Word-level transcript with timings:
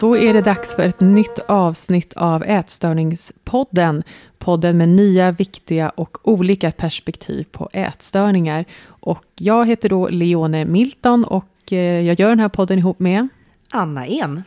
Då 0.00 0.16
är 0.16 0.32
det 0.32 0.40
dags 0.40 0.74
för 0.74 0.88
ett 0.88 1.00
nytt 1.00 1.38
avsnitt 1.38 2.12
av 2.12 2.44
Ätstörningspodden. 2.44 4.02
Podden 4.38 4.78
med 4.78 4.88
nya, 4.88 5.30
viktiga 5.32 5.88
och 5.88 6.28
olika 6.28 6.70
perspektiv 6.70 7.46
på 7.52 7.70
ätstörningar. 7.72 8.64
Och 8.86 9.24
jag 9.38 9.66
heter 9.66 9.88
då 9.88 10.08
Leone 10.08 10.64
Milton 10.64 11.24
och 11.24 11.72
eh, 11.72 11.78
jag 11.78 12.20
gör 12.20 12.28
den 12.28 12.40
här 12.40 12.48
podden 12.48 12.78
ihop 12.78 12.98
med 12.98 13.28
Anna 13.70 14.06
En. 14.06 14.42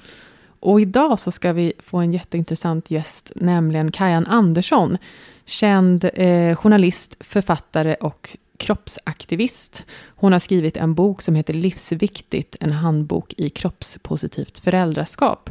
Och 0.60 0.82
idag 0.82 1.20
så 1.20 1.32
ska 1.32 1.54
vi 1.54 1.74
få 1.80 1.98
en 1.98 2.14
jätteintressant 2.14 2.92
gäst, 2.92 3.32
nämligen 3.36 3.92
Kajan 3.92 4.26
Andersson. 4.26 4.98
Känd 5.46 6.10
eh, 6.14 6.56
journalist, 6.56 7.16
författare 7.20 7.96
och 7.96 8.38
kroppsaktivist. 8.60 9.86
Hon 10.16 10.32
har 10.32 10.40
skrivit 10.40 10.78
en 10.78 10.94
bok 10.94 11.22
som 11.22 11.36
heter 11.36 11.54
Livsviktigt, 11.54 12.56
en 12.60 12.72
handbok 12.72 13.34
i 13.38 13.50
kroppspositivt 13.50 14.60
föräldraskap. 14.60 15.50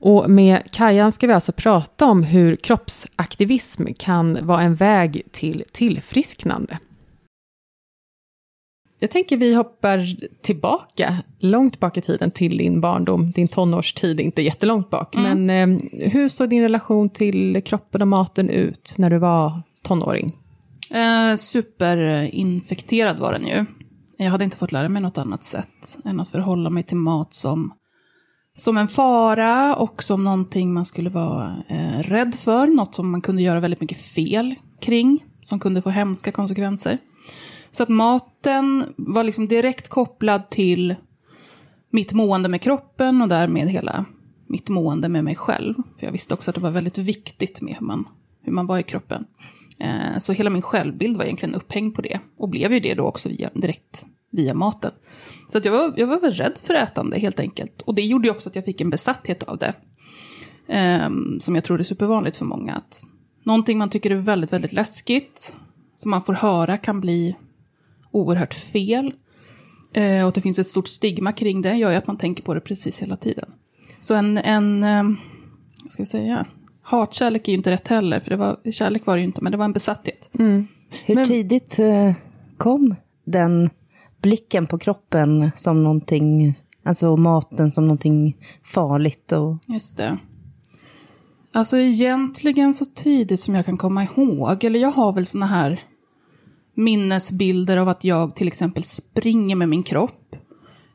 Och 0.00 0.30
med 0.30 0.62
Kajan 0.72 1.12
ska 1.12 1.26
vi 1.26 1.32
alltså 1.32 1.52
prata 1.52 2.06
om 2.06 2.22
hur 2.22 2.56
kroppsaktivism 2.56 3.86
kan 3.98 4.46
vara 4.46 4.62
en 4.62 4.74
väg 4.74 5.22
till 5.30 5.64
tillfrisknande. 5.72 6.78
Jag 9.00 9.10
tänker 9.10 9.36
vi 9.36 9.54
hoppar 9.54 10.16
tillbaka, 10.42 11.16
långt 11.38 11.80
bak 11.80 11.96
i 11.96 12.00
tiden 12.00 12.30
till 12.30 12.56
din 12.56 12.80
barndom, 12.80 13.30
din 13.30 13.48
tonårstid, 13.48 14.20
inte 14.20 14.42
jättelångt 14.42 14.90
bak. 14.90 15.14
Mm. 15.14 15.46
Men 15.46 15.80
eh, 15.80 16.10
hur 16.10 16.28
såg 16.28 16.50
din 16.50 16.62
relation 16.62 17.10
till 17.10 17.62
kroppen 17.64 18.02
och 18.02 18.08
maten 18.08 18.50
ut 18.50 18.94
när 18.98 19.10
du 19.10 19.18
var 19.18 19.62
tonåring? 19.82 20.36
Eh, 20.90 21.36
superinfekterad 21.36 23.18
var 23.18 23.32
den 23.32 23.46
ju. 23.46 23.64
Jag 24.16 24.30
hade 24.30 24.44
inte 24.44 24.56
fått 24.56 24.72
lära 24.72 24.88
mig 24.88 25.02
något 25.02 25.18
annat 25.18 25.44
sätt 25.44 25.98
än 26.04 26.20
att 26.20 26.28
förhålla 26.28 26.70
mig 26.70 26.82
till 26.82 26.96
mat 26.96 27.34
som, 27.34 27.72
som 28.56 28.76
en 28.76 28.88
fara 28.88 29.76
och 29.76 30.02
som 30.02 30.24
någonting 30.24 30.72
man 30.72 30.84
skulle 30.84 31.10
vara 31.10 31.62
eh, 31.68 32.02
rädd 32.02 32.34
för. 32.34 32.66
Något 32.66 32.94
som 32.94 33.10
man 33.10 33.20
kunde 33.20 33.42
göra 33.42 33.60
väldigt 33.60 33.80
mycket 33.80 34.02
fel 34.02 34.54
kring, 34.80 35.24
som 35.42 35.60
kunde 35.60 35.82
få 35.82 35.90
hemska 35.90 36.32
konsekvenser. 36.32 36.98
Så 37.70 37.82
att 37.82 37.88
maten 37.88 38.84
var 38.96 39.24
liksom 39.24 39.48
direkt 39.48 39.88
kopplad 39.88 40.50
till 40.50 40.94
mitt 41.90 42.12
mående 42.12 42.48
med 42.48 42.60
kroppen 42.60 43.22
och 43.22 43.28
därmed 43.28 43.68
hela 43.68 44.04
mitt 44.46 44.68
mående 44.68 45.08
med 45.08 45.24
mig 45.24 45.36
själv. 45.36 45.74
För 45.98 46.06
jag 46.06 46.12
visste 46.12 46.34
också 46.34 46.50
att 46.50 46.54
det 46.54 46.60
var 46.60 46.70
väldigt 46.70 46.98
viktigt 46.98 47.60
med 47.60 47.74
hur 47.74 47.86
man, 47.86 48.08
hur 48.42 48.52
man 48.52 48.66
var 48.66 48.78
i 48.78 48.82
kroppen. 48.82 49.24
Eh, 49.80 50.18
så 50.18 50.32
hela 50.32 50.50
min 50.50 50.62
självbild 50.62 51.16
var 51.16 51.24
egentligen 51.24 51.54
upphängd 51.54 51.94
på 51.94 52.02
det. 52.02 52.20
Och 52.36 52.48
blev 52.48 52.72
ju 52.72 52.80
det 52.80 52.94
då 52.94 53.04
också 53.04 53.28
via, 53.28 53.50
direkt 53.54 54.06
via 54.30 54.54
maten. 54.54 54.92
Så 55.52 55.58
att 55.58 55.64
jag, 55.64 55.72
var, 55.72 55.94
jag 55.96 56.06
var 56.06 56.20
väl 56.20 56.32
rädd 56.32 56.58
för 56.62 56.74
ätande 56.74 57.18
helt 57.18 57.40
enkelt. 57.40 57.82
Och 57.82 57.94
det 57.94 58.02
gjorde 58.02 58.28
ju 58.28 58.34
också 58.34 58.48
att 58.48 58.54
jag 58.54 58.64
fick 58.64 58.80
en 58.80 58.90
besatthet 58.90 59.42
av 59.42 59.58
det. 59.58 59.74
Um, 61.06 61.40
som 61.40 61.54
jag 61.54 61.64
tror 61.64 61.80
är 61.80 61.84
supervanligt 61.84 62.36
för 62.36 62.44
många. 62.44 62.74
Att 62.74 63.02
någonting 63.44 63.78
man 63.78 63.90
tycker 63.90 64.10
är 64.10 64.14
väldigt, 64.14 64.52
väldigt 64.52 64.72
läskigt. 64.72 65.54
Som 65.96 66.10
man 66.10 66.22
får 66.22 66.34
höra 66.34 66.76
kan 66.76 67.00
bli 67.00 67.36
oerhört 68.10 68.54
fel. 68.54 69.14
Uh, 69.96 70.22
och 70.22 70.28
att 70.28 70.34
det 70.34 70.40
finns 70.40 70.58
ett 70.58 70.66
stort 70.66 70.88
stigma 70.88 71.32
kring 71.32 71.62
det 71.62 71.74
gör 71.74 71.90
ju 71.90 71.96
att 71.96 72.06
man 72.06 72.18
tänker 72.18 72.42
på 72.42 72.54
det 72.54 72.60
precis 72.60 73.02
hela 73.02 73.16
tiden. 73.16 73.50
Så 74.00 74.14
en, 74.14 74.38
en 74.38 74.84
um, 74.84 75.16
vad 75.82 75.92
ska 75.92 76.00
jag 76.00 76.08
säga, 76.08 76.46
hatkärlek 76.88 77.48
är 77.48 77.52
ju 77.52 77.56
inte 77.56 77.70
rätt 77.70 77.88
heller, 77.88 78.20
för 78.20 78.30
det 78.30 78.36
var, 78.36 78.72
kärlek 78.72 79.06
var 79.06 79.14
det 79.14 79.20
ju 79.20 79.26
inte, 79.26 79.42
men 79.42 79.52
det 79.52 79.58
var 79.58 79.64
en 79.64 79.72
besatthet. 79.72 80.30
Mm. 80.38 80.66
Hur 81.04 81.14
men, 81.14 81.26
tidigt 81.26 81.78
eh, 81.78 82.12
kom 82.56 82.94
den 83.24 83.70
blicken 84.22 84.66
på 84.66 84.78
kroppen 84.78 85.50
som 85.56 85.84
någonting, 85.84 86.54
alltså 86.84 87.16
maten 87.16 87.70
som 87.72 87.84
någonting 87.86 88.36
farligt? 88.62 89.32
Och... 89.32 89.56
Just 89.66 89.96
det. 89.96 90.18
Alltså 91.52 91.76
egentligen 91.78 92.74
så 92.74 92.84
tidigt 92.84 93.40
som 93.40 93.54
jag 93.54 93.66
kan 93.66 93.76
komma 93.76 94.04
ihåg, 94.04 94.64
eller 94.64 94.80
jag 94.80 94.92
har 94.92 95.12
väl 95.12 95.26
såna 95.26 95.46
här 95.46 95.80
minnesbilder 96.74 97.76
av 97.76 97.88
att 97.88 98.04
jag 98.04 98.36
till 98.36 98.46
exempel 98.46 98.84
springer 98.84 99.56
med 99.56 99.68
min 99.68 99.82
kropp 99.82 100.36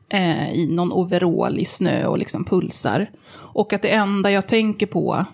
eh, 0.08 0.52
i 0.52 0.66
någon 0.70 0.92
overall 0.92 1.58
i 1.58 1.64
snö 1.64 2.06
och 2.06 2.18
liksom 2.18 2.44
pulsar. 2.44 3.10
Och 3.34 3.72
att 3.72 3.82
det 3.82 3.88
enda 3.88 4.30
jag 4.30 4.46
tänker 4.46 4.86
på 4.86 5.24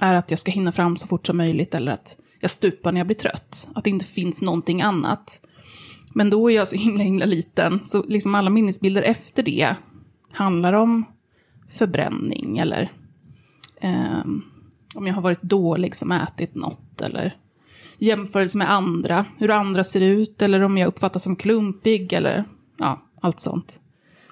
är 0.00 0.14
att 0.14 0.30
jag 0.30 0.38
ska 0.40 0.50
hinna 0.50 0.72
fram 0.72 0.96
så 0.96 1.06
fort 1.06 1.26
som 1.26 1.36
möjligt 1.36 1.74
eller 1.74 1.92
att 1.92 2.16
jag 2.40 2.50
stupar 2.50 2.92
när 2.92 3.00
jag 3.00 3.06
blir 3.06 3.16
trött. 3.16 3.68
Att 3.74 3.84
det 3.84 3.90
inte 3.90 4.04
finns 4.04 4.42
någonting 4.42 4.82
annat. 4.82 5.40
Men 6.14 6.30
då 6.30 6.50
är 6.50 6.54
jag 6.54 6.68
så 6.68 6.76
himla, 6.76 7.02
himla 7.04 7.26
liten, 7.26 7.84
så 7.84 8.02
liksom 8.02 8.34
alla 8.34 8.50
minnesbilder 8.50 9.02
efter 9.02 9.42
det 9.42 9.74
handlar 10.32 10.72
om 10.72 11.04
förbränning 11.70 12.58
eller 12.58 12.92
eh, 13.80 14.24
om 14.94 15.06
jag 15.06 15.14
har 15.14 15.22
varit 15.22 15.42
dålig 15.42 15.96
som 15.96 16.12
ätit 16.12 16.54
något 16.54 17.00
eller 17.00 17.36
jämförelse 17.98 18.58
med 18.58 18.70
andra, 18.70 19.24
hur 19.38 19.50
andra 19.50 19.84
ser 19.84 20.00
ut 20.00 20.42
eller 20.42 20.60
om 20.60 20.78
jag 20.78 20.88
uppfattas 20.88 21.22
som 21.22 21.36
klumpig 21.36 22.12
eller 22.12 22.44
ja, 22.78 23.02
allt 23.20 23.40
sånt. 23.40 23.80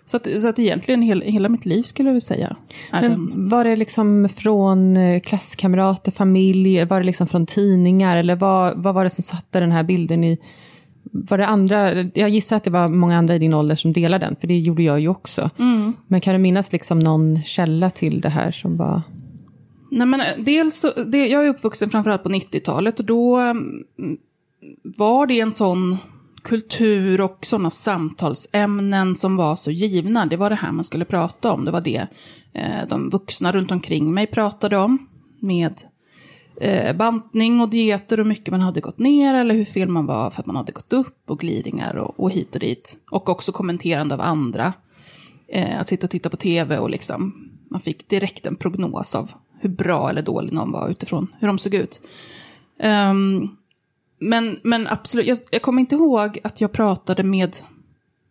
Så 0.06 0.16
att, 0.16 0.40
så 0.40 0.48
att 0.48 0.58
egentligen 0.58 1.02
hela, 1.02 1.24
hela 1.24 1.48
mitt 1.48 1.64
liv 1.64 1.82
skulle 1.82 2.08
jag 2.08 2.14
vilja 2.14 2.20
säga. 2.20 2.56
Men. 2.92 3.48
Var 3.48 3.64
det 3.64 3.76
liksom 3.76 4.28
från 4.36 4.96
eh, 4.96 5.20
klasskamrater, 5.20 6.12
familj, 6.12 6.84
var 6.84 7.00
det 7.00 7.06
liksom 7.06 7.26
från 7.26 7.46
tidningar 7.46 8.16
eller 8.16 8.36
vad, 8.36 8.82
vad 8.82 8.94
var 8.94 9.04
det 9.04 9.10
som 9.10 9.22
satte 9.22 9.60
den 9.60 9.72
här 9.72 9.82
bilden 9.82 10.24
i 10.24 10.38
var 11.12 11.38
det 11.38 11.46
andra, 11.46 11.92
jag 12.02 12.28
gissar 12.28 12.56
att 12.56 12.64
det 12.64 12.70
var 12.70 12.88
många 12.88 13.18
andra 13.18 13.34
i 13.34 13.38
din 13.38 13.54
ålder 13.54 13.74
som 13.74 13.92
delade 13.92 14.26
den, 14.26 14.36
för 14.40 14.46
det 14.46 14.58
gjorde 14.58 14.82
jag 14.82 15.00
ju 15.00 15.08
också. 15.08 15.50
Mm. 15.58 15.92
Men 16.06 16.20
kan 16.20 16.32
du 16.32 16.38
minnas 16.38 16.72
liksom 16.72 16.98
någon 16.98 17.42
källa 17.42 17.90
till 17.90 18.20
det 18.20 18.28
här 18.28 18.50
som 18.50 18.76
var... 18.76 19.02
Nej, 19.90 20.06
men 20.06 20.20
eh, 20.20 20.26
dels 20.38 20.76
så, 20.76 20.90
det, 21.06 21.28
jag 21.28 21.44
är 21.44 21.48
uppvuxen 21.48 21.90
framförallt 21.90 22.22
på 22.22 22.28
90-talet 22.28 23.00
och 23.00 23.06
då 23.06 23.36
mm, 23.36 23.84
var 24.82 25.26
det 25.26 25.40
en 25.40 25.52
sån 25.52 25.96
kultur 26.46 27.20
och 27.20 27.46
sådana 27.46 27.70
samtalsämnen 27.70 29.16
som 29.16 29.36
var 29.36 29.56
så 29.56 29.70
givna. 29.70 30.26
Det 30.26 30.36
var 30.36 30.50
det 30.50 30.56
här 30.56 30.72
man 30.72 30.84
skulle 30.84 31.04
prata 31.04 31.52
om. 31.52 31.64
Det 31.64 31.70
var 31.70 31.80
det 31.80 32.06
eh, 32.52 32.88
de 32.88 33.10
vuxna 33.10 33.52
runt 33.52 33.70
omkring 33.70 34.14
mig 34.14 34.26
pratade 34.26 34.76
om. 34.76 35.08
Med 35.40 35.74
eh, 36.60 36.96
bantning 36.96 37.60
och 37.60 37.68
dieter 37.68 38.20
och 38.20 38.26
mycket 38.26 38.50
man 38.50 38.60
hade 38.60 38.80
gått 38.80 38.98
ner 38.98 39.34
eller 39.34 39.54
hur 39.54 39.64
fel 39.64 39.88
man 39.88 40.06
var 40.06 40.30
för 40.30 40.40
att 40.40 40.46
man 40.46 40.56
hade 40.56 40.72
gått 40.72 40.92
upp 40.92 41.30
och 41.30 41.38
gliringar, 41.38 41.94
och, 41.94 42.20
och 42.20 42.30
hit 42.30 42.54
och 42.54 42.60
dit. 42.60 42.98
Och 43.10 43.28
också 43.28 43.52
kommenterande 43.52 44.14
av 44.14 44.20
andra. 44.20 44.72
Eh, 45.48 45.80
att 45.80 45.88
sitta 45.88 46.06
och 46.06 46.10
titta 46.10 46.30
på 46.30 46.36
tv 46.36 46.78
och 46.78 46.90
liksom 46.90 47.50
man 47.70 47.80
fick 47.80 48.08
direkt 48.08 48.46
en 48.46 48.56
prognos 48.56 49.14
av 49.14 49.30
hur 49.60 49.70
bra 49.70 50.10
eller 50.10 50.22
dålig 50.22 50.52
någon 50.52 50.72
var 50.72 50.88
utifrån 50.88 51.34
hur 51.38 51.46
de 51.46 51.58
såg 51.58 51.74
ut. 51.74 52.00
Um, 52.82 53.56
men, 54.19 54.60
men 54.65 54.87
absolut, 54.87 55.27
jag, 55.27 55.38
jag 55.50 55.62
kommer 55.62 55.81
inte 55.81 55.94
ihåg 55.94 56.38
att 56.44 56.60
jag 56.60 56.72
pratade 56.72 57.22
med, 57.22 57.56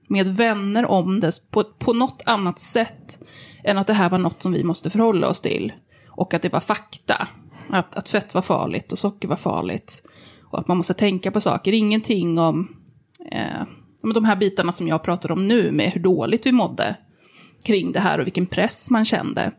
med 0.08 0.28
vänner 0.28 0.86
om 0.86 1.20
det 1.20 1.52
på, 1.52 1.64
på 1.64 1.94
något 1.94 2.22
annat 2.26 2.60
sätt 2.60 3.20
än 3.64 3.78
att 3.78 3.88
det 3.88 3.94
här 3.94 4.10
var 4.10 4.18
något 4.18 4.44
som 4.44 4.52
vi 4.52 4.64
måste 4.64 4.90
förhålla 4.90 5.28
oss 5.28 5.42
till. 5.42 5.74
Och 6.10 6.34
att 6.34 6.42
det 6.42 6.54
var 6.54 6.60
fakta. 6.60 7.28
Att, 7.70 7.96
att 7.96 8.10
fett 8.10 8.34
var 8.34 8.42
farligt 8.42 8.92
och 8.92 9.00
socker 9.00 9.28
var 9.28 9.36
farligt. 9.36 10.04
Och 10.44 10.60
att 10.60 10.68
man 10.68 10.78
måste 10.78 10.94
tänka 10.94 11.32
på 11.32 11.42
saker. 11.42 11.74
Ingenting 11.74 12.38
om 12.40 12.76
eh, 13.32 14.12
de 14.14 14.26
här 14.26 14.36
bitarna 14.36 14.72
som 14.72 14.88
jag 14.88 15.04
pratar 15.04 15.32
om 15.32 15.48
nu 15.48 15.72
med 15.72 15.92
hur 15.92 16.02
dåligt 16.02 16.46
vi 16.46 16.52
mådde 16.52 16.96
kring 17.64 17.92
det 17.92 18.00
här 18.00 18.20
och 18.20 18.26
vilken 18.26 18.46
press 18.46 18.92
man 18.92 19.06
kände. 19.06 19.52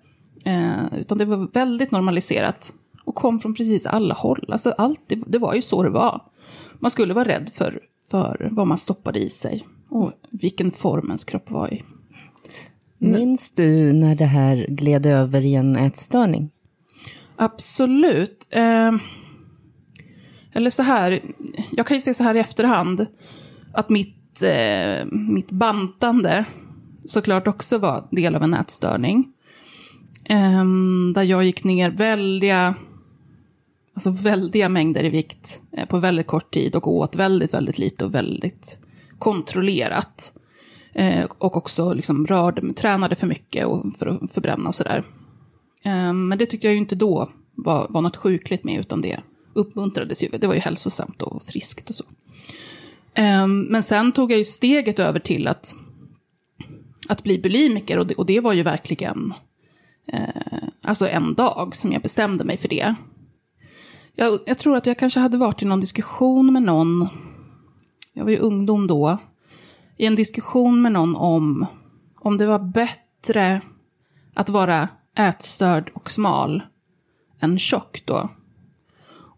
Eh, 0.45 0.99
utan 0.99 1.19
det 1.19 1.25
var 1.25 1.53
väldigt 1.53 1.91
normaliserat 1.91 2.73
kom 3.17 3.41
från 3.41 3.55
precis 3.55 3.87
alla 3.87 4.15
håll. 4.15 4.45
Alltså 4.49 4.71
allt, 4.71 5.01
det, 5.07 5.19
det, 5.27 5.39
var 5.39 5.55
ju 5.55 5.63
så 5.63 5.83
det 5.83 5.91
var. 5.91 6.23
Man 6.79 6.91
skulle 6.91 7.15
vara 7.15 7.29
rädd 7.29 7.51
för, 7.55 7.81
för 8.11 8.49
vad 8.53 8.67
man 8.67 8.79
stoppade 8.79 9.19
i 9.19 9.29
sig 9.29 9.67
och 9.91 10.13
vilken 10.31 10.71
form 10.71 11.07
ens 11.07 11.25
kropp 11.25 11.51
var 11.51 11.75
i. 11.75 11.83
Minns 12.99 13.53
du 13.53 13.93
när 13.93 14.15
det 14.15 14.25
här 14.25 14.67
gled 14.69 15.07
över 15.07 15.45
i 15.45 15.55
en 15.55 15.77
ätstörning? 15.77 16.51
Absolut. 17.37 18.49
Eh, 18.51 18.93
eller 20.53 20.71
så 20.71 20.83
här, 20.83 21.21
jag 21.71 21.87
kan 21.87 21.97
ju 21.97 22.01
säga 22.01 22.15
så 22.15 22.23
här 22.23 22.35
i 22.35 22.39
efterhand, 22.39 23.07
att 23.73 23.89
mitt, 23.89 24.43
eh, 24.43 25.07
mitt 25.13 25.51
bantande 25.51 26.45
såklart 27.05 27.47
också 27.47 27.79
var 27.79 28.09
del 28.11 28.35
av 28.35 28.43
en 28.43 28.55
ätstörning. 28.55 29.33
Eh, 30.25 30.65
där 31.15 31.23
jag 31.23 31.45
gick 31.45 31.65
ner 31.65 31.91
väldiga 31.91 32.75
alltså 33.97 34.11
väldiga 34.11 34.69
mängder 34.69 35.05
i 35.05 35.09
vikt 35.09 35.63
eh, 35.73 35.87
på 35.87 35.99
väldigt 35.99 36.27
kort 36.27 36.51
tid 36.51 36.77
och 36.77 36.89
åt 36.89 37.17
väldigt, 37.17 37.55
väldigt 37.55 37.79
lite 37.79 38.05
och 38.05 38.15
väldigt 38.15 38.79
kontrollerat. 39.19 40.35
Eh, 40.95 41.25
och 41.39 41.57
också 41.57 41.95
liksom 41.95 42.27
rörde, 42.27 42.73
tränade 42.73 43.15
för 43.15 43.27
mycket 43.27 43.67
och 43.67 43.85
för 43.99 44.07
att 44.07 44.33
förbränna 44.33 44.69
och 44.69 44.75
sådär. 44.75 45.05
Eh, 45.85 46.13
men 46.13 46.39
det 46.39 46.47
tyckte 46.47 46.67
jag 46.67 46.75
ju 46.75 46.81
inte 46.81 46.95
då 46.95 47.29
var, 47.55 47.87
var 47.91 48.03
något 48.03 48.17
sjukligt 48.17 48.65
med, 48.65 48.81
utan 48.81 49.01
det 49.01 49.21
uppmuntrades 49.55 50.23
ju. 50.23 50.29
Det 50.29 50.47
var 50.47 50.55
ju 50.55 50.61
hälsosamt 50.61 51.23
och 51.23 51.43
friskt 51.43 51.89
och 51.91 51.95
så. 51.95 52.05
Men 53.69 53.83
sen 53.83 54.13
tog 54.13 54.33
jag 54.33 54.39
ju 54.39 54.45
steget 54.45 54.99
över 54.99 55.21
till 55.21 55.49
att, 55.49 55.77
att 57.09 57.23
bli 57.23 57.39
bulimiker 57.39 57.99
och 57.99 58.07
det, 58.07 58.15
och 58.15 58.27
det 58.27 58.41
var 58.41 58.53
ju 58.53 58.63
verkligen 58.63 59.35
eh, 60.13 60.69
alltså 60.83 61.09
en 61.09 61.35
dag 61.35 61.77
som 61.77 61.93
jag 61.93 62.03
bestämde 62.03 62.45
mig 62.45 62.57
för 62.57 62.69
det. 62.69 62.95
Jag, 64.19 64.39
jag 64.47 64.59
tror 64.59 64.77
att 64.77 64.87
jag 64.87 64.99
kanske 64.99 65.21
hade 65.21 65.37
varit 65.37 65.63
i 65.63 65.65
någon 65.65 65.81
diskussion 65.81 66.53
med 66.53 66.63
någon, 66.63 67.09
jag 68.13 68.25
var 68.25 68.31
ju 68.31 68.39
ungdom 68.39 68.87
då, 68.87 69.19
i 69.97 70.07
en 70.07 70.15
diskussion 70.15 70.83
med 70.83 70.93
någon 70.93 71.17
om 71.17 71.67
om 72.21 72.37
det 72.37 72.47
var 72.47 72.59
bättre 72.59 73.61
att 74.35 74.49
vara 74.49 74.89
ätstörd 75.19 75.91
och 75.95 76.11
smal 76.11 76.63
än 77.41 77.59
tjock 77.59 78.03
då. 78.05 78.29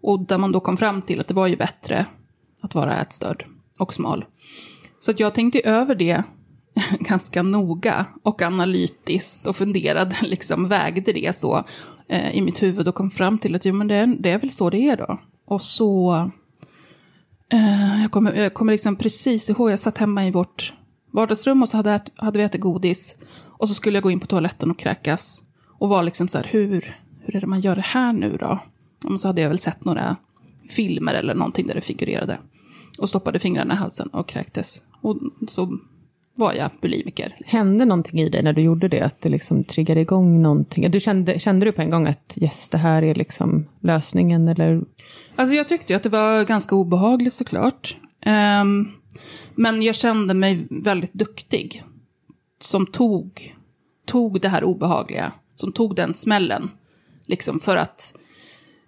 Och 0.00 0.20
där 0.20 0.38
man 0.38 0.52
då 0.52 0.60
kom 0.60 0.76
fram 0.76 1.02
till 1.02 1.20
att 1.20 1.28
det 1.28 1.34
var 1.34 1.46
ju 1.46 1.56
bättre 1.56 2.06
att 2.60 2.74
vara 2.74 3.00
ätstörd 3.00 3.44
och 3.78 3.94
smal. 3.94 4.24
Så 4.98 5.10
att 5.10 5.20
jag 5.20 5.34
tänkte 5.34 5.60
över 5.60 5.94
det 5.94 6.22
ganska 7.00 7.42
noga 7.42 8.06
och 8.22 8.42
analytiskt 8.42 9.46
och 9.46 9.56
funderade, 9.56 10.16
liksom 10.22 10.69
vägde 10.69 11.12
det 11.12 11.36
så 11.36 11.64
eh, 12.08 12.37
i 12.37 12.40
mitt 12.40 12.62
huvud 12.62 12.88
och 12.88 12.94
kom 12.94 13.10
fram 13.10 13.38
till 13.38 13.55
att 13.55 13.64
jo, 13.64 13.75
men 13.75 13.88
det, 13.88 14.16
det 14.19 14.31
är 14.31 14.38
väl 14.38 14.50
så 14.50 14.70
det 14.70 14.78
är 14.78 14.96
då. 14.96 15.19
Och 15.46 15.62
så, 15.62 16.14
eh, 17.52 18.02
jag 18.02 18.10
kommer, 18.10 18.34
jag 18.34 18.55
kommer 18.55 18.72
liksom 18.72 18.96
precis 18.96 19.50
ihåg, 19.50 19.70
jag 19.70 19.81
satt 19.81 19.99
hemma 19.99 20.26
i 20.26 20.31
vårt 20.31 20.72
vardagsrum 21.12 21.62
och 21.62 21.69
så 21.69 21.76
hade, 21.76 22.00
hade 22.16 22.38
vi 22.38 22.44
ätit 22.44 22.60
godis. 22.60 23.16
Och 23.58 23.69
så 23.69 23.75
skulle 23.75 23.96
jag 23.96 24.02
gå 24.02 24.10
in 24.10 24.20
på 24.20 24.26
toaletten 24.26 24.70
och 24.70 24.78
kräkas. 24.78 25.43
Och 25.78 25.88
var 25.88 26.02
liksom 26.02 26.28
så 26.28 26.38
här, 26.38 26.49
hur, 26.50 26.96
hur 27.20 27.37
är 27.37 27.40
det 27.40 27.46
man 27.46 27.60
gör 27.60 27.76
det 27.76 27.82
här 27.82 28.12
nu 28.12 28.37
då? 28.40 28.58
Och 29.05 29.20
så 29.20 29.28
hade 29.28 29.40
jag 29.40 29.49
väl 29.49 29.58
sett 29.58 29.84
några 29.84 30.16
filmer 30.69 31.14
eller 31.14 31.34
någonting 31.34 31.66
där 31.66 31.75
det 31.75 31.81
figurerade. 31.81 32.38
Och 32.99 33.08
stoppade 33.08 33.38
fingrarna 33.38 33.75
i 33.75 33.76
halsen 33.76 34.08
och 34.08 34.28
kräktes. 34.28 34.82
Och 35.00 35.19
så 35.49 35.78
var 36.38 36.52
jag 36.52 36.70
bulimiker. 36.81 37.37
Liksom. 37.38 37.58
Hände 37.58 37.85
någonting 37.85 38.20
i 38.20 38.29
dig 38.29 38.43
när 38.43 38.52
du 38.52 38.62
gjorde 38.62 38.88
det? 38.88 39.00
Att 39.00 39.20
det 39.20 39.29
liksom 39.29 39.64
triggade 39.64 40.00
igång 40.00 40.43
någonting? 40.43 40.90
Du 40.90 41.00
kände, 41.00 41.38
kände 41.38 41.67
du 41.67 41.73
på 41.73 41.82
en 41.82 41.90
gång 41.90 42.06
att 42.06 42.35
yes, 42.37 42.69
det 42.69 42.79
här 42.79 43.02
är 43.02 43.14
liksom 43.14 43.67
lösningen? 43.81 44.49
Eller? 44.49 44.82
Alltså 45.37 45.55
jag 45.55 45.69
tyckte 45.69 45.96
att 45.96 46.02
det 46.02 46.08
var 46.08 46.44
ganska 46.44 46.75
obehagligt 46.75 47.35
såklart. 47.35 47.96
Um, 48.26 48.93
men 49.55 49.82
jag 49.82 49.94
kände 49.94 50.35
mig 50.35 50.67
väldigt 50.70 51.12
duktig. 51.12 51.82
Som 52.61 52.87
tog, 52.87 53.56
tog 54.06 54.41
det 54.41 54.49
här 54.49 54.64
obehagliga. 54.64 55.32
Som 55.55 55.73
tog 55.73 55.94
den 55.94 56.14
smällen. 56.14 56.70
Liksom 57.26 57.61
för 57.61 57.76
att 57.76 58.14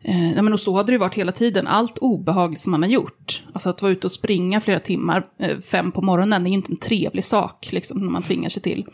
Eh, 0.03 0.43
men 0.43 0.53
och 0.53 0.61
så 0.61 0.77
hade 0.77 0.93
det 0.93 0.99
varit 0.99 1.15
hela 1.15 1.33
tiden. 1.33 1.67
Allt 1.67 1.99
obehagligt 1.99 2.61
som 2.61 2.71
man 2.71 2.83
har 2.83 2.91
gjort. 2.91 3.43
Alltså 3.53 3.71
att 3.71 3.83
vara 3.83 3.93
ute 3.93 4.07
och 4.07 4.13
springa 4.13 4.61
flera 4.61 4.79
timmar, 4.79 5.27
eh, 5.39 5.59
fem 5.59 5.93
på 5.93 6.03
morgonen, 6.03 6.47
är 6.47 6.51
inte 6.51 6.73
en 6.73 6.77
trevlig 6.77 7.25
sak 7.25 7.73
liksom, 7.73 7.99
när 7.99 8.11
man 8.11 8.23
tvingar 8.23 8.49
sig 8.49 8.63
till. 8.63 8.87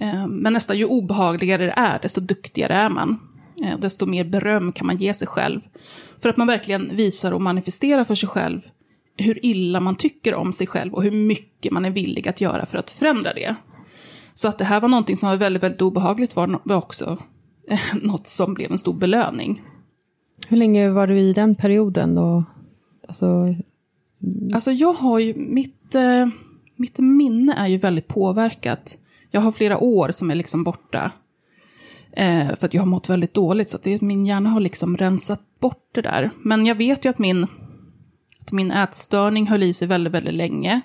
Eh, 0.00 0.26
men 0.26 0.52
nästan 0.52 0.78
ju 0.78 0.84
obehagligare 0.84 1.64
det 1.64 1.74
är, 1.76 1.98
desto 2.02 2.20
duktigare 2.20 2.74
är 2.74 2.88
man. 2.88 3.20
Eh, 3.64 3.78
desto 3.78 4.06
mer 4.06 4.24
beröm 4.24 4.72
kan 4.72 4.86
man 4.86 4.96
ge 4.96 5.14
sig 5.14 5.28
själv. 5.28 5.60
För 6.22 6.28
att 6.28 6.36
man 6.36 6.46
verkligen 6.46 6.96
visar 6.96 7.32
och 7.32 7.42
manifesterar 7.42 8.04
för 8.04 8.14
sig 8.14 8.28
själv 8.28 8.60
hur 9.16 9.46
illa 9.46 9.80
man 9.80 9.96
tycker 9.96 10.34
om 10.34 10.52
sig 10.52 10.66
själv 10.66 10.94
och 10.94 11.02
hur 11.02 11.10
mycket 11.10 11.72
man 11.72 11.84
är 11.84 11.90
villig 11.90 12.28
att 12.28 12.40
göra 12.40 12.66
för 12.66 12.78
att 12.78 12.90
förändra 12.90 13.34
det. 13.34 13.54
Så 14.34 14.48
att 14.48 14.58
det 14.58 14.64
här 14.64 14.80
var 14.80 14.88
någonting 14.88 15.16
som 15.16 15.28
var 15.28 15.36
väldigt, 15.36 15.62
väldigt 15.62 15.82
obehagligt 15.82 16.36
var, 16.36 16.60
var 16.62 16.76
också 16.76 17.18
eh, 17.70 17.80
något 18.02 18.26
som 18.26 18.54
blev 18.54 18.72
en 18.72 18.78
stor 18.78 18.94
belöning. 18.94 19.62
Hur 20.48 20.56
länge 20.56 20.88
var 20.88 21.06
du 21.06 21.18
i 21.18 21.32
den 21.32 21.54
perioden? 21.54 22.14
Då? 22.14 22.44
Alltså, 23.08 23.54
alltså 24.54 24.72
jag 24.72 24.92
har 24.92 25.18
ju, 25.18 25.34
mitt, 25.34 25.94
eh, 25.94 26.26
mitt 26.76 26.98
minne 26.98 27.54
är 27.54 27.66
ju 27.66 27.78
väldigt 27.78 28.08
påverkat. 28.08 28.98
Jag 29.30 29.40
har 29.40 29.52
flera 29.52 29.78
år 29.78 30.08
som 30.08 30.30
är 30.30 30.34
liksom 30.34 30.64
borta. 30.64 31.10
Eh, 32.12 32.54
för 32.56 32.66
att 32.66 32.74
jag 32.74 32.82
har 32.82 32.86
mått 32.86 33.08
väldigt 33.08 33.34
dåligt, 33.34 33.68
så 33.68 33.76
att 33.76 33.82
det, 33.82 34.02
min 34.02 34.26
hjärna 34.26 34.50
har 34.50 34.60
liksom 34.60 34.96
rensat 34.96 35.42
bort 35.60 35.88
det 35.92 36.02
där. 36.02 36.30
Men 36.42 36.66
jag 36.66 36.74
vet 36.74 37.04
ju 37.04 37.08
att 37.08 37.18
min, 37.18 37.46
att 38.40 38.52
min 38.52 38.70
ätstörning 38.70 39.46
höll 39.46 39.62
i 39.62 39.74
sig 39.74 39.88
väldigt, 39.88 40.12
väldigt 40.12 40.34
länge. 40.34 40.80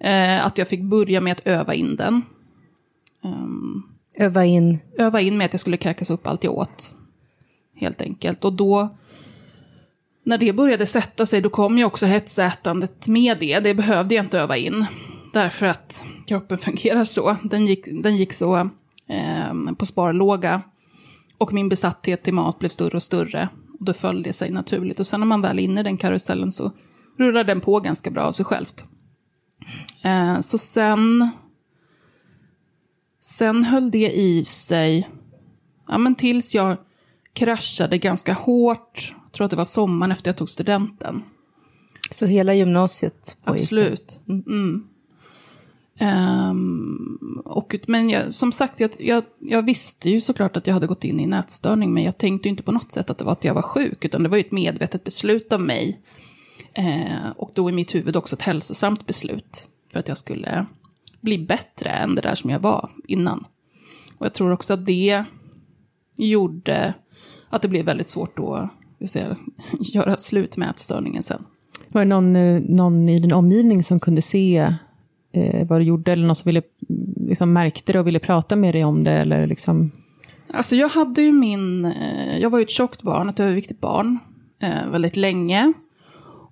Eh, 0.00 0.46
att 0.46 0.58
jag 0.58 0.68
fick 0.68 0.82
börja 0.82 1.20
med 1.20 1.32
att 1.32 1.46
öva 1.46 1.74
in 1.74 1.96
den. 1.96 2.22
Um, 3.24 3.82
öva 4.16 4.44
in? 4.44 4.78
Öva 4.98 5.20
in 5.20 5.38
med 5.38 5.44
att 5.44 5.52
jag 5.52 5.60
skulle 5.60 5.76
kräkas 5.76 6.10
upp 6.10 6.26
allt 6.26 6.44
jag 6.44 6.54
åt 6.54 6.96
helt 7.80 8.02
enkelt. 8.02 8.44
Och 8.44 8.52
då, 8.52 8.96
när 10.24 10.38
det 10.38 10.52
började 10.52 10.86
sätta 10.86 11.26
sig, 11.26 11.40
då 11.40 11.50
kom 11.50 11.78
ju 11.78 11.84
också 11.84 12.06
hetsätandet 12.06 13.08
med 13.08 13.38
det. 13.38 13.60
Det 13.60 13.74
behövde 13.74 14.14
jag 14.14 14.24
inte 14.24 14.40
öva 14.40 14.56
in. 14.56 14.86
Därför 15.32 15.66
att 15.66 16.04
kroppen 16.26 16.58
fungerar 16.68 17.04
så. 17.04 17.36
Den 17.42 17.66
gick, 17.66 17.88
den 18.02 18.16
gick 18.16 18.32
så 18.32 18.56
eh, 19.06 19.72
på 19.78 19.86
sparlåga. 19.86 20.62
Och 21.38 21.52
min 21.52 21.68
besatthet 21.68 22.22
till 22.22 22.34
mat 22.34 22.58
blev 22.58 22.68
större 22.68 22.96
och 22.96 23.02
större. 23.02 23.48
Och 23.78 23.84
då 23.84 23.92
föll 23.92 24.22
det 24.22 24.32
sig 24.32 24.50
naturligt. 24.50 25.00
Och 25.00 25.06
sen 25.06 25.20
när 25.20 25.26
man 25.26 25.42
väl 25.42 25.58
är 25.58 25.62
inne 25.62 25.80
i 25.80 25.84
den 25.84 25.96
karusellen 25.96 26.52
så 26.52 26.72
rullar 27.18 27.44
den 27.44 27.60
på 27.60 27.80
ganska 27.80 28.10
bra 28.10 28.22
av 28.22 28.32
sig 28.32 28.46
självt. 28.46 28.84
Eh, 30.02 30.40
så 30.40 30.58
sen... 30.58 31.30
Sen 33.20 33.64
höll 33.64 33.90
det 33.90 34.10
i 34.10 34.44
sig, 34.44 35.08
ja 35.88 35.98
men 35.98 36.14
tills 36.14 36.54
jag 36.54 36.76
kraschade 37.38 37.98
ganska 37.98 38.32
hårt. 38.32 39.14
Jag 39.24 39.32
tror 39.32 39.44
att 39.44 39.50
det 39.50 39.56
var 39.56 39.64
sommaren 39.64 40.12
efter 40.12 40.28
jag 40.28 40.36
tog 40.36 40.48
studenten. 40.48 41.22
Så 42.10 42.26
hela 42.26 42.54
gymnasiet 42.54 43.36
pågick? 43.44 43.62
Absolut. 43.62 44.22
Mm. 44.28 44.88
Um, 46.00 47.42
och, 47.44 47.76
men 47.86 48.10
jag, 48.10 48.32
som 48.32 48.52
sagt, 48.52 48.80
jag, 48.80 48.90
jag, 48.98 49.24
jag, 49.38 49.62
visste 49.62 50.10
ju 50.10 50.20
såklart 50.20 50.56
att 50.56 50.66
jag 50.66 50.74
hade 50.74 50.86
gått 50.86 51.04
in 51.04 51.20
i 51.20 51.26
nätstörning, 51.26 51.94
men 51.94 52.02
jag 52.02 52.18
tänkte 52.18 52.48
inte 52.48 52.62
på 52.62 52.72
något 52.72 52.92
sätt 52.92 53.10
att 53.10 53.18
det 53.18 53.24
var 53.24 53.32
att 53.32 53.44
jag 53.44 53.54
var 53.54 53.62
sjuk, 53.62 54.04
utan 54.04 54.22
det 54.22 54.28
var 54.28 54.36
ju 54.36 54.40
ett 54.40 54.52
medvetet 54.52 55.04
beslut 55.04 55.52
av 55.52 55.60
mig. 55.60 56.00
Uh, 56.78 57.30
och 57.36 57.50
då 57.54 57.70
i 57.70 57.72
mitt 57.72 57.94
huvud 57.94 58.16
också 58.16 58.36
ett 58.36 58.42
hälsosamt 58.42 59.06
beslut, 59.06 59.68
för 59.92 59.98
att 59.98 60.08
jag 60.08 60.18
skulle 60.18 60.66
bli 61.20 61.38
bättre 61.38 61.90
än 61.90 62.14
det 62.14 62.22
där 62.22 62.34
som 62.34 62.50
jag 62.50 62.60
var 62.60 62.90
innan. 63.08 63.44
Och 64.18 64.26
jag 64.26 64.34
tror 64.34 64.52
också 64.52 64.74
att 64.74 64.86
det 64.86 65.24
gjorde 66.16 66.94
att 67.50 67.62
det 67.62 67.68
blev 67.68 67.84
väldigt 67.84 68.08
svårt 68.08 68.38
att 68.38 68.70
säga, 69.10 69.36
göra 69.80 70.16
slut 70.16 70.56
med 70.56 70.70
ätstörningen 70.70 71.22
sen. 71.22 71.44
Var 71.88 72.00
det 72.00 72.08
någon, 72.08 72.36
eh, 72.36 72.60
någon 72.60 73.08
i 73.08 73.18
din 73.18 73.32
omgivning 73.32 73.82
som 73.82 74.00
kunde 74.00 74.22
se 74.22 74.74
eh, 75.32 75.66
vad 75.66 75.80
du 75.80 75.84
gjorde, 75.84 76.12
eller 76.12 76.26
någon 76.26 76.36
som 76.36 76.48
ville, 76.48 76.62
liksom, 77.16 77.52
märkte 77.52 77.92
det 77.92 78.00
och 78.00 78.06
ville 78.06 78.18
prata 78.18 78.56
med 78.56 78.74
dig 78.74 78.84
om 78.84 79.04
det? 79.04 79.12
Eller 79.12 79.46
liksom... 79.46 79.90
Alltså 80.52 80.76
jag 80.76 80.88
hade 80.88 81.22
ju 81.22 81.32
min, 81.32 81.84
eh, 81.84 82.38
jag 82.38 82.50
var 82.50 82.58
ju 82.58 82.62
ett 82.62 82.70
tjockt 82.70 83.02
barn, 83.02 83.28
ett 83.28 83.40
överviktigt 83.40 83.80
barn, 83.80 84.18
eh, 84.62 84.86
väldigt 84.90 85.16
länge. 85.16 85.72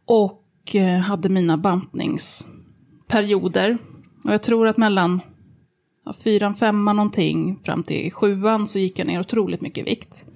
Och 0.04 0.74
eh, 0.74 0.98
hade 0.98 1.28
mina 1.28 1.56
bantningsperioder. 1.56 3.78
Och 4.24 4.32
jag 4.32 4.42
tror 4.42 4.66
att 4.66 4.76
mellan 4.76 5.20
ja, 6.04 6.12
fyran, 6.12 6.54
femman 6.54 6.96
någonting 6.96 7.58
fram 7.64 7.82
till 7.82 8.12
sjuan 8.12 8.66
så 8.66 8.78
gick 8.78 8.98
jag 8.98 9.06
ner 9.06 9.20
otroligt 9.20 9.60
mycket 9.60 9.86
vikt. 9.86 10.26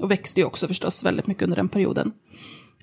Och 0.00 0.10
växte 0.10 0.40
ju 0.40 0.46
också 0.46 0.68
förstås 0.68 1.04
väldigt 1.04 1.26
mycket 1.26 1.42
under 1.42 1.56
den 1.56 1.68
perioden. 1.68 2.12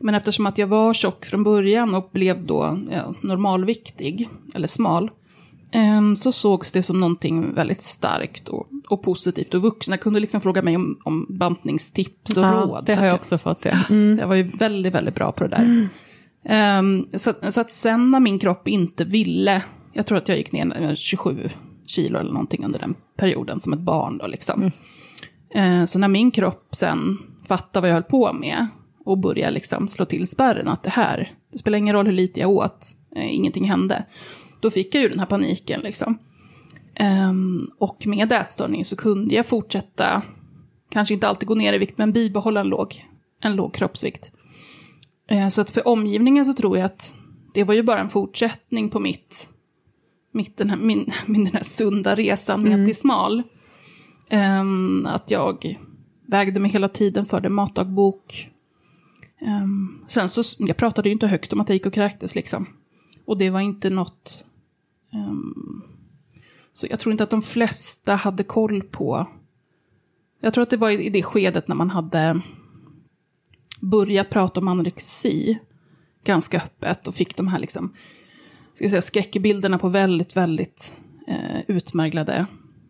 Men 0.01 0.15
eftersom 0.15 0.45
att 0.45 0.57
jag 0.57 0.67
var 0.67 0.93
tjock 0.93 1.25
från 1.25 1.43
början 1.43 1.95
och 1.95 2.09
blev 2.13 2.45
då 2.45 2.79
ja, 2.91 3.13
normalviktig, 3.21 4.29
eller 4.55 4.67
smal, 4.67 5.11
eh, 5.71 6.13
så 6.15 6.31
sågs 6.31 6.71
det 6.71 6.83
som 6.83 6.99
någonting 6.99 7.53
väldigt 7.53 7.81
starkt 7.81 8.47
och, 8.47 8.67
och, 8.89 9.03
positivt. 9.03 9.53
Och 9.53 9.61
vuxna 9.61 9.97
kunde 9.97 10.19
liksom 10.19 10.41
fråga 10.41 10.61
mig 10.61 10.75
om, 10.75 10.99
om 11.03 11.25
bantningstips 11.29 12.37
och 12.37 12.43
ja, 12.43 12.51
råd. 12.51 12.85
Det 12.85 12.95
har 12.95 13.05
jag 13.05 13.15
också 13.15 13.37
fått, 13.37 13.65
ja. 13.65 13.77
Mm. 13.89 14.19
Jag 14.19 14.27
var 14.27 14.35
ju 14.35 14.43
väldigt, 14.43 14.93
väldigt 14.93 15.15
bra 15.15 15.31
på 15.31 15.43
det 15.43 15.49
där. 15.49 15.63
Mm. 15.63 15.89
Um, 16.49 17.07
så, 17.13 17.33
så, 17.49 17.61
att 17.61 17.71
sen 17.71 18.11
när 18.11 18.19
min 18.19 18.39
kropp 18.39 18.67
inte 18.67 19.05
ville, 19.05 19.61
jag 19.93 20.05
tror 20.05 20.17
att 20.17 20.27
jag 20.27 20.37
gick 20.37 20.51
ner 20.51 20.95
27 20.95 21.49
kilo 21.85 22.19
eller 22.19 22.31
någonting 22.31 22.65
under 22.65 22.79
den 22.79 22.95
perioden 23.17 23.59
som 23.59 23.73
ett 23.73 23.79
barn 23.79 24.17
då 24.17 24.27
liksom. 24.27 24.61
Mm. 24.61 24.71
Eh, 25.49 25.85
så 25.85 25.99
när 25.99 26.07
min 26.07 26.31
kropp 26.31 26.75
sen 26.75 27.17
fattade 27.47 27.81
vad 27.81 27.89
jag 27.89 27.93
höll 27.93 28.03
på 28.03 28.33
med 28.33 28.67
och 29.05 29.17
började 29.17 29.51
liksom 29.51 29.87
slå 29.87 30.05
till 30.05 30.27
spärren 30.27 30.67
att 30.67 30.83
det 30.83 30.89
här, 30.89 31.31
det 31.51 31.57
spelar 31.57 31.77
ingen 31.77 31.95
roll 31.95 32.05
hur 32.05 32.13
lite 32.13 32.39
jag 32.39 32.49
åt, 32.49 32.95
eh, 33.15 33.35
ingenting 33.35 33.69
hände. 33.69 34.05
Då 34.59 34.71
fick 34.71 34.95
jag 34.95 35.03
ju 35.03 35.09
den 35.09 35.19
här 35.19 35.25
paniken 35.25 35.81
liksom. 35.81 36.17
Um, 37.29 37.71
och 37.79 38.07
med 38.07 38.31
ätstörning 38.31 38.85
så 38.85 38.95
kunde 38.95 39.35
jag 39.35 39.45
fortsätta, 39.45 40.21
kanske 40.89 41.13
inte 41.13 41.27
alltid 41.27 41.47
gå 41.47 41.55
ner 41.55 41.73
i 41.73 41.77
vikt, 41.77 41.97
men 41.97 42.11
bibehålla 42.11 42.59
en 42.59 42.67
låg, 42.67 43.05
en 43.41 43.55
låg 43.55 43.73
kroppsvikt. 43.73 44.31
Uh, 45.31 45.47
så 45.47 45.61
att 45.61 45.69
för 45.69 45.87
omgivningen 45.87 46.45
så 46.45 46.53
tror 46.53 46.77
jag 46.77 46.85
att 46.85 47.15
det 47.53 47.63
var 47.63 47.73
ju 47.73 47.83
bara 47.83 47.99
en 47.99 48.09
fortsättning 48.09 48.89
på 48.89 48.99
mitt, 48.99 49.49
mitt 50.31 50.57
den 50.57 50.69
här, 50.69 50.77
min, 50.77 51.13
min 51.25 51.43
den 51.43 51.53
här 51.53 51.63
sunda 51.63 52.15
resan 52.15 52.61
med 52.61 52.71
mm. 52.71 52.81
att 52.81 52.85
bli 52.85 52.93
smal. 52.93 53.43
Um, 54.31 55.05
att 55.05 55.31
jag 55.31 55.77
vägde 56.27 56.59
mig 56.59 56.71
hela 56.71 56.89
tiden, 56.89 57.25
förde 57.25 57.49
matdagbok. 57.49 58.51
Um, 59.41 60.05
sen 60.07 60.29
så, 60.29 60.43
jag 60.59 60.77
pratade 60.77 61.09
ju 61.09 61.13
inte 61.13 61.27
högt 61.27 61.53
om 61.53 61.61
att 61.61 61.69
jag 61.69 61.73
gick 61.73 61.85
och 61.85 61.93
kräktes 61.93 62.35
liksom. 62.35 62.67
Och 63.25 63.37
det 63.37 63.49
var 63.49 63.59
inte 63.59 63.89
något... 63.89 64.45
Um, 65.13 65.83
så 66.71 66.87
jag 66.89 66.99
tror 66.99 67.11
inte 67.11 67.23
att 67.23 67.29
de 67.29 67.41
flesta 67.41 68.15
hade 68.15 68.43
koll 68.43 68.83
på 68.83 69.27
Jag 70.39 70.53
tror 70.53 70.61
att 70.61 70.69
det 70.69 70.77
var 70.77 70.89
i 70.89 71.09
det 71.09 71.23
skedet 71.23 71.67
när 71.67 71.75
man 71.75 71.89
hade 71.89 72.41
börjat 73.81 74.29
prata 74.29 74.59
om 74.59 74.67
anorexi 74.67 75.59
ganska 76.23 76.57
öppet 76.57 77.07
och 77.07 77.15
fick 77.15 77.35
de 77.35 77.47
här 77.47 77.59
liksom, 77.59 77.93
ska 78.73 78.83
jag 78.83 78.91
säga, 78.91 79.01
skräckbilderna 79.01 79.77
på 79.77 79.89
väldigt, 79.89 80.37
väldigt 80.37 80.95
eh, 81.27 81.61
utmärglade 81.67 82.45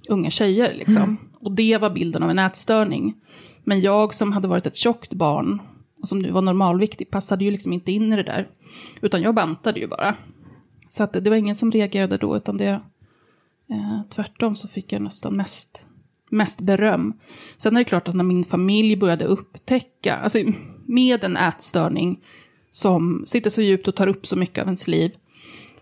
unga 0.07 0.29
tjejer. 0.29 0.73
Liksom. 0.73 1.03
Mm. 1.03 1.17
Och 1.47 1.53
det 1.53 1.77
var 1.77 1.89
bilden 1.89 2.23
av 2.23 2.29
en 2.29 2.39
ätstörning. 2.39 3.15
Men 3.63 3.81
jag 3.81 4.13
som 4.13 4.33
hade 4.33 4.47
varit 4.47 4.65
ett 4.65 4.75
tjockt 4.75 5.13
barn 5.13 5.61
och 6.01 6.07
som 6.07 6.19
nu 6.19 6.31
var 6.31 6.41
normalviktig 6.41 7.11
passade 7.11 7.45
ju 7.45 7.51
liksom 7.51 7.73
inte 7.73 7.91
in 7.91 8.13
i 8.13 8.15
det 8.15 8.23
där. 8.23 8.47
Utan 9.01 9.21
jag 9.21 9.35
bantade 9.35 9.79
ju 9.79 9.87
bara. 9.87 10.15
Så 10.89 11.03
att 11.03 11.13
det 11.13 11.29
var 11.29 11.37
ingen 11.37 11.55
som 11.55 11.71
reagerade 11.71 12.17
då, 12.17 12.37
utan 12.37 12.57
det... 12.57 12.69
Eh, 13.69 14.01
tvärtom 14.09 14.55
så 14.55 14.67
fick 14.67 14.93
jag 14.93 15.01
nästan 15.01 15.35
mest, 15.35 15.87
mest 16.29 16.61
beröm. 16.61 17.13
Sen 17.57 17.75
är 17.75 17.79
det 17.81 17.85
klart 17.85 18.07
att 18.07 18.15
när 18.15 18.23
min 18.23 18.43
familj 18.43 18.95
började 18.95 19.25
upptäcka, 19.25 20.15
alltså 20.15 20.39
med 20.85 21.23
en 21.23 21.37
ätstörning 21.37 22.19
som 22.69 23.23
sitter 23.25 23.49
så 23.49 23.61
djupt 23.61 23.87
och 23.87 23.95
tar 23.95 24.07
upp 24.07 24.27
så 24.27 24.35
mycket 24.35 24.61
av 24.61 24.67
ens 24.67 24.87
liv, 24.87 25.11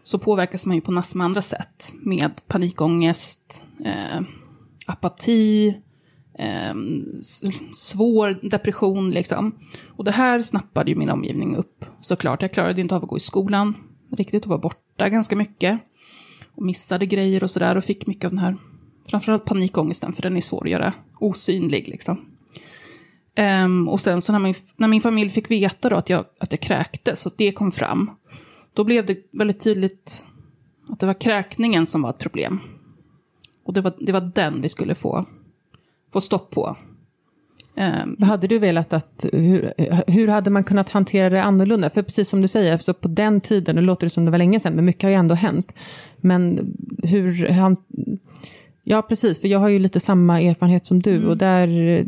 så 0.04 0.20
påverkas 0.20 0.66
man 0.66 0.76
ju 0.76 0.82
på 0.82 0.92
massor 0.92 1.18
med 1.18 1.26
andra 1.26 1.42
sätt. 1.42 1.94
Med 2.02 2.48
panikångest, 2.48 3.64
eh, 3.86 4.22
apati, 4.86 5.78
eh, 6.40 6.74
svår 7.76 8.50
depression 8.50 9.12
liksom. 9.12 9.56
Och 9.88 10.04
det 10.04 10.12
här 10.12 10.42
snappade 10.42 10.92
ju 10.92 10.98
min 10.98 11.10
omgivning 11.10 11.56
upp 11.56 11.86
såklart. 12.02 12.42
Jag 12.42 12.52
klarade 12.52 12.82
inte 12.82 12.96
av 12.96 13.04
att 13.04 13.10
gå 13.10 13.18
i 13.18 13.20
skolan 13.20 13.74
riktigt 14.12 14.44
och 14.44 14.50
var 14.50 14.58
borta 14.58 15.10
ganska 15.10 15.36
mycket. 15.36 15.80
Och 16.56 16.66
missade 16.66 17.06
grejer 17.06 17.44
och 17.44 17.52
sådär 17.52 17.76
och 17.76 17.84
fick 17.84 18.08
mycket 18.08 18.26
av 18.26 18.32
den 18.32 18.40
här, 18.40 18.58
framförallt 19.08 19.46
panikångesten, 19.46 20.14
för 20.14 20.22
den 20.22 20.38
är 20.38 20.42
svår 20.42 20.66
att 20.66 20.72
göra 20.72 20.94
osynlig 21.20 21.88
liksom. 21.88 22.18
Um, 23.66 23.88
och 23.90 24.02
sen 24.02 24.22
så 24.22 24.32
när 24.32 24.40
min, 24.40 24.56
när 24.76 24.88
min 24.88 25.02
familj 25.02 25.30
fick 25.30 25.52
veta 25.52 25.90
då 25.90 25.96
att 25.96 26.10
jag, 26.10 26.26
att 26.40 26.52
jag 26.52 26.60
kräktes 26.60 27.26
och 27.26 27.34
det 27.38 27.52
kom 27.52 27.72
fram, 27.72 28.12
då 28.74 28.84
blev 28.84 29.06
det 29.06 29.18
väldigt 29.32 29.60
tydligt 29.60 30.26
att 30.90 31.00
det 31.00 31.06
var 31.06 31.22
kräkningen 31.22 31.86
som 31.86 32.02
var 32.02 32.10
ett 32.10 32.20
problem. 32.20 32.60
Och 33.66 33.74
det 33.74 33.82
var, 33.82 33.94
det 34.00 34.12
var 34.12 34.32
den 34.36 34.62
vi 34.62 34.70
skulle 34.70 34.96
få, 34.96 35.26
få 36.14 36.22
stopp 36.22 36.52
på. 36.52 36.78
Um, 37.78 38.28
hade 38.28 38.48
du 38.48 38.60
velat 38.60 38.94
att, 38.94 39.26
hur, 39.34 39.74
hur 40.08 40.28
hade 40.28 40.50
man 40.50 40.64
kunnat 40.64 40.90
hantera 40.90 41.30
det 41.30 41.44
annorlunda? 41.44 41.90
För 41.90 42.02
precis 42.02 42.30
som 42.30 42.42
du 42.42 42.48
säger, 42.48 42.78
så 42.78 42.94
på 42.94 43.08
den 43.08 43.42
tiden, 43.42 43.76
nu 43.76 43.82
låter 43.82 44.06
det 44.06 44.10
som 44.10 44.26
det 44.26 44.32
var 44.32 44.38
länge 44.38 44.60
sedan, 44.60 44.74
men 44.74 44.86
mycket 44.86 45.04
har 45.04 45.10
ju 45.10 45.16
ändå 45.16 45.36
hänt. 45.36 45.74
Men 46.18 46.74
hur, 47.04 47.50
han, 47.50 47.78
ja 48.84 49.02
precis, 49.02 49.42
för 49.42 49.48
jag 49.48 49.60
har 49.60 49.68
ju 49.68 49.80
lite 49.80 50.00
samma 50.00 50.42
erfarenhet 50.42 50.86
som 50.86 51.02
du, 51.02 51.16
mm. 51.16 51.30
och 51.30 51.38
där, 51.38 52.06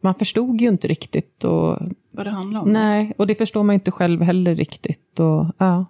man 0.00 0.14
förstod 0.14 0.60
ju 0.60 0.68
inte 0.68 0.88
riktigt. 0.88 1.44
Och, 1.44 1.78
Vad 2.10 2.26
det 2.26 2.30
handlar 2.30 2.60
om? 2.60 2.72
Nej, 2.72 3.14
och 3.16 3.26
det 3.26 3.34
förstår 3.34 3.62
man 3.62 3.74
inte 3.74 3.90
själv 3.90 4.22
heller 4.22 4.54
riktigt. 4.54 5.20
Och, 5.20 5.46
ja. 5.58 5.84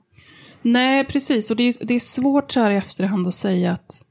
Nej, 0.62 1.04
precis, 1.04 1.50
och 1.50 1.56
det 1.56 1.62
är, 1.62 1.86
det 1.86 1.94
är 1.94 2.00
svårt 2.00 2.52
så 2.52 2.60
här 2.60 2.70
i 2.70 2.76
efterhand 2.76 3.26
att 3.26 3.34
säga 3.34 3.72
att 3.72 4.04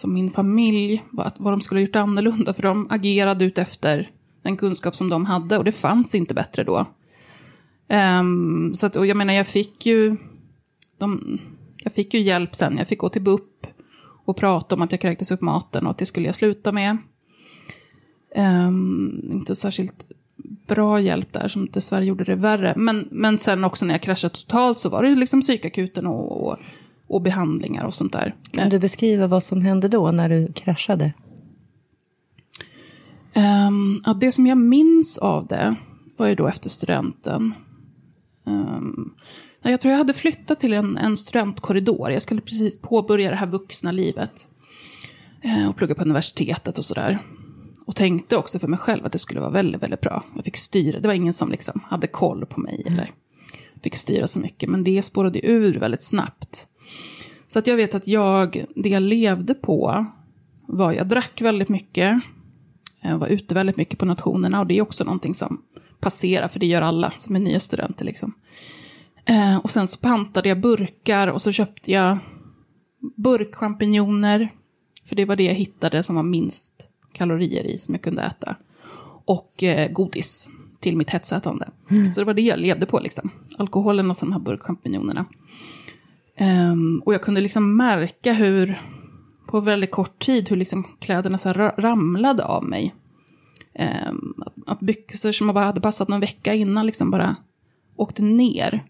som 0.00 0.14
min 0.14 0.30
familj, 0.30 1.04
vad, 1.10 1.32
vad 1.36 1.52
de 1.52 1.60
skulle 1.60 1.80
ha 1.80 1.86
gjort 1.86 1.96
annorlunda. 1.96 2.54
För 2.54 2.62
de 2.62 2.86
agerade 2.90 3.44
utefter 3.44 4.10
den 4.42 4.56
kunskap 4.56 4.96
som 4.96 5.08
de 5.08 5.26
hade 5.26 5.58
och 5.58 5.64
det 5.64 5.72
fanns 5.72 6.14
inte 6.14 6.34
bättre 6.34 6.64
då. 6.64 6.86
Um, 7.88 8.74
så 8.74 8.86
att, 8.86 8.96
och 8.96 9.06
jag 9.06 9.16
menar, 9.16 9.34
jag 9.34 9.46
fick 9.46 9.86
ju... 9.86 10.16
De, 10.98 11.38
jag 11.84 11.92
fick 11.92 12.14
ju 12.14 12.20
hjälp 12.20 12.56
sen. 12.56 12.78
Jag 12.78 12.88
fick 12.88 12.98
gå 12.98 13.08
till 13.08 13.22
BUP 13.22 13.66
och 14.24 14.36
prata 14.36 14.74
om 14.74 14.82
att 14.82 14.92
jag 14.92 15.00
kräktes 15.00 15.30
upp 15.30 15.40
maten 15.40 15.84
och 15.84 15.90
att 15.90 15.98
det 15.98 16.06
skulle 16.06 16.26
jag 16.26 16.34
sluta 16.34 16.72
med. 16.72 16.96
Um, 18.36 19.30
inte 19.32 19.56
särskilt 19.56 20.04
bra 20.66 21.00
hjälp 21.00 21.32
där 21.32 21.48
som 21.48 21.70
dessvärre 21.70 22.04
gjorde 22.04 22.24
det 22.24 22.34
värre. 22.34 22.74
Men, 22.76 23.08
men 23.10 23.38
sen 23.38 23.64
också 23.64 23.84
när 23.84 23.94
jag 23.94 24.02
kraschade 24.02 24.34
totalt 24.34 24.78
så 24.78 24.88
var 24.88 25.02
det 25.02 25.14
liksom 25.14 25.40
psykakuten 25.40 26.06
och, 26.06 26.46
och 26.46 26.56
och 27.10 27.22
behandlingar 27.22 27.84
och 27.84 27.94
sånt 27.94 28.12
där. 28.12 28.34
Kan 28.52 28.68
du 28.68 28.78
beskriva 28.78 29.26
vad 29.26 29.42
som 29.42 29.62
hände 29.62 29.88
då 29.88 30.10
när 30.10 30.28
du 30.28 30.52
kraschade? 30.52 31.12
Um, 33.34 34.02
ja, 34.06 34.12
det 34.12 34.32
som 34.32 34.46
jag 34.46 34.58
minns 34.58 35.18
av 35.18 35.46
det 35.46 35.74
var 36.16 36.26
ju 36.26 36.34
då 36.34 36.46
efter 36.46 36.70
studenten. 36.70 37.54
Um, 38.44 39.14
jag 39.62 39.80
tror 39.80 39.92
jag 39.92 39.98
hade 39.98 40.12
flyttat 40.12 40.60
till 40.60 40.72
en, 40.72 40.96
en 40.96 41.16
studentkorridor. 41.16 42.10
Jag 42.10 42.22
skulle 42.22 42.40
precis 42.40 42.80
påbörja 42.80 43.30
det 43.30 43.36
här 43.36 43.46
vuxna 43.46 43.92
livet. 43.92 44.50
Uh, 45.44 45.68
och 45.68 45.76
plugga 45.76 45.94
på 45.94 46.02
universitetet 46.02 46.78
och 46.78 46.84
sådär. 46.84 47.18
Och 47.86 47.96
tänkte 47.96 48.36
också 48.36 48.58
för 48.58 48.68
mig 48.68 48.78
själv 48.78 49.06
att 49.06 49.12
det 49.12 49.18
skulle 49.18 49.40
vara 49.40 49.50
väldigt, 49.50 49.82
väldigt 49.82 50.00
bra. 50.00 50.24
Jag 50.36 50.44
fick 50.44 50.56
styra. 50.56 51.00
Det 51.00 51.08
var 51.08 51.14
ingen 51.14 51.34
som 51.34 51.50
liksom 51.50 51.80
hade 51.84 52.06
koll 52.06 52.46
på 52.46 52.60
mig. 52.60 52.82
Mm. 52.86 52.92
Eller 52.92 53.12
fick 53.82 53.96
styra 53.96 54.26
så 54.26 54.40
mycket. 54.40 54.70
Men 54.70 54.84
det 54.84 55.02
spårade 55.02 55.46
ur 55.46 55.78
väldigt 55.78 56.02
snabbt. 56.02 56.66
Så 57.52 57.58
att 57.58 57.66
jag 57.66 57.76
vet 57.76 57.94
att 57.94 58.06
jag, 58.06 58.64
det 58.74 58.88
jag 58.88 59.02
levde 59.02 59.54
på 59.54 60.06
var, 60.66 60.92
jag 60.92 61.08
drack 61.08 61.40
väldigt 61.40 61.68
mycket, 61.68 62.20
jag 63.02 63.18
var 63.18 63.26
ute 63.26 63.54
väldigt 63.54 63.76
mycket 63.76 63.98
på 63.98 64.04
nationerna 64.04 64.60
och 64.60 64.66
det 64.66 64.78
är 64.78 64.82
också 64.82 65.04
någonting 65.04 65.34
som 65.34 65.62
passerar, 66.00 66.48
för 66.48 66.60
det 66.60 66.66
gör 66.66 66.82
alla 66.82 67.12
som 67.16 67.36
är 67.36 67.40
nya 67.40 67.60
studenter. 67.60 68.04
Liksom. 68.04 68.34
Eh, 69.24 69.56
och 69.56 69.70
sen 69.70 69.88
så 69.88 69.98
pantade 69.98 70.48
jag 70.48 70.60
burkar 70.60 71.28
och 71.28 71.42
så 71.42 71.52
köpte 71.52 71.92
jag 71.92 72.18
burkchampinjoner, 73.16 74.48
för 75.04 75.16
det 75.16 75.24
var 75.24 75.36
det 75.36 75.44
jag 75.44 75.54
hittade 75.54 76.02
som 76.02 76.16
var 76.16 76.22
minst 76.22 76.88
kalorier 77.12 77.64
i 77.64 77.78
som 77.78 77.94
jag 77.94 78.02
kunde 78.02 78.22
äta. 78.22 78.56
Och 79.24 79.62
eh, 79.62 79.92
godis 79.92 80.50
till 80.80 80.96
mitt 80.96 81.10
hetsätande. 81.10 81.68
Mm. 81.90 82.12
Så 82.12 82.20
det 82.20 82.24
var 82.24 82.34
det 82.34 82.42
jag 82.42 82.58
levde 82.58 82.86
på, 82.86 83.00
liksom. 83.00 83.30
alkoholen 83.56 84.10
och 84.10 84.16
så 84.16 84.26
de 84.26 84.32
här 84.32 84.40
burkchampinjonerna. 84.40 85.26
Um, 86.40 87.02
och 87.04 87.14
jag 87.14 87.22
kunde 87.22 87.40
liksom 87.40 87.76
märka 87.76 88.32
hur, 88.32 88.80
på 89.46 89.60
väldigt 89.60 89.90
kort 89.90 90.18
tid, 90.18 90.48
hur 90.48 90.56
liksom 90.56 90.84
kläderna 91.00 91.38
så 91.38 91.52
ramlade 91.52 92.44
av 92.44 92.64
mig. 92.64 92.94
Um, 94.08 94.42
att, 94.46 94.54
att 94.66 94.80
byxor 94.80 95.32
som 95.32 95.46
bara 95.46 95.64
hade 95.64 95.80
passat 95.80 96.08
någon 96.08 96.20
vecka 96.20 96.54
innan 96.54 96.86
liksom 96.86 97.10
bara 97.10 97.36
åkte 97.96 98.22
ner. 98.22 98.84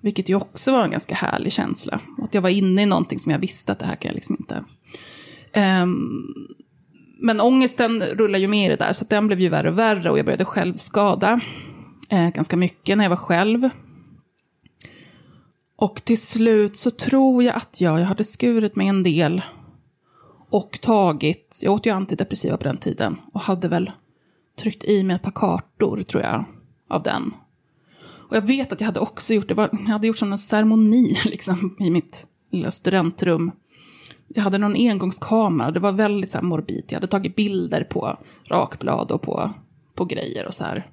Vilket 0.00 0.28
ju 0.28 0.34
också 0.34 0.72
var 0.72 0.84
en 0.84 0.90
ganska 0.90 1.14
härlig 1.14 1.52
känsla. 1.52 2.00
Att 2.22 2.34
jag 2.34 2.42
var 2.42 2.50
inne 2.50 2.82
i 2.82 2.86
någonting 2.86 3.18
som 3.18 3.32
jag 3.32 3.38
visste 3.38 3.72
att 3.72 3.78
det 3.78 3.86
här 3.86 3.96
kan 3.96 4.08
jag 4.08 4.14
liksom 4.14 4.36
inte. 4.38 4.64
Um, 5.82 6.48
men 7.18 7.40
ångesten 7.40 8.02
rullar 8.02 8.38
ju 8.38 8.48
med 8.48 8.66
i 8.66 8.68
det 8.68 8.84
där, 8.84 8.92
så 8.92 9.04
den 9.04 9.26
blev 9.26 9.40
ju 9.40 9.48
värre 9.48 9.68
och 9.68 9.78
värre. 9.78 10.10
Och 10.10 10.18
jag 10.18 10.24
började 10.24 10.44
själv 10.44 10.76
skada 10.76 11.40
eh, 12.08 12.28
ganska 12.28 12.56
mycket 12.56 12.96
när 12.96 13.04
jag 13.04 13.10
var 13.10 13.16
själv. 13.16 13.70
Och 15.84 16.04
till 16.04 16.22
slut 16.22 16.76
så 16.76 16.90
tror 16.90 17.42
jag 17.42 17.56
att 17.56 17.80
jag, 17.80 18.00
jag 18.00 18.04
hade 18.04 18.24
skurit 18.24 18.76
mig 18.76 18.88
en 18.88 19.02
del 19.02 19.42
och 20.50 20.80
tagit, 20.80 21.60
jag 21.62 21.72
åt 21.72 21.86
ju 21.86 21.90
antidepressiva 21.90 22.56
på 22.56 22.64
den 22.64 22.76
tiden 22.76 23.16
och 23.32 23.40
hade 23.40 23.68
väl 23.68 23.90
tryckt 24.58 24.84
i 24.84 25.02
mig 25.02 25.16
ett 25.16 25.22
par 25.22 25.30
kartor 25.30 26.02
tror 26.02 26.22
jag 26.22 26.44
av 26.88 27.02
den. 27.02 27.34
Och 28.02 28.36
jag 28.36 28.42
vet 28.42 28.72
att 28.72 28.80
jag 28.80 28.86
hade 28.86 29.00
också 29.00 29.34
gjort, 29.34 29.48
det 29.48 29.54
var, 29.54 29.70
jag 29.72 29.92
hade 29.92 30.06
gjort 30.06 30.22
en 30.22 30.38
ceremoni 30.38 31.18
liksom 31.24 31.76
i 31.80 31.90
mitt 31.90 32.26
lilla 32.50 32.70
studentrum. 32.70 33.50
Jag 34.28 34.42
hade 34.42 34.58
någon 34.58 34.76
engångskamera, 34.76 35.70
det 35.70 35.80
var 35.80 35.92
väldigt 35.92 36.32
så 36.32 36.38
här 36.38 36.44
morbid. 36.44 36.84
Jag 36.88 36.96
hade 36.96 37.06
tagit 37.06 37.36
bilder 37.36 37.84
på 37.84 38.18
rakblad 38.44 39.10
och 39.10 39.22
på, 39.22 39.50
på 39.94 40.04
grejer 40.04 40.46
och 40.46 40.54
så 40.54 40.64
här 40.64 40.86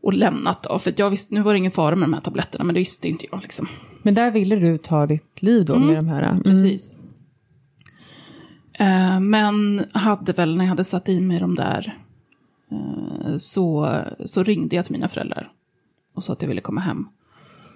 och 0.00 0.12
lämnat 0.12 0.62
då. 0.62 0.78
För 0.78 0.94
jag 0.96 1.10
visste, 1.10 1.34
nu 1.34 1.40
var 1.40 1.52
det 1.52 1.58
ingen 1.58 1.70
fara 1.70 1.96
med 1.96 2.08
de 2.08 2.14
här 2.14 2.20
tabletterna, 2.20 2.64
men 2.64 2.74
det 2.74 2.80
visste 2.80 3.08
inte 3.08 3.26
jag. 3.30 3.42
Liksom. 3.42 3.68
Men 4.02 4.14
där 4.14 4.30
ville 4.30 4.56
du 4.56 4.78
ta 4.78 5.06
ditt 5.06 5.42
liv 5.42 5.64
då 5.64 5.74
mm, 5.74 5.86
med 5.86 5.96
de 5.96 6.08
här? 6.08 6.22
Mm. 6.22 6.42
Precis. 6.42 6.94
Uh, 8.80 9.20
men 9.20 9.84
hade 9.92 10.32
väl, 10.32 10.56
när 10.56 10.64
jag 10.64 10.70
hade 10.70 10.84
satt 10.84 11.08
i 11.08 11.20
mig 11.20 11.40
de 11.40 11.54
där, 11.54 11.96
uh, 12.72 13.36
så, 13.36 13.96
så 14.24 14.42
ringde 14.42 14.76
jag 14.76 14.84
till 14.84 14.92
mina 14.92 15.08
föräldrar 15.08 15.50
och 16.14 16.24
sa 16.24 16.32
att 16.32 16.42
jag 16.42 16.48
ville 16.48 16.60
komma 16.60 16.80
hem. 16.80 17.08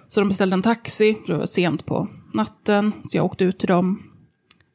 Så 0.07 0.19
de 0.19 0.29
beställde 0.29 0.53
en 0.53 0.61
taxi, 0.61 1.17
för 1.25 1.33
det 1.33 1.39
var 1.39 1.45
sent 1.45 1.85
på 1.85 2.07
natten, 2.33 2.91
så 3.03 3.17
jag 3.17 3.25
åkte 3.25 3.43
ut 3.43 3.59
till 3.59 3.67
dem 3.67 4.03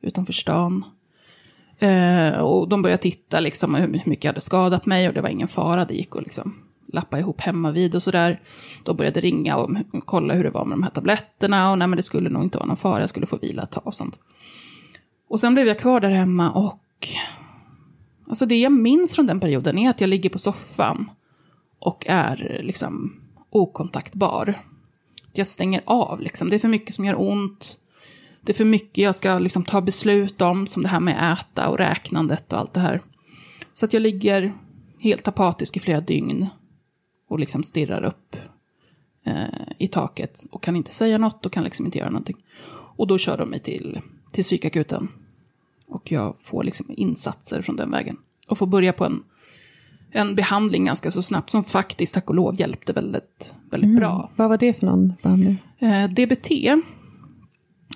utanför 0.00 0.32
stan. 0.32 0.84
Uh, 1.82 2.38
och 2.38 2.68
de 2.68 2.82
började 2.82 3.02
titta 3.02 3.40
liksom, 3.40 3.74
hur 3.74 3.88
mycket 3.88 4.24
jag 4.24 4.32
hade 4.32 4.40
skadat 4.40 4.86
mig 4.86 5.08
och 5.08 5.14
det 5.14 5.20
var 5.20 5.28
ingen 5.28 5.48
fara, 5.48 5.84
det 5.84 5.94
gick 5.94 6.16
att 6.16 6.22
liksom 6.22 6.67
lappa 6.92 7.18
ihop 7.18 7.40
hemma 7.40 7.70
vid 7.70 7.94
och 7.94 8.02
sådär. 8.02 8.40
Då 8.84 8.94
började 8.94 9.20
ringa 9.20 9.56
och 9.56 9.70
kolla 10.04 10.34
hur 10.34 10.44
det 10.44 10.50
var 10.50 10.64
med 10.64 10.78
de 10.78 10.82
här 10.82 10.90
tabletterna 10.90 11.70
och 11.70 11.78
nej 11.78 11.88
men 11.88 11.96
det 11.96 12.02
skulle 12.02 12.30
nog 12.30 12.42
inte 12.42 12.58
vara 12.58 12.66
någon 12.66 12.76
fara, 12.76 13.00
jag 13.00 13.08
skulle 13.08 13.26
få 13.26 13.36
vila 13.36 13.62
ett 13.62 13.70
tag 13.70 13.86
och 13.86 13.94
sånt. 13.94 14.20
Och 15.28 15.40
sen 15.40 15.54
blev 15.54 15.66
jag 15.66 15.78
kvar 15.78 16.00
där 16.00 16.10
hemma 16.10 16.50
och 16.50 17.08
alltså 18.28 18.46
det 18.46 18.56
jag 18.56 18.72
minns 18.72 19.14
från 19.14 19.26
den 19.26 19.40
perioden 19.40 19.78
är 19.78 19.90
att 19.90 20.00
jag 20.00 20.10
ligger 20.10 20.30
på 20.30 20.38
soffan 20.38 21.10
och 21.78 22.04
är 22.08 22.60
liksom 22.62 23.20
okontaktbar. 23.50 24.58
Jag 25.32 25.46
stänger 25.46 25.82
av 25.86 26.20
liksom, 26.20 26.50
det 26.50 26.56
är 26.56 26.60
för 26.60 26.68
mycket 26.68 26.94
som 26.94 27.04
gör 27.04 27.20
ont. 27.20 27.78
Det 28.40 28.52
är 28.52 28.56
för 28.56 28.64
mycket 28.64 28.98
jag 28.98 29.16
ska 29.16 29.38
liksom 29.38 29.64
ta 29.64 29.80
beslut 29.80 30.40
om, 30.40 30.66
som 30.66 30.82
det 30.82 30.88
här 30.88 31.00
med 31.00 31.32
äta 31.32 31.68
och 31.68 31.78
räknandet 31.78 32.52
och 32.52 32.58
allt 32.58 32.74
det 32.74 32.80
här. 32.80 33.02
Så 33.74 33.84
att 33.84 33.92
jag 33.92 34.02
ligger 34.02 34.52
helt 34.98 35.28
apatisk 35.28 35.76
i 35.76 35.80
flera 35.80 36.00
dygn 36.00 36.46
och 37.28 37.38
liksom 37.38 37.64
stirrar 37.64 38.04
upp 38.04 38.36
eh, 39.24 39.44
i 39.78 39.88
taket 39.88 40.44
och 40.50 40.62
kan 40.62 40.76
inte 40.76 40.94
säga 40.94 41.18
något 41.18 41.46
och 41.46 41.52
kan 41.52 41.64
liksom 41.64 41.86
inte 41.86 41.98
göra 41.98 42.10
någonting. 42.10 42.36
Och 42.70 43.06
då 43.06 43.18
kör 43.18 43.38
de 43.38 43.48
mig 43.50 43.58
till, 43.58 44.00
till 44.32 44.44
psykakuten. 44.44 45.08
Och 45.88 46.12
jag 46.12 46.34
får 46.40 46.64
liksom 46.64 46.86
insatser 46.96 47.62
från 47.62 47.76
den 47.76 47.90
vägen. 47.90 48.16
Och 48.48 48.58
får 48.58 48.66
börja 48.66 48.92
på 48.92 49.04
en, 49.04 49.22
en 50.10 50.34
behandling 50.34 50.84
ganska 50.84 51.10
så 51.10 51.22
snabbt 51.22 51.50
som 51.50 51.64
faktiskt, 51.64 52.14
tack 52.14 52.28
och 52.28 52.34
lov, 52.34 52.60
hjälpte 52.60 52.92
väldigt, 52.92 53.54
väldigt 53.70 53.88
Mm. 53.88 54.00
bra. 54.00 54.30
Vad 54.36 54.48
var 54.48 54.58
det 54.58 54.74
för 54.74 54.86
någon 54.86 55.12
behandling? 55.22 55.62
Eh, 55.78 56.08
DBT, 56.10 56.50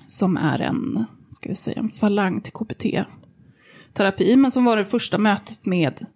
som 0.06 0.36
är 0.36 0.58
en, 0.58 1.04
ska 1.30 1.48
vi 1.48 1.54
säga, 1.54 1.78
en 1.78 1.88
falang 1.90 2.40
till 2.40 2.52
KBT-terapi, 2.52 4.36
men 4.36 4.50
som 4.50 4.64
var 4.64 4.76
det 4.76 4.84
första 4.84 5.18
mötet 5.18 5.66
med, 5.66 6.06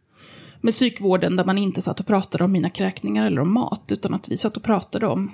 med 0.60 0.72
psykvården 0.72 1.36
där 1.36 1.44
man 1.44 1.58
inte 1.58 1.82
satt 1.82 2.00
och 2.00 2.06
pratade 2.06 2.44
om 2.44 2.52
mina 2.52 2.70
kräkningar 2.70 3.26
eller 3.26 3.40
om 3.40 3.54
mat, 3.54 3.92
utan 3.92 4.14
att 4.14 4.28
vi 4.28 4.38
satt 4.38 4.56
och 4.56 4.62
pratade 4.62 5.06
om 5.06 5.32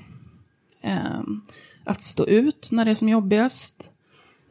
eh, 0.81 1.21
att 1.85 2.03
stå 2.03 2.27
ut 2.27 2.69
när 2.73 2.85
det 2.85 2.91
är 2.91 2.95
som 2.95 3.09
jobbigast, 3.09 3.91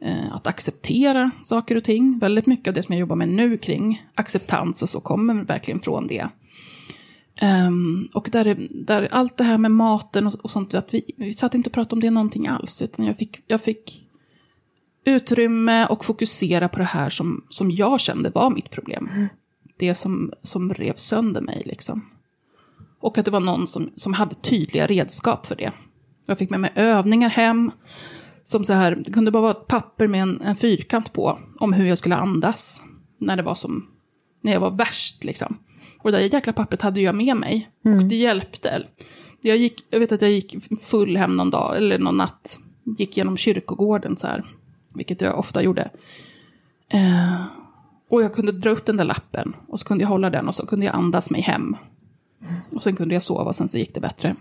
eh, 0.00 0.34
att 0.34 0.46
acceptera 0.46 1.30
saker 1.42 1.76
och 1.76 1.84
ting. 1.84 2.18
Väldigt 2.18 2.46
mycket 2.46 2.68
av 2.68 2.74
det 2.74 2.82
som 2.82 2.92
jag 2.92 3.00
jobbar 3.00 3.16
med 3.16 3.28
nu 3.28 3.58
kring 3.58 4.06
acceptans 4.14 4.82
och 4.82 4.88
så 4.88 5.00
kommer 5.00 5.34
verkligen 5.34 5.80
från 5.80 6.06
det. 6.06 6.28
Um, 7.42 8.08
och 8.14 8.28
där, 8.32 8.68
där 8.70 9.08
allt 9.10 9.36
det 9.36 9.44
här 9.44 9.58
med 9.58 9.70
maten 9.70 10.26
och, 10.26 10.34
och 10.34 10.50
sånt, 10.50 10.74
att 10.74 10.94
vi, 10.94 11.02
vi 11.16 11.32
satt 11.32 11.54
inte 11.54 11.68
och 11.68 11.72
pratade 11.72 11.94
om 11.94 12.00
det 12.00 12.10
någonting 12.10 12.46
alls, 12.46 12.82
utan 12.82 13.06
jag 13.06 13.16
fick, 13.16 13.42
jag 13.46 13.60
fick 13.60 14.06
utrymme 15.04 15.86
och 15.86 16.04
fokusera 16.04 16.68
på 16.68 16.78
det 16.78 16.84
här 16.84 17.10
som, 17.10 17.44
som 17.48 17.70
jag 17.70 18.00
kände 18.00 18.30
var 18.30 18.50
mitt 18.50 18.70
problem. 18.70 19.08
Mm. 19.12 19.28
Det 19.82 19.94
som, 19.94 20.32
som 20.42 20.74
rev 20.74 20.94
sönder 20.96 21.40
mig 21.40 21.62
liksom. 21.64 22.06
Och 23.00 23.18
att 23.18 23.24
det 23.24 23.30
var 23.30 23.40
någon 23.40 23.66
som, 23.66 23.90
som 23.96 24.12
hade 24.12 24.34
tydliga 24.34 24.86
redskap 24.86 25.46
för 25.46 25.56
det. 25.56 25.72
Jag 26.26 26.38
fick 26.38 26.50
med 26.50 26.60
mig 26.60 26.72
övningar 26.74 27.28
hem. 27.28 27.70
Som 28.44 28.64
så 28.64 28.72
här, 28.72 28.96
det 29.04 29.12
kunde 29.12 29.30
bara 29.30 29.42
vara 29.42 29.52
ett 29.52 29.66
papper 29.66 30.06
med 30.06 30.22
en, 30.22 30.40
en 30.40 30.56
fyrkant 30.56 31.12
på. 31.12 31.38
Om 31.58 31.72
hur 31.72 31.86
jag 31.86 31.98
skulle 31.98 32.16
andas. 32.16 32.82
När 33.18 33.36
det 33.36 33.42
var 33.42 33.54
som, 33.54 33.86
när 34.40 34.52
jag 34.52 34.60
var 34.60 34.70
värst 34.70 35.24
liksom. 35.24 35.58
Och 35.98 36.12
det 36.12 36.18
där 36.18 36.34
jäkla 36.34 36.52
pappret 36.52 36.82
hade 36.82 37.00
jag 37.00 37.14
med 37.14 37.36
mig. 37.36 37.70
Och 37.84 38.04
det 38.04 38.16
hjälpte. 38.16 38.86
Jag, 39.40 39.56
gick, 39.56 39.84
jag 39.90 40.00
vet 40.00 40.12
att 40.12 40.22
jag 40.22 40.30
gick 40.30 40.56
full 40.80 41.16
hem 41.16 41.32
någon 41.32 41.50
dag, 41.50 41.76
eller 41.76 41.98
någon 41.98 42.16
natt. 42.16 42.58
Gick 42.98 43.16
genom 43.16 43.36
kyrkogården 43.36 44.16
så 44.16 44.26
här. 44.26 44.44
Vilket 44.94 45.20
jag 45.20 45.38
ofta 45.38 45.62
gjorde. 45.62 45.90
Eh, 46.88 47.61
och 48.12 48.22
jag 48.22 48.34
kunde 48.34 48.52
dra 48.52 48.70
upp 48.70 48.86
den 48.86 48.96
där 48.96 49.04
lappen. 49.04 49.56
Och 49.68 49.78
så 49.78 49.86
kunde 49.86 50.04
jag 50.04 50.08
hålla 50.08 50.30
den 50.30 50.48
och 50.48 50.54
så 50.54 50.66
kunde 50.66 50.86
jag 50.86 50.94
andas 50.94 51.30
mig 51.30 51.40
hem. 51.40 51.76
Och 52.70 52.82
sen 52.82 52.96
kunde 52.96 53.14
jag 53.14 53.22
sova 53.22 53.42
och 53.42 53.54
sen 53.54 53.68
så 53.68 53.78
gick 53.78 53.94
det 53.94 54.00
bättre. 54.00 54.36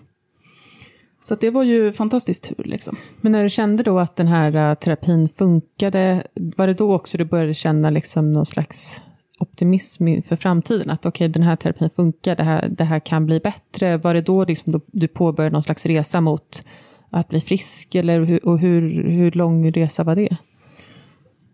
Så 1.22 1.34
att 1.34 1.42
det 1.42 1.50
var 1.50 1.64
ju 1.64 1.92
fantastiskt 1.92 2.44
tur 2.44 2.64
liksom. 2.64 2.98
Men 3.22 3.32
när 3.32 3.44
du 3.44 3.50
kände 3.50 3.84
då 3.84 4.00
att 4.00 4.16
den 4.16 4.28
här 4.28 4.56
äh, 4.56 4.76
terapin 4.76 5.30
funkade, 5.30 6.24
var 6.34 6.68
det 6.68 6.74
då 6.74 6.94
också 6.96 7.18
du 7.18 7.26
började 7.26 7.54
känna 7.54 7.90
liksom 7.90 8.34
någon 8.34 8.46
slags 8.46 9.02
optimism 9.40 10.08
inför 10.08 10.36
framtiden? 10.36 10.90
Att 10.90 11.06
okej, 11.06 11.28
den 11.28 11.44
här 11.44 11.56
terapin 11.56 11.90
funkar, 11.96 12.36
det 12.36 12.44
här, 12.44 12.70
det 12.70 12.84
här 12.84 13.00
kan 13.00 13.26
bli 13.26 13.40
bättre. 13.40 13.98
Var 13.98 14.14
det 14.14 14.22
då 14.22 14.46
liksom 14.46 14.82
du 14.88 15.08
påbörjade 15.08 15.54
någon 15.54 15.64
slags 15.64 15.86
resa 15.86 16.22
mot 16.22 16.66
att 17.10 17.30
bli 17.30 17.42
frisk? 17.42 17.96
Eller 17.96 18.22
hur, 18.22 18.46
och 18.46 18.60
hur, 18.60 19.04
hur 19.04 19.32
lång 19.32 19.72
resa 19.72 20.04
var 20.04 20.16
det? 20.16 20.38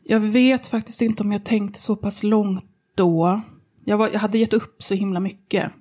Jag 0.09 0.19
vet 0.19 0.67
faktiskt 0.67 1.01
inte 1.01 1.23
om 1.23 1.31
jag 1.31 1.43
tänkte 1.43 1.79
så 1.79 1.95
pass 1.95 2.23
långt 2.23 2.65
då. 2.95 3.41
Jag, 3.85 3.97
var, 3.97 4.09
jag 4.09 4.19
hade 4.19 4.37
gett 4.37 4.53
upp 4.53 4.83
så 4.83 4.95
himla 4.95 5.19
mycket. 5.19 5.71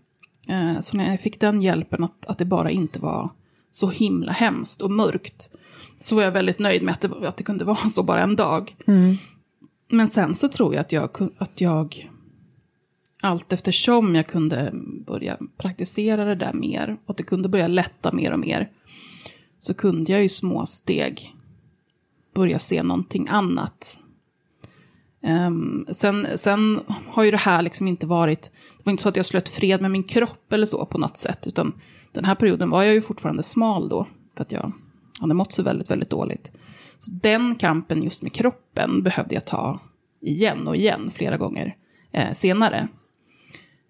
Eh, 0.49 0.81
så 0.81 0.97
när 0.97 1.11
jag 1.11 1.21
fick 1.21 1.41
den 1.41 1.63
hjälpen 1.63 2.05
att, 2.05 2.27
att 2.27 2.39
det 2.39 2.45
bara 2.45 2.71
inte 2.71 2.99
var 2.99 3.31
så 3.71 3.91
himla 3.91 4.33
hemskt 4.33 4.81
och 4.81 4.91
mörkt. 4.91 5.51
Så 6.01 6.17
var 6.17 6.23
jag 6.23 6.31
väldigt 6.31 6.59
nöjd 6.59 6.83
med 6.83 6.95
att 6.95 7.01
det, 7.01 7.29
att 7.29 7.37
det 7.37 7.45
kunde 7.45 7.65
vara 7.75 7.89
så 7.89 8.03
bara 8.03 8.23
en 8.23 8.37
dag. 8.37 8.77
Men 9.89 10.09
sen 10.09 10.35
så 10.35 10.49
tror 10.49 10.75
jag 10.75 10.81
att 10.81 10.93
jag, 10.93 11.11
att 11.39 11.61
jag 11.61 12.11
allt 13.23 13.53
eftersom 13.53 14.15
jag 14.15 14.27
kunde 14.27 14.71
börja 15.07 15.37
praktisera 15.59 16.25
det 16.25 16.35
där 16.35 16.53
mer 16.53 16.97
och 17.05 17.11
att 17.11 17.17
det 17.17 17.23
kunde 17.23 17.49
börja 17.49 17.69
lätta 17.69 18.13
mer 18.13 18.33
och 18.33 18.39
mer 18.39 18.71
så 19.59 19.75
kunde 19.75 20.13
jag 20.13 20.25
i 20.25 20.29
små 20.29 20.67
steg 20.67 21.35
börja 22.35 22.59
se 22.59 22.83
någonting 22.83 23.29
annat. 23.31 23.99
Um, 25.27 25.87
sen, 25.89 26.27
sen 26.35 26.81
har 27.09 27.25
ju 27.25 27.31
det 27.31 27.37
här 27.37 27.63
liksom 27.63 27.89
inte 27.89 28.07
varit, 28.07 28.43
det 28.79 28.83
var 28.85 28.91
inte 28.91 29.03
så 29.03 29.09
att 29.09 29.17
jag 29.17 29.27
slöt 29.27 29.49
fred 29.49 29.83
med 29.83 29.91
min 29.91 30.03
kropp 30.03 30.53
eller 30.53 30.67
så 30.67 30.87
på 30.87 30.99
något 30.99 31.17
sätt, 31.17 31.47
utan 31.47 31.73
den 32.13 32.25
här 32.25 32.35
perioden 32.35 32.71
var 32.71 32.83
jag 32.83 32.95
ju 32.95 33.03
fortfarande 33.03 33.43
smal 33.43 33.89
då, 33.89 34.07
för 34.37 34.43
att 34.43 34.53
jag 34.53 34.73
hade 35.21 35.35
mått 35.35 35.53
så 35.53 35.63
väldigt, 35.63 35.91
väldigt 35.91 36.11
dåligt. 36.11 36.53
Så 36.99 37.11
den 37.23 37.55
kampen 37.55 38.03
just 38.03 38.23
med 38.23 38.33
kroppen 38.33 39.03
behövde 39.03 39.35
jag 39.35 39.45
ta 39.45 39.81
igen 40.21 40.69
och 40.69 40.77
igen 40.77 41.11
flera 41.11 41.37
gånger 41.37 41.77
eh, 42.13 42.33
senare. 42.33 42.89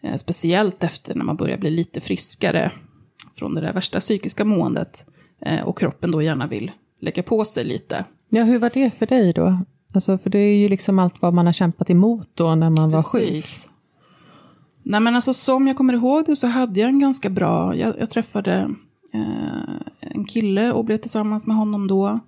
Eh, 0.02 0.16
speciellt 0.16 0.84
efter 0.84 1.14
när 1.14 1.24
man 1.24 1.36
börjar 1.36 1.58
bli 1.58 1.70
lite 1.70 2.00
friskare 2.00 2.72
från 3.34 3.54
det 3.54 3.60
där 3.60 3.72
värsta 3.72 4.00
psykiska 4.00 4.44
måendet 4.44 5.06
eh, 5.40 5.62
och 5.62 5.78
kroppen 5.78 6.10
då 6.10 6.22
gärna 6.22 6.46
vill 6.46 6.70
lägga 7.00 7.22
på 7.22 7.44
sig 7.44 7.64
lite. 7.64 8.04
Ja, 8.28 8.44
hur 8.44 8.58
var 8.58 8.70
det 8.74 8.90
för 8.90 9.06
dig 9.06 9.32
då? 9.32 9.58
Alltså, 9.92 10.18
för 10.18 10.30
det 10.30 10.38
är 10.38 10.56
ju 10.56 10.68
liksom 10.68 10.98
allt 10.98 11.22
vad 11.22 11.34
man 11.34 11.46
har 11.46 11.52
kämpat 11.52 11.90
emot 11.90 12.28
då 12.34 12.54
när 12.54 12.70
man 12.70 12.90
var 12.90 13.02
sjuk. 13.02 13.22
Precis. 13.22 13.70
Nej 14.82 15.00
men 15.00 15.14
alltså 15.14 15.34
som 15.34 15.66
jag 15.66 15.76
kommer 15.76 15.94
ihåg 15.94 16.24
det 16.26 16.36
så 16.36 16.46
hade 16.46 16.80
jag 16.80 16.88
en 16.88 16.98
ganska 16.98 17.30
bra, 17.30 17.76
jag, 17.76 17.94
jag 17.98 18.10
träffade 18.10 18.70
eh, 19.12 19.74
en 20.00 20.24
kille 20.24 20.72
och 20.72 20.84
blev 20.84 20.98
tillsammans 20.98 21.46
med 21.46 21.56
honom 21.56 21.86
då. 21.86 22.20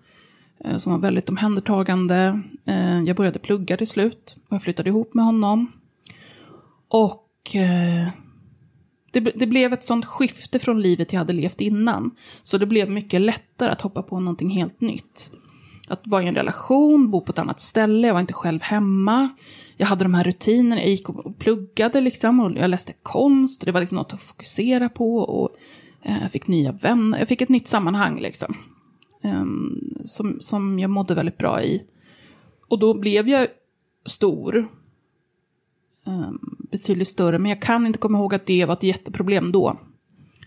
Eh, 0.64 0.76
som 0.76 0.92
var 0.92 0.98
väldigt 0.98 1.28
omhändertagande. 1.28 2.40
Eh, 2.64 3.02
jag 3.02 3.16
började 3.16 3.38
plugga 3.38 3.76
till 3.76 3.88
slut 3.88 4.36
och 4.48 4.52
jag 4.52 4.62
flyttade 4.62 4.88
ihop 4.88 5.14
med 5.14 5.24
honom. 5.24 5.72
Och 6.88 7.56
eh, 7.56 8.08
det, 9.10 9.20
det 9.20 9.46
blev 9.46 9.72
ett 9.72 9.84
sånt 9.84 10.04
skifte 10.04 10.58
från 10.58 10.82
livet 10.82 11.12
jag 11.12 11.18
hade 11.18 11.32
levt 11.32 11.60
innan. 11.60 12.10
Så 12.42 12.58
det 12.58 12.66
blev 12.66 12.90
mycket 12.90 13.20
lättare 13.20 13.70
att 13.70 13.80
hoppa 13.80 14.02
på 14.02 14.20
någonting 14.20 14.50
helt 14.50 14.80
nytt. 14.80 15.32
Att 15.88 16.06
vara 16.06 16.22
i 16.22 16.26
en 16.26 16.34
relation, 16.34 17.10
bo 17.10 17.20
på 17.20 17.32
ett 17.32 17.38
annat 17.38 17.60
ställe, 17.60 18.06
jag 18.06 18.14
var 18.14 18.20
inte 18.20 18.32
själv 18.32 18.62
hemma. 18.62 19.28
Jag 19.76 19.86
hade 19.86 20.04
de 20.04 20.14
här 20.14 20.24
rutinerna, 20.24 20.80
jag 20.80 20.90
gick 20.90 21.08
och 21.08 21.38
pluggade 21.38 22.00
liksom, 22.00 22.40
och 22.40 22.52
jag 22.52 22.70
läste 22.70 22.92
konst, 23.02 23.62
och 23.62 23.66
det 23.66 23.72
var 23.72 23.80
liksom 23.80 23.96
något 23.96 24.12
att 24.12 24.22
fokusera 24.22 24.88
på. 24.88 25.18
Och 25.18 25.50
eh, 26.02 26.22
jag 26.22 26.30
fick 26.30 26.46
nya 26.46 26.72
vänner, 26.72 27.18
jag 27.18 27.28
fick 27.28 27.40
ett 27.40 27.48
nytt 27.48 27.68
sammanhang 27.68 28.20
liksom. 28.20 28.56
Ehm, 29.22 29.94
som, 30.00 30.36
som 30.40 30.78
jag 30.78 30.90
mådde 30.90 31.14
väldigt 31.14 31.38
bra 31.38 31.62
i. 31.62 31.82
Och 32.68 32.78
då 32.78 32.94
blev 32.94 33.28
jag 33.28 33.46
stor. 34.06 34.68
Ehm, 36.06 36.38
betydligt 36.70 37.08
större, 37.08 37.38
men 37.38 37.48
jag 37.50 37.62
kan 37.62 37.86
inte 37.86 37.98
komma 37.98 38.18
ihåg 38.18 38.34
att 38.34 38.46
det 38.46 38.64
var 38.64 38.74
ett 38.74 38.82
jätteproblem 38.82 39.52
då. 39.52 39.78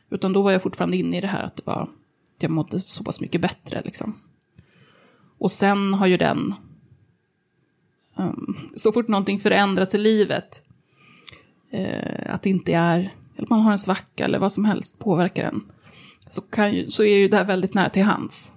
Utan 0.10 0.34
då 0.34 0.42
var 0.42 0.52
jag 0.52 0.64
fortfarande 0.64 0.98
inne 0.98 1.18
i 1.18 1.22
det 1.22 1.28
här 1.28 1.44
att 1.44 1.56
det 1.56 1.64
var, 1.66 1.82
att 2.36 2.44
jag 2.44 2.52
mådde 2.52 2.80
så 2.80 3.04
pass 3.04 3.22
mycket 3.22 3.42
bättre 3.42 3.82
liksom. 3.86 4.16
Och 5.42 5.52
sen 5.52 5.94
har 5.94 6.08
ju 6.08 6.18
den, 6.18 6.54
um, 8.16 8.58
så 8.76 8.92
fort 8.92 9.08
någonting 9.08 9.40
förändras 9.40 9.96
i 9.96 9.98
livet, 9.98 10.64
eh, 11.72 12.34
att 12.34 12.42
det 12.42 12.50
inte 12.50 12.74
är, 12.74 13.16
eller 13.38 13.48
man 13.50 13.60
har 13.60 13.72
en 13.72 13.80
svacka 13.80 14.26
eller 14.26 14.40
vad 14.40 14.54
som 14.54 14.66
helst 14.66 15.00
påverkar 15.00 15.44
en, 15.44 15.72
så, 16.30 16.42
kan 16.42 16.74
ju, 16.74 16.90
så 16.90 17.04
är 17.04 17.16
det 17.16 17.22
ju 17.22 17.28
där 17.28 17.46
väldigt 17.46 17.74
nära 17.74 17.90
till 17.90 18.04
hands. 18.04 18.54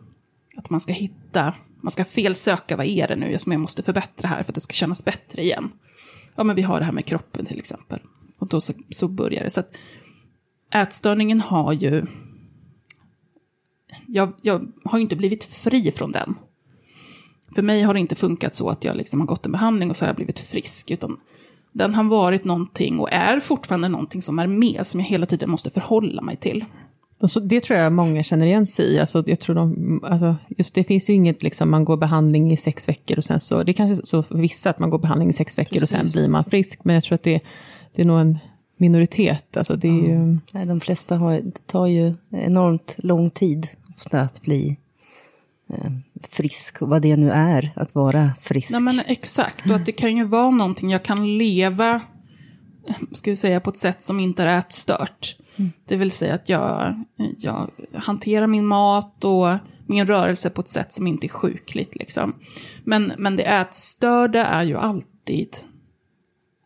Att 0.57 0.71
man 0.71 0.81
ska 0.81 0.93
hitta, 0.93 1.55
man 1.81 1.91
ska 1.91 2.05
felsöka, 2.05 2.77
vad 2.77 2.87
är 2.87 3.09
det 3.09 3.17
nu 3.17 3.39
som 3.39 3.53
jag 3.53 3.61
måste 3.61 3.83
förbättra 3.83 4.29
här 4.29 4.43
för 4.43 4.53
att 4.53 4.55
det 4.55 4.61
ska 4.61 4.73
kännas 4.73 5.05
bättre 5.05 5.43
igen. 5.43 5.73
Ja, 6.35 6.45
men 6.45 6.57
vi 6.57 6.63
har 6.63 6.79
det 6.79 6.85
här 6.85 6.93
med 6.93 7.05
kroppen 7.07 7.47
till 7.47 7.59
exempel. 7.59 8.01
Och 8.39 8.49
då 8.49 8.61
så, 8.61 8.73
så 8.91 9.09
börjar 9.09 9.45
det. 9.45 9.51
Så 9.51 9.61
att 9.61 9.77
ätstörningen 10.71 11.41
har 11.41 11.73
ju, 11.73 12.07
jag, 14.07 14.33
jag 14.43 14.73
har 14.85 14.99
ju 14.99 15.03
inte 15.03 15.17
blivit 15.17 15.45
fri 15.45 15.93
från 15.93 16.13
den. 16.13 16.35
För 17.55 17.63
mig 17.63 17.83
har 17.83 17.95
det 17.95 18.01
inte 18.01 18.15
funkat 18.15 18.55
så 18.55 18.69
att 18.69 18.85
jag 18.85 18.97
liksom 18.97 19.21
har 19.21 19.27
gått 19.27 19.47
en 19.47 19.53
behandling 19.53 19.91
och 19.91 19.97
så 19.97 20.05
har 20.05 20.09
jag 20.09 20.17
blivit 20.17 20.41
frisk. 20.41 20.91
Utan 20.91 21.17
den 21.73 21.95
har 21.95 22.05
varit 22.05 22.45
någonting 22.45 22.99
och 22.99 23.13
är 23.13 23.41
fortfarande 23.41 23.89
någonting 23.89 24.23
som 24.23 24.39
är 24.39 24.47
med, 24.47 24.87
som 24.87 25.01
jag 25.01 25.07
hela 25.07 25.27
tiden 25.27 25.51
måste 25.51 25.71
förhålla 25.71 26.23
mig 26.23 26.37
till. 26.37 26.65
Alltså, 27.21 27.41
det 27.41 27.61
tror 27.61 27.79
jag 27.79 27.93
många 27.93 28.23
känner 28.23 28.47
igen 28.47 28.67
sig 28.67 28.95
i. 28.95 28.99
Alltså, 29.01 29.25
jag 29.27 29.41
tror 29.41 29.55
de, 29.55 30.01
alltså, 30.05 30.37
just 30.49 30.75
det 30.75 30.85
finns 30.85 31.11
ju 31.11 31.15
inget, 31.15 31.43
liksom, 31.43 31.71
man 31.71 31.85
går 31.85 31.97
behandling 31.97 32.53
i 32.53 32.57
sex 32.57 32.89
veckor 32.89 33.19
och 33.19 33.25
sen 33.25 33.41
så, 33.41 33.63
det 33.63 33.71
är 33.71 33.75
kanske 33.75 34.07
så 34.07 34.23
för 34.23 34.39
vissa 34.39 34.71
att 34.71 34.79
man 34.79 34.91
går 34.91 34.99
behandling 34.99 35.31
i 35.31 35.33
sex 35.33 35.59
veckor 35.59 35.83
och 35.83 35.89
sen 35.89 36.01
Precis. 36.01 36.17
blir 36.17 36.29
man 36.29 36.45
frisk, 36.45 36.81
men 36.83 36.95
jag 36.95 37.05
tror 37.05 37.15
att 37.15 37.23
det, 37.23 37.41
det 37.95 38.03
är 38.03 38.07
nog 38.07 38.21
en 38.21 38.39
minoritet. 38.77 39.57
Alltså, 39.57 39.77
det 39.77 39.89
är 39.89 40.07
ju, 40.09 40.39
Nej, 40.53 40.67
de 40.67 40.81
flesta 40.81 41.17
har, 41.17 41.33
det 41.41 41.67
tar 41.67 41.87
ju 41.87 42.15
enormt 42.31 42.95
lång 42.99 43.31
tid 43.31 43.69
ofta 43.97 44.21
att 44.21 44.43
bli 44.43 44.77
frisk, 46.29 46.83
och 46.83 46.89
vad 46.89 47.03
det 47.03 47.17
nu 47.17 47.31
är, 47.31 47.73
att 47.77 47.95
vara 47.95 48.31
frisk. 48.41 48.71
Nej 48.71 48.83
men 48.83 49.01
exakt, 49.07 49.71
och 49.71 49.77
att 49.77 49.87
det 49.87 49.93
kan 49.93 50.17
ju 50.17 50.25
vara 50.25 50.51
någonting 50.51 50.91
jag 50.91 51.03
kan 51.03 51.39
leva 51.39 52.01
ska 53.13 53.31
vi 53.31 53.37
säga, 53.37 53.61
på 53.61 53.71
ett 53.71 53.79
sätt 53.79 54.03
som 54.03 54.21
inte 54.21 54.43
är 54.43 54.59
ätstört. 54.59 55.37
Mm. 55.57 55.71
Det 55.87 55.97
vill 55.97 56.11
säga 56.11 56.35
att 56.35 56.49
jag, 56.49 57.05
jag 57.37 57.71
hanterar 57.95 58.47
min 58.47 58.67
mat 58.67 59.25
och 59.25 59.49
min 59.87 60.07
rörelse 60.07 60.51
på 60.51 60.61
ett 60.61 60.69
sätt 60.69 60.93
som 60.93 61.07
inte 61.07 61.27
är 61.27 61.29
sjukligt. 61.29 61.95
Liksom. 61.95 62.35
Men, 62.85 63.13
men 63.19 63.37
det 63.37 63.43
ätstörda 63.43 64.45
är 64.45 64.63
ju 64.63 64.77
alltid 64.77 65.57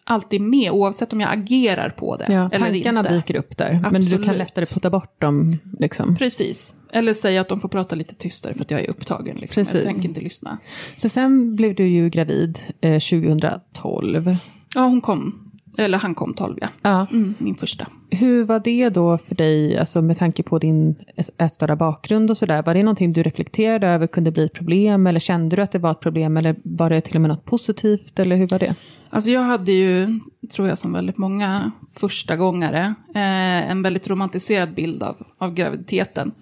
alltid 0.08 0.40
med, 0.40 0.70
oavsett 0.70 1.12
om 1.12 1.20
jag 1.20 1.32
agerar 1.32 1.90
på 1.90 2.16
det 2.16 2.26
ja, 2.28 2.50
eller 2.52 2.66
inte. 2.66 2.84
Tankarna 2.84 3.02
dyker 3.02 3.36
upp 3.36 3.56
där, 3.56 3.80
Absolut. 3.84 3.92
men 3.92 4.18
du 4.18 4.24
kan 4.24 4.38
lättare 4.38 4.64
putta 4.74 4.90
bort 4.90 5.20
dem. 5.20 5.58
Liksom. 5.78 6.16
Precis, 6.16 6.74
eller 6.92 7.14
säga 7.14 7.40
att 7.40 7.48
de 7.48 7.60
får 7.60 7.68
prata 7.68 7.96
lite 7.96 8.14
tystare 8.14 8.54
för 8.54 8.60
att 8.60 8.70
jag 8.70 8.80
är 8.80 8.90
upptagen. 8.90 9.36
Liksom. 9.36 9.64
Jag 9.72 9.84
tänker 9.84 10.08
inte 10.08 10.20
lyssna. 10.20 10.58
För 11.00 11.08
sen 11.08 11.56
blev 11.56 11.74
du 11.74 11.88
ju 11.88 12.08
gravid 12.08 12.58
eh, 12.80 13.00
2012. 13.00 14.36
Ja, 14.74 14.80
hon 14.80 15.00
kom 15.00 15.47
eller 15.78 15.98
han 15.98 16.14
kom 16.14 16.34
12, 16.34 16.58
ja. 16.60 16.68
ja. 16.82 17.06
Mm, 17.10 17.34
min 17.38 17.54
första. 17.54 17.86
Hur 18.10 18.44
var 18.44 18.60
det 18.60 18.88
då 18.88 19.18
för 19.18 19.34
dig, 19.34 19.78
alltså 19.78 20.02
med 20.02 20.18
tanke 20.18 20.42
på 20.42 20.58
din 20.58 20.94
ätstörda 21.38 21.76
bakgrund 21.76 22.30
och 22.30 22.36
sådär? 22.36 22.62
Var 22.62 22.74
det 22.74 22.82
någonting 22.82 23.12
du 23.12 23.22
reflekterade 23.22 23.86
över 23.86 24.06
kunde 24.06 24.30
bli 24.30 24.44
ett 24.44 24.52
problem? 24.52 25.06
Eller 25.06 25.20
kände 25.20 25.56
du 25.56 25.62
att 25.62 25.72
det 25.72 25.78
var 25.78 25.90
ett 25.90 26.00
problem? 26.00 26.36
Eller 26.36 26.56
var 26.62 26.90
det 26.90 27.00
till 27.00 27.16
och 27.16 27.22
med 27.22 27.30
något 27.30 27.44
positivt? 27.44 28.18
Eller 28.18 28.36
hur 28.36 28.46
var 28.46 28.58
det? 28.58 28.74
Alltså 29.10 29.30
jag 29.30 29.42
hade 29.42 29.72
ju, 29.72 30.20
tror 30.52 30.68
jag 30.68 30.78
som 30.78 30.92
väldigt 30.92 31.18
många 31.18 31.70
första 31.98 32.36
gångare, 32.36 32.94
eh, 33.14 33.70
en 33.70 33.82
väldigt 33.82 34.08
romantiserad 34.08 34.74
bild 34.74 35.02
av, 35.02 35.16
av 35.38 35.54
graviditeten. 35.54 36.32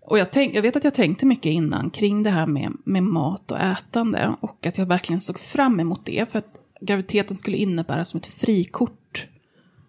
Och 0.00 0.18
jag, 0.18 0.30
tänk, 0.30 0.54
jag 0.54 0.62
vet 0.62 0.76
att 0.76 0.84
jag 0.84 0.94
tänkte 0.94 1.26
mycket 1.26 1.52
innan 1.52 1.90
kring 1.90 2.22
det 2.22 2.30
här 2.30 2.46
med, 2.46 2.72
med 2.84 3.02
mat 3.02 3.50
och 3.50 3.58
ätande. 3.58 4.34
Och 4.40 4.66
att 4.66 4.78
jag 4.78 4.86
verkligen 4.86 5.20
såg 5.20 5.38
fram 5.38 5.80
emot 5.80 6.00
det. 6.04 6.30
För 6.30 6.38
att 6.38 6.54
graviditeten 6.80 7.36
skulle 7.36 7.56
innebära 7.56 8.04
som 8.04 8.18
ett 8.18 8.26
frikort 8.26 9.26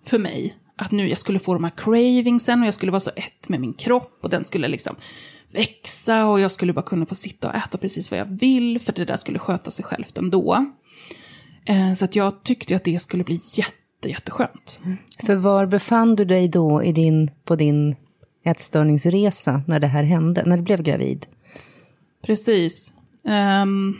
för 0.06 0.20
mig. 0.20 0.58
Att 0.76 0.92
nu 0.92 1.10
jag 1.10 1.20
skulle 1.20 1.40
få 1.40 1.54
de 1.54 1.64
här 1.64 1.74
cravingsen 1.78 2.62
och 2.62 2.68
jag 2.68 2.74
skulle 2.74 2.92
vara 2.92 3.00
så 3.00 3.12
ett 3.16 3.50
med 3.50 3.60
min 3.60 3.74
kropp 3.74 4.20
och 4.22 4.30
den 4.30 4.44
skulle 4.44 4.68
liksom 4.68 4.96
växa 5.52 6.28
och 6.28 6.40
jag 6.40 6.52
skulle 6.52 6.74
bara 6.74 6.86
kunna 6.86 7.06
få 7.06 7.16
sitta 7.16 7.50
och 7.50 7.56
äta 7.56 7.78
precis 7.78 8.12
vad 8.12 8.20
jag 8.20 8.26
vill 8.26 8.80
för 8.80 8.94
det 8.94 9.06
där 9.06 9.18
skulle 9.18 9.40
sköta 9.40 9.72
sig 9.72 9.86
självt 9.86 10.18
ändå. 10.18 10.66
Eh, 11.66 11.94
så 11.94 12.06
att 12.06 12.16
jag 12.16 12.44
tyckte 12.44 12.76
att 12.76 12.84
det 12.84 13.02
skulle 13.02 13.24
bli 13.24 13.42
jätte, 13.54 14.10
jätteskönt. 14.10 14.82
Mm. 14.86 14.98
För 15.26 15.36
var 15.36 15.66
befann 15.66 16.16
du 16.16 16.26
dig 16.26 16.48
då 16.48 16.84
i 16.84 16.92
din, 16.92 17.32
på 17.46 17.56
din 17.56 17.96
ätstörningsresa 18.46 19.62
när 19.68 19.80
det 19.80 19.88
här 19.88 20.04
hände, 20.04 20.44
när 20.46 20.58
du 20.58 20.64
blev 20.64 20.84
gravid? 20.84 21.26
Precis. 22.26 22.94
Um, 23.64 23.98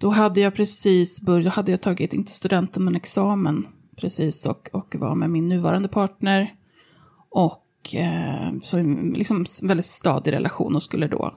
då 0.00 0.10
hade 0.10 0.40
jag 0.40 0.54
precis 0.54 1.22
börjat, 1.22 1.54
hade 1.54 1.70
jag 1.70 1.80
tagit, 1.80 2.12
inte 2.12 2.32
studenten 2.32 2.84
men 2.84 2.96
examen 2.96 3.66
precis 3.96 4.46
och, 4.46 4.68
och 4.72 4.94
var 4.98 5.14
med 5.14 5.30
min 5.30 5.46
nuvarande 5.46 5.88
partner. 5.88 6.54
Och 7.28 7.94
eh, 7.94 8.52
så 8.62 8.76
liksom 9.14 9.44
väldigt 9.62 9.86
stadig 9.86 10.32
relation 10.32 10.74
och 10.74 10.82
skulle 10.82 11.06
då 11.06 11.34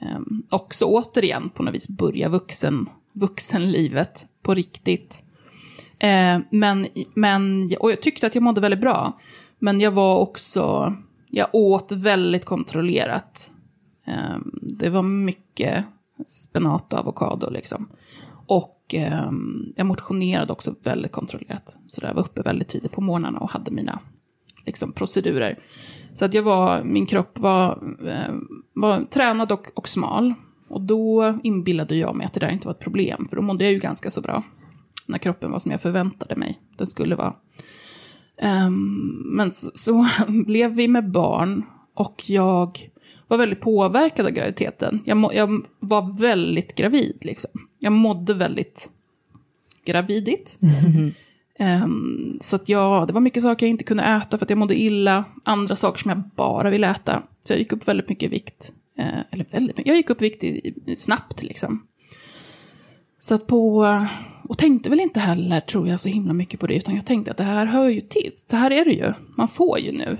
eh, 0.00 0.20
också 0.50 0.84
återigen 0.84 1.50
på 1.50 1.62
något 1.62 1.74
vis 1.74 1.88
börja 1.88 2.28
vuxen, 2.28 2.88
vuxenlivet 3.12 4.26
på 4.42 4.54
riktigt. 4.54 5.22
Eh, 5.98 6.38
men, 6.50 6.86
men, 7.14 7.70
och 7.80 7.90
jag 7.90 8.00
tyckte 8.02 8.26
att 8.26 8.34
jag 8.34 8.44
mådde 8.44 8.60
väldigt 8.60 8.80
bra. 8.80 9.18
Men 9.58 9.80
jag 9.80 9.90
var 9.90 10.18
också, 10.18 10.94
jag 11.28 11.48
åt 11.52 11.92
väldigt 11.92 12.44
kontrollerat. 12.44 13.50
Eh, 14.06 14.38
det 14.62 14.90
var 14.90 15.02
mycket 15.02 15.84
spenat 16.26 16.92
och 16.92 16.98
avokado 16.98 17.50
liksom. 17.50 17.88
Och 18.84 18.94
eh, 18.94 19.30
jag 19.76 19.86
motionerade 19.86 20.52
också 20.52 20.74
väldigt 20.82 21.12
kontrollerat. 21.12 21.78
Så 21.86 22.00
jag 22.04 22.14
var 22.14 22.22
uppe 22.22 22.42
väldigt 22.42 22.68
tidigt 22.68 22.92
på 22.92 23.00
morgnarna 23.00 23.38
och 23.38 23.50
hade 23.50 23.70
mina 23.70 24.00
liksom, 24.66 24.92
procedurer. 24.92 25.58
Så 26.14 26.24
att 26.24 26.34
jag 26.34 26.42
var, 26.42 26.82
min 26.84 27.06
kropp 27.06 27.38
var, 27.38 27.82
eh, 28.06 28.34
var 28.74 29.04
tränad 29.04 29.52
och, 29.52 29.66
och 29.74 29.88
smal. 29.88 30.34
Och 30.68 30.80
då 30.80 31.38
inbillade 31.42 31.96
jag 31.96 32.16
mig 32.16 32.26
att 32.26 32.32
det 32.32 32.40
där 32.40 32.50
inte 32.50 32.66
var 32.66 32.74
ett 32.74 32.80
problem, 32.80 33.26
för 33.28 33.36
då 33.36 33.42
mådde 33.42 33.64
jag 33.64 33.72
ju 33.72 33.78
ganska 33.78 34.10
så 34.10 34.20
bra. 34.20 34.42
När 35.06 35.18
kroppen 35.18 35.50
var 35.50 35.58
som 35.58 35.70
jag 35.70 35.80
förväntade 35.80 36.36
mig 36.36 36.60
den 36.78 36.86
skulle 36.86 37.14
vara. 37.14 37.34
Um, 38.66 39.36
men 39.36 39.52
så, 39.52 39.70
så 39.74 40.06
blev 40.46 40.70
vi 40.70 40.88
med 40.88 41.10
barn 41.10 41.64
och 41.94 42.22
jag 42.26 42.90
var 43.32 43.38
väldigt 43.38 43.60
påverkad 43.60 44.26
av 44.26 44.32
graviditeten. 44.32 45.02
Jag, 45.04 45.16
må, 45.16 45.34
jag 45.34 45.66
var 45.80 46.18
väldigt 46.18 46.74
gravid, 46.74 47.18
liksom. 47.20 47.50
Jag 47.78 47.92
mådde 47.92 48.34
väldigt 48.34 48.90
gravidigt. 49.84 50.58
Mm. 50.62 51.12
Um, 51.58 52.38
så 52.40 52.56
att 52.56 52.68
jag, 52.68 53.06
det 53.06 53.12
var 53.12 53.20
mycket 53.20 53.42
saker 53.42 53.66
jag 53.66 53.70
inte 53.70 53.84
kunde 53.84 54.02
äta 54.02 54.38
för 54.38 54.44
att 54.44 54.50
jag 54.50 54.58
mådde 54.58 54.80
illa. 54.80 55.24
Andra 55.44 55.76
saker 55.76 55.98
som 56.02 56.08
jag 56.08 56.22
bara 56.36 56.70
ville 56.70 56.90
äta. 56.90 57.22
Så 57.44 57.52
jag 57.52 57.58
gick 57.58 57.72
upp 57.72 57.88
väldigt 57.88 58.08
mycket 58.08 58.26
i 58.26 58.28
vikt. 58.28 58.72
Uh, 58.98 59.20
eller 59.30 59.46
väldigt 59.50 59.76
mycket, 59.76 59.86
jag 59.86 59.96
gick 59.96 60.10
upp 60.10 60.22
vikt 60.22 60.44
i, 60.44 60.74
i, 60.86 60.96
snabbt 60.96 61.42
liksom. 61.42 61.86
Så 63.18 63.34
att 63.34 63.46
på, 63.46 63.86
och 64.44 64.58
tänkte 64.58 64.90
väl 64.90 65.00
inte 65.00 65.20
heller, 65.20 65.60
tror 65.60 65.88
jag, 65.88 66.00
så 66.00 66.08
himla 66.08 66.32
mycket 66.32 66.60
på 66.60 66.66
det. 66.66 66.74
Utan 66.74 66.94
jag 66.94 67.06
tänkte 67.06 67.30
att 67.30 67.36
det 67.36 67.44
här 67.44 67.66
hör 67.66 67.88
ju 67.88 68.00
till. 68.00 68.32
Så 68.50 68.56
här 68.56 68.70
är 68.70 68.84
det 68.84 68.92
ju. 68.92 69.12
Man 69.36 69.48
får 69.48 69.78
ju 69.78 69.92
nu 69.92 70.18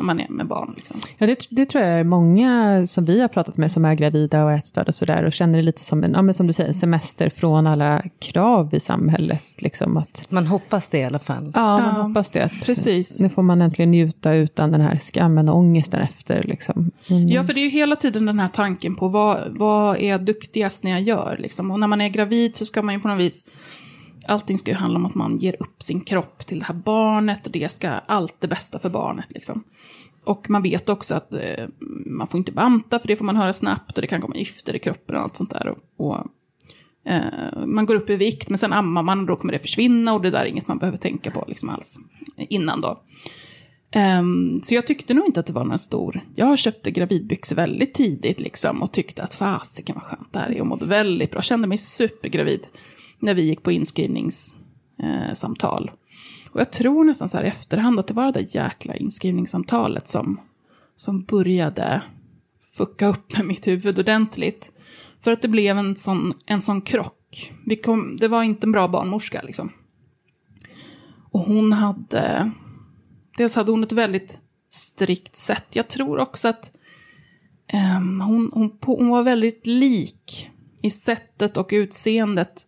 när 0.00 0.06
man 0.06 0.20
är 0.20 0.28
med 0.28 0.46
barn. 0.46 0.72
Liksom. 0.76 1.00
Ja, 1.18 1.26
det, 1.26 1.46
det, 1.50 1.66
tror 1.66 1.84
jag 1.84 2.00
är 2.00 2.04
många 2.04 2.86
som 2.86 3.04
vi 3.04 3.20
har 3.20 3.28
pratat 3.28 3.56
med 3.56 3.72
som 3.72 3.84
är 3.84 3.94
gravida 3.94 4.44
och 4.44 4.52
ätstörda 4.52 4.88
och 4.88 4.94
sådär 4.94 5.24
och 5.24 5.32
känner 5.32 5.58
det 5.58 5.62
lite 5.62 5.84
som 5.84 6.04
en, 6.04 6.12
ja, 6.12 6.22
men 6.22 6.34
som 6.34 6.46
du 6.46 6.52
säger, 6.52 6.72
semester 6.72 7.30
från 7.30 7.66
alla 7.66 8.02
krav 8.18 8.74
i 8.74 8.80
samhället. 8.80 9.44
Liksom, 9.56 9.96
att, 9.96 10.26
man 10.28 10.46
hoppas 10.46 10.90
det 10.90 10.98
i 10.98 11.04
alla 11.04 11.18
fall. 11.18 11.52
Ja, 11.54 11.78
man 11.78 11.94
ja, 11.96 12.02
hoppas 12.02 12.30
det. 12.30 12.44
Att, 12.44 12.66
precis. 12.66 13.20
Nu 13.20 13.28
får 13.28 13.42
man 13.42 13.62
äntligen 13.62 13.90
njuta 13.90 14.34
utan 14.34 14.72
den 14.72 14.80
här 14.80 14.98
skammen 14.98 15.48
och 15.48 15.56
ångesten 15.56 16.00
efter. 16.00 16.42
Liksom. 16.42 16.90
Mm. 17.08 17.28
Ja, 17.28 17.44
för 17.44 17.54
det 17.54 17.60
är 17.60 17.64
ju 17.64 17.70
hela 17.70 17.96
tiden 17.96 18.26
den 18.26 18.38
här 18.38 18.48
tanken 18.48 18.96
på 18.96 19.08
vad, 19.08 19.38
vad 19.48 19.98
är 19.98 20.18
duktigast 20.18 20.84
när 20.84 20.90
jag 20.90 21.02
gör. 21.02 21.36
Liksom. 21.38 21.70
Och 21.70 21.80
när 21.80 21.86
man 21.86 22.00
är 22.00 22.08
gravid 22.08 22.56
så 22.56 22.64
ska 22.64 22.82
man 22.82 22.94
ju 22.94 23.00
på 23.00 23.08
något 23.08 23.18
vis 23.18 23.44
allting 24.26 24.58
ska 24.58 24.70
ju 24.70 24.76
handla 24.76 24.98
om 24.98 25.06
att 25.06 25.14
man 25.14 25.36
ger 25.36 25.56
upp 25.60 25.82
sin 25.82 26.00
kropp 26.00 26.46
till 26.46 26.58
det 26.58 26.64
här 26.64 26.74
barnet 26.74 27.46
och 27.46 27.52
det 27.52 27.72
ska 27.72 27.88
allt 27.88 28.34
det 28.38 28.48
bästa 28.48 28.78
för 28.78 28.90
barnet. 28.90 29.26
Liksom. 29.28 29.64
Och 30.24 30.50
man 30.50 30.62
vet 30.62 30.88
också 30.88 31.14
att 31.14 31.32
eh, 31.32 31.66
man 32.06 32.26
får 32.26 32.38
inte 32.38 32.52
banta 32.52 32.98
för 32.98 33.08
det 33.08 33.16
får 33.16 33.24
man 33.24 33.36
höra 33.36 33.52
snabbt 33.52 33.96
och 33.96 34.02
det 34.02 34.06
kan 34.06 34.20
komma 34.20 34.36
gifter 34.36 34.76
i 34.76 34.78
kroppen 34.78 35.16
och 35.16 35.22
allt 35.22 35.36
sånt 35.36 35.50
där. 35.50 35.66
Och, 35.66 35.78
och 35.96 36.26
eh, 37.06 37.66
man 37.66 37.86
går 37.86 37.94
upp 37.94 38.10
i 38.10 38.16
vikt 38.16 38.48
men 38.48 38.58
sen 38.58 38.72
ammar 38.72 39.02
man 39.02 39.20
och 39.20 39.26
då 39.26 39.36
kommer 39.36 39.52
det 39.52 39.58
försvinna 39.58 40.14
och 40.14 40.22
det 40.22 40.30
där 40.30 40.40
är 40.40 40.46
inget 40.46 40.68
man 40.68 40.78
behöver 40.78 40.98
tänka 40.98 41.30
på 41.30 41.44
liksom 41.48 41.68
alls 41.68 41.98
eh, 42.36 42.46
innan 42.50 42.80
då. 42.80 43.02
Um, 43.96 44.62
så 44.64 44.74
jag 44.74 44.86
tyckte 44.86 45.14
nog 45.14 45.26
inte 45.26 45.40
att 45.40 45.46
det 45.46 45.52
var 45.52 45.64
någon 45.64 45.78
stor... 45.78 46.20
Jag 46.34 46.58
köpte 46.58 46.90
gravidbyxor 46.90 47.56
väldigt 47.56 47.94
tidigt 47.94 48.40
liksom 48.40 48.82
och 48.82 48.92
tyckte 48.92 49.22
att 49.22 49.34
fasiken 49.34 49.94
vad 49.94 50.04
skönt 50.04 50.32
det 50.32 50.38
här 50.38 50.50
är 50.50 50.60
och 50.60 50.66
mådde 50.66 50.86
väldigt 50.86 51.30
bra. 51.30 51.42
Kände 51.42 51.68
mig 51.68 51.78
supergravid 51.78 52.66
när 53.20 53.34
vi 53.34 53.42
gick 53.42 53.62
på 53.62 53.72
inskrivningssamtal. 53.72 55.88
Eh, 55.88 55.94
och 56.52 56.60
jag 56.60 56.72
tror 56.72 57.04
nästan 57.04 57.28
så 57.28 57.36
här 57.36 57.44
i 57.44 57.48
efterhand 57.48 58.00
att 58.00 58.06
det 58.06 58.14
var 58.14 58.26
det 58.26 58.32
där 58.32 58.56
jäkla 58.56 58.96
inskrivningssamtalet 58.96 60.08
som, 60.08 60.40
som 60.96 61.22
började 61.22 62.02
fucka 62.76 63.06
upp 63.06 63.36
med 63.36 63.46
mitt 63.46 63.66
huvud 63.66 63.98
ordentligt. 63.98 64.72
För 65.20 65.32
att 65.32 65.42
det 65.42 65.48
blev 65.48 65.78
en 65.78 65.96
sån, 65.96 66.34
en 66.46 66.62
sån 66.62 66.80
krock. 66.80 67.52
Vi 67.66 67.76
kom, 67.76 68.16
det 68.16 68.28
var 68.28 68.42
inte 68.42 68.66
en 68.66 68.72
bra 68.72 68.88
barnmorska 68.88 69.42
liksom. 69.42 69.72
Och 71.30 71.40
hon 71.40 71.72
hade... 71.72 72.50
Dels 73.36 73.54
hade 73.54 73.70
hon 73.70 73.82
ett 73.82 73.92
väldigt 73.92 74.38
strikt 74.68 75.36
sätt. 75.36 75.66
Jag 75.72 75.88
tror 75.88 76.18
också 76.18 76.48
att 76.48 76.72
um, 77.96 78.20
hon, 78.20 78.50
hon, 78.52 78.78
hon 78.84 79.08
var 79.08 79.22
väldigt 79.22 79.66
lik 79.66 80.50
i 80.82 80.90
sättet 80.90 81.56
och 81.56 81.68
utseendet 81.72 82.66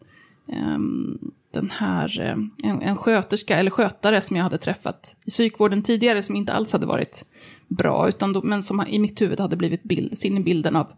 Ehm, 0.52 1.18
den 1.52 1.70
här, 1.70 2.20
eh, 2.20 2.68
en, 2.70 2.82
en 2.82 2.96
sköterska 2.96 3.58
eller 3.58 3.70
skötare 3.70 4.20
som 4.20 4.36
jag 4.36 4.44
hade 4.44 4.58
träffat 4.58 5.16
i 5.26 5.30
psykvården 5.30 5.82
tidigare 5.82 6.22
som 6.22 6.36
inte 6.36 6.52
alls 6.52 6.72
hade 6.72 6.86
varit 6.86 7.24
bra, 7.68 8.08
utan 8.08 8.32
då, 8.32 8.42
men 8.42 8.62
som 8.62 8.86
i 8.86 8.98
mitt 8.98 9.20
huvud 9.20 9.40
hade 9.40 9.56
blivit 9.56 9.82
bild, 9.82 10.18
sin 10.18 10.38
i 10.38 10.40
bilden 10.40 10.76
av 10.76 10.92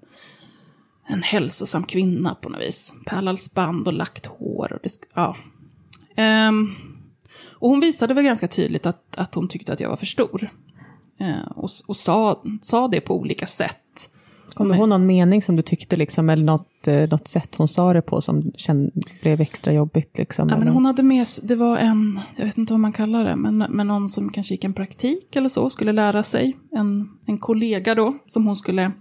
en 1.07 1.23
hälsosam 1.23 1.85
kvinna 1.85 2.35
på 2.35 2.49
något 2.49 2.61
vis. 2.61 2.95
Pärlhalsband 3.07 3.89
och 3.89 3.95
lagt 3.95 4.27
hår. 4.27 4.73
Och 4.73 4.79
det, 4.83 4.91
ja. 5.15 5.37
Um, 6.49 6.75
och 7.41 7.71
hon 7.71 7.81
visade 7.81 8.15
väl 8.15 8.25
ganska 8.25 8.49
tydligt 8.49 8.87
att, 8.87 9.17
att 9.17 9.35
hon 9.35 9.49
tyckte 9.49 9.73
att 9.73 9.81
jag 9.81 9.89
var 9.89 9.97
för 9.97 10.07
stor. 10.07 10.51
Uh, 11.21 11.47
och 11.57 11.71
och 11.87 11.97
sa, 11.97 12.43
sa 12.63 12.89
det 12.89 13.01
på 13.01 13.17
olika 13.17 13.47
sätt. 13.47 14.11
Kom 14.55 14.69
du 14.69 14.75
ihåg 14.75 14.89
någon 14.89 15.07
mening 15.07 15.43
som 15.43 15.57
du 15.57 15.63
tyckte, 15.63 15.97
liksom, 15.97 16.31
eller 16.31 16.45
något, 16.45 16.89
eh, 16.89 17.09
något 17.11 17.29
sätt 17.29 17.55
hon 17.55 17.69
sa 17.69 17.93
det 17.93 18.03
på 18.03 18.21
som 18.21 18.53
känd, 18.57 19.05
blev 19.23 19.41
extra 19.41 19.73
jobbigt? 19.73 20.19
Liksom, 20.19 20.49
ja, 20.49 20.59
men 20.59 20.69
hon 20.69 20.87
hade 20.87 21.03
med 21.03 21.27
det 21.43 21.57
var 21.57 21.77
en, 21.77 22.21
jag 22.37 22.45
vet 22.45 22.59
inte 22.59 22.73
vad 22.73 22.81
man 22.81 22.93
kallar 22.93 23.25
det, 23.25 23.37
men, 23.37 23.59
men 23.59 23.87
någon 23.87 24.09
som 24.09 24.31
kanske 24.31 24.55
gick 24.55 24.65
en 24.65 24.73
praktik 24.73 25.37
eller 25.37 25.49
så, 25.49 25.71
skulle 25.71 25.93
lära 25.93 26.23
sig. 26.23 26.57
En, 26.73 27.09
en 27.27 27.39
kollega 27.39 27.95
då, 27.95 28.15
som 28.27 28.47
hon 28.47 28.57
skulle, 28.57 28.93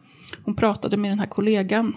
hon 0.45 0.55
pratade 0.55 0.97
med 0.97 1.11
den 1.11 1.19
här 1.19 1.27
kollegan 1.27 1.95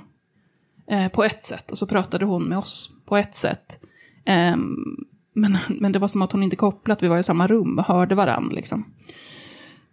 eh, 0.91 1.09
på 1.09 1.25
ett 1.25 1.45
sätt, 1.45 1.71
och 1.71 1.79
så 1.79 1.87
pratade 1.87 2.25
hon 2.25 2.45
med 2.45 2.59
oss 2.59 2.91
på 3.07 3.17
ett 3.17 3.35
sätt. 3.35 3.85
Eh, 4.25 4.57
men, 5.35 5.59
men 5.69 5.93
det 5.93 5.99
var 5.99 6.09
som 6.09 6.23
att 6.23 6.33
hon 6.33 6.43
inte 6.43 6.57
kopplade, 6.57 6.97
att 6.97 7.03
vi 7.03 7.09
var 7.09 7.19
i 7.19 7.23
samma 7.23 7.47
rum 7.47 7.79
och 7.79 7.85
hörde 7.85 8.15
varandra. 8.15 8.57
Liksom. 8.57 8.85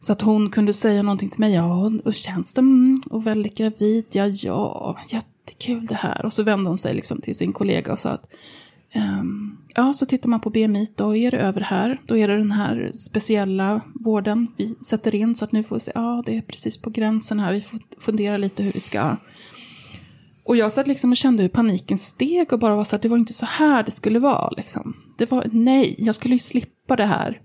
Så 0.04 0.12
att 0.12 0.22
hon 0.22 0.50
kunde 0.50 0.74
säga 0.74 1.02
någonting 1.02 1.30
till 1.30 1.40
mig, 1.40 1.54
ja, 1.54 1.92
och 2.06 2.14
känns 2.14 2.54
det, 2.54 2.62
mm, 2.62 3.02
och 3.10 3.28
väldigt 3.28 3.58
gravid, 3.58 4.06
ja, 4.12 4.28
ja, 4.28 4.98
jättekul 5.10 5.86
det 5.86 5.96
här. 5.96 6.26
Och 6.26 6.34
så 6.34 6.44
vände 6.44 6.70
hon 6.70 6.78
sig 6.78 6.94
liksom 6.94 7.22
till 7.22 7.36
sin 7.36 7.54
kollega 7.54 7.92
och 7.92 8.00
sa 8.00 8.10
att, 8.10 8.30
ehm, 8.92 9.58
ja, 9.76 9.94
så 9.94 10.06
tittar 10.06 10.30
man 10.30 10.40
på 10.40 10.50
BMI, 10.50 10.88
då 10.96 11.16
är 11.16 11.32
det 11.32 11.38
över 11.38 11.62
här, 11.62 12.02
då 12.08 12.18
är 12.18 12.28
det 12.28 12.38
den 12.38 12.52
här 12.52 12.92
speciella 12.94 13.82
vården 13.94 14.48
vi 14.58 14.76
sätter 14.76 15.16
in, 15.16 15.36
så 15.36 15.46
att 15.46 15.52
nu 15.52 15.64
får 15.64 15.76
vi 15.76 15.80
se, 15.80 15.92
ja, 15.96 16.24
det 16.26 16.38
är 16.38 16.42
precis 16.42 16.78
på 16.78 16.90
gränsen 16.90 17.40
här, 17.40 17.54
vi 17.54 17.62
får 17.62 17.80
fundera 18.00 18.38
lite 18.38 18.64
hur 18.64 18.72
vi 18.72 18.80
ska 18.80 19.16
och 20.46 20.56
jag 20.56 20.74
satt 20.74 20.88
liksom 20.88 21.12
och 21.12 21.18
kände 21.18 21.44
hur 21.44 21.50
paniken 21.50 21.98
steg 21.98 22.54
och 22.54 22.60
bara 22.60 22.76
var 22.76 22.84
så 22.84 22.96
att 22.96 23.02
det 23.02 23.10
var 23.10 23.18
inte 23.18 23.34
så 23.34 23.46
här 23.46 23.84
det 23.84 23.92
skulle 23.92 24.20
vara. 24.20 24.50
Liksom. 24.50 24.94
Det 25.18 25.32
var 25.32 25.46
nej, 25.52 25.96
jag 25.98 26.16
skulle 26.16 26.36
ju 26.36 26.40
slippa 26.40 26.96
det 26.96 27.06
här. 27.06 27.42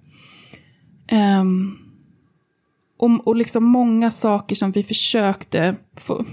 Um, 1.41 1.88
och, 2.99 3.27
och 3.27 3.37
liksom 3.37 3.65
många 3.65 4.11
saker 4.11 4.57
som 4.57 4.73
vi 4.73 4.83
försökte, 4.83 5.77
få, 5.97 6.25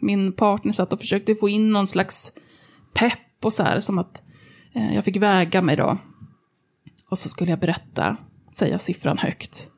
min 0.00 0.32
partner 0.32 0.72
satt 0.72 0.92
och 0.92 1.00
försökte 1.00 1.34
få 1.34 1.48
in 1.48 1.72
någon 1.72 1.88
slags 1.88 2.32
pepp 2.94 3.44
och 3.44 3.52
så 3.52 3.62
här, 3.62 3.80
som 3.80 3.98
att 3.98 4.22
eh, 4.72 4.94
jag 4.94 5.04
fick 5.04 5.16
väga 5.16 5.62
mig 5.62 5.76
då. 5.76 5.98
Och 7.10 7.18
så 7.18 7.28
skulle 7.28 7.50
jag 7.50 7.58
berätta, 7.58 8.16
säga 8.52 8.78
siffran 8.78 9.18
högt. 9.18 9.70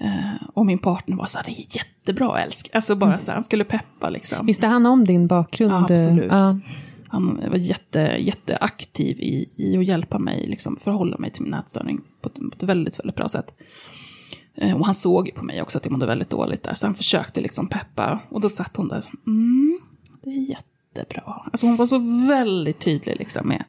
Eh, 0.00 0.48
och 0.54 0.66
min 0.66 0.78
partner 0.78 1.16
var 1.16 1.26
så 1.26 1.38
här, 1.38 1.44
det 1.44 1.52
är 1.52 1.76
jättebra 1.76 2.40
älsk. 2.40 2.70
Alltså 2.72 2.94
bara 2.94 3.18
så 3.18 3.26
här, 3.26 3.34
han 3.34 3.44
skulle 3.44 3.64
peppa 3.64 4.10
liksom. 4.10 4.46
Visste 4.46 4.66
han 4.66 4.86
om 4.86 5.04
din 5.04 5.26
bakgrund? 5.26 5.72
Ja, 5.72 5.86
absolut. 5.90 6.32
Ja. 6.32 6.54
Han 7.08 7.40
var 7.50 7.56
jätte, 7.56 8.16
jätteaktiv 8.18 9.20
i, 9.20 9.48
i 9.56 9.76
att 9.78 9.84
hjälpa 9.84 10.18
mig, 10.18 10.46
liksom, 10.46 10.76
förhålla 10.76 11.16
mig 11.18 11.30
till 11.30 11.42
min 11.42 11.50
nätstörning 11.50 12.00
på 12.20 12.28
ett, 12.28 12.34
på 12.34 12.56
ett 12.56 12.62
väldigt, 12.62 12.98
väldigt 12.98 13.16
bra 13.16 13.28
sätt. 13.28 13.54
Eh, 14.54 14.76
och 14.80 14.86
han 14.86 14.94
såg 14.94 15.26
ju 15.26 15.32
på 15.32 15.44
mig 15.44 15.62
också 15.62 15.78
att 15.78 15.84
jag 15.84 15.92
mådde 15.92 16.06
väldigt 16.06 16.30
dåligt 16.30 16.62
där, 16.62 16.74
så 16.74 16.86
han 16.86 16.94
försökte 16.94 17.40
liksom 17.40 17.68
peppa. 17.68 18.18
Och 18.28 18.40
då 18.40 18.48
satt 18.48 18.76
hon 18.76 18.88
där, 18.88 18.98
och 18.98 19.04
så, 19.04 19.12
mm, 19.26 19.78
det 20.22 20.30
är 20.30 20.50
jättebra. 20.50 21.42
Alltså 21.44 21.66
hon 21.66 21.76
var 21.76 21.86
så 21.86 21.98
väldigt 22.28 22.80
tydlig 22.80 23.16
liksom 23.18 23.48
med. 23.48 23.64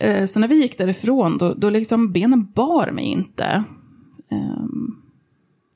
Eh, 0.00 0.26
så 0.26 0.40
när 0.40 0.48
vi 0.48 0.62
gick 0.62 0.78
därifrån, 0.78 1.38
då, 1.38 1.54
då 1.54 1.70
liksom 1.70 2.12
benen 2.12 2.52
bar 2.54 2.90
mig 2.90 3.04
inte. 3.04 3.64
Ehm, 4.30 4.96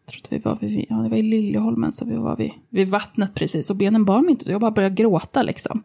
jag 0.07 0.13
tror 0.13 0.21
att 0.25 0.33
vi 0.33 0.39
var, 0.39 0.59
vid, 0.61 0.87
ja, 0.89 0.97
det 0.97 1.09
var 1.09 1.17
i 1.17 1.23
Liljeholmen, 1.23 1.93
så 1.93 2.05
vi 2.05 2.17
var 2.17 2.37
vid, 2.37 2.51
vid 2.69 2.89
vattnet 2.89 3.35
precis. 3.35 3.71
Och 3.71 3.77
benen 3.77 4.05
bar 4.05 4.21
mig 4.21 4.31
inte, 4.31 4.51
jag 4.51 4.61
bara 4.61 4.71
började 4.71 4.95
gråta 4.95 5.43
liksom. 5.43 5.83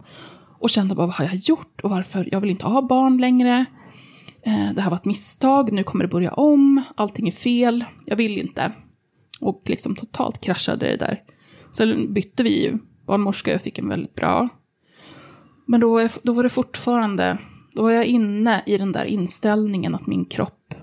Och 0.59 0.69
kände 0.69 0.95
bara, 0.95 1.07
vad 1.07 1.15
har 1.15 1.25
jag 1.25 1.35
gjort? 1.35 1.81
Och 1.81 1.89
varför? 1.89 2.29
Jag 2.31 2.39
vill 2.39 2.49
inte 2.49 2.65
ha 2.65 2.81
barn 2.81 3.17
längre. 3.17 3.65
Eh, 4.45 4.73
det 4.73 4.81
här 4.81 4.89
var 4.89 4.97
ett 4.97 5.05
misstag, 5.05 5.71
nu 5.71 5.83
kommer 5.83 6.03
det 6.03 6.07
börja 6.07 6.31
om, 6.31 6.81
allting 6.95 7.27
är 7.27 7.31
fel, 7.31 7.85
jag 8.05 8.15
vill 8.15 8.37
inte. 8.37 8.71
Och 9.39 9.61
liksom 9.65 9.95
totalt 9.95 10.41
kraschade 10.41 10.85
det 10.85 10.97
där. 10.97 11.21
Sen 11.71 12.13
bytte 12.13 12.43
vi 12.43 12.63
ju 12.63 12.77
barnmorska, 13.07 13.55
och 13.55 13.61
fick 13.61 13.79
en 13.79 13.89
väldigt 13.89 14.15
bra. 14.15 14.49
Men 15.65 15.79
då, 15.79 16.09
då 16.23 16.33
var 16.33 16.43
det 16.43 16.49
fortfarande, 16.49 17.37
då 17.73 17.83
var 17.83 17.91
jag 17.91 18.05
inne 18.05 18.63
i 18.65 18.77
den 18.77 18.91
där 18.91 19.05
inställningen 19.05 19.95
att 19.95 20.07
min 20.07 20.25
kropp 20.25 20.75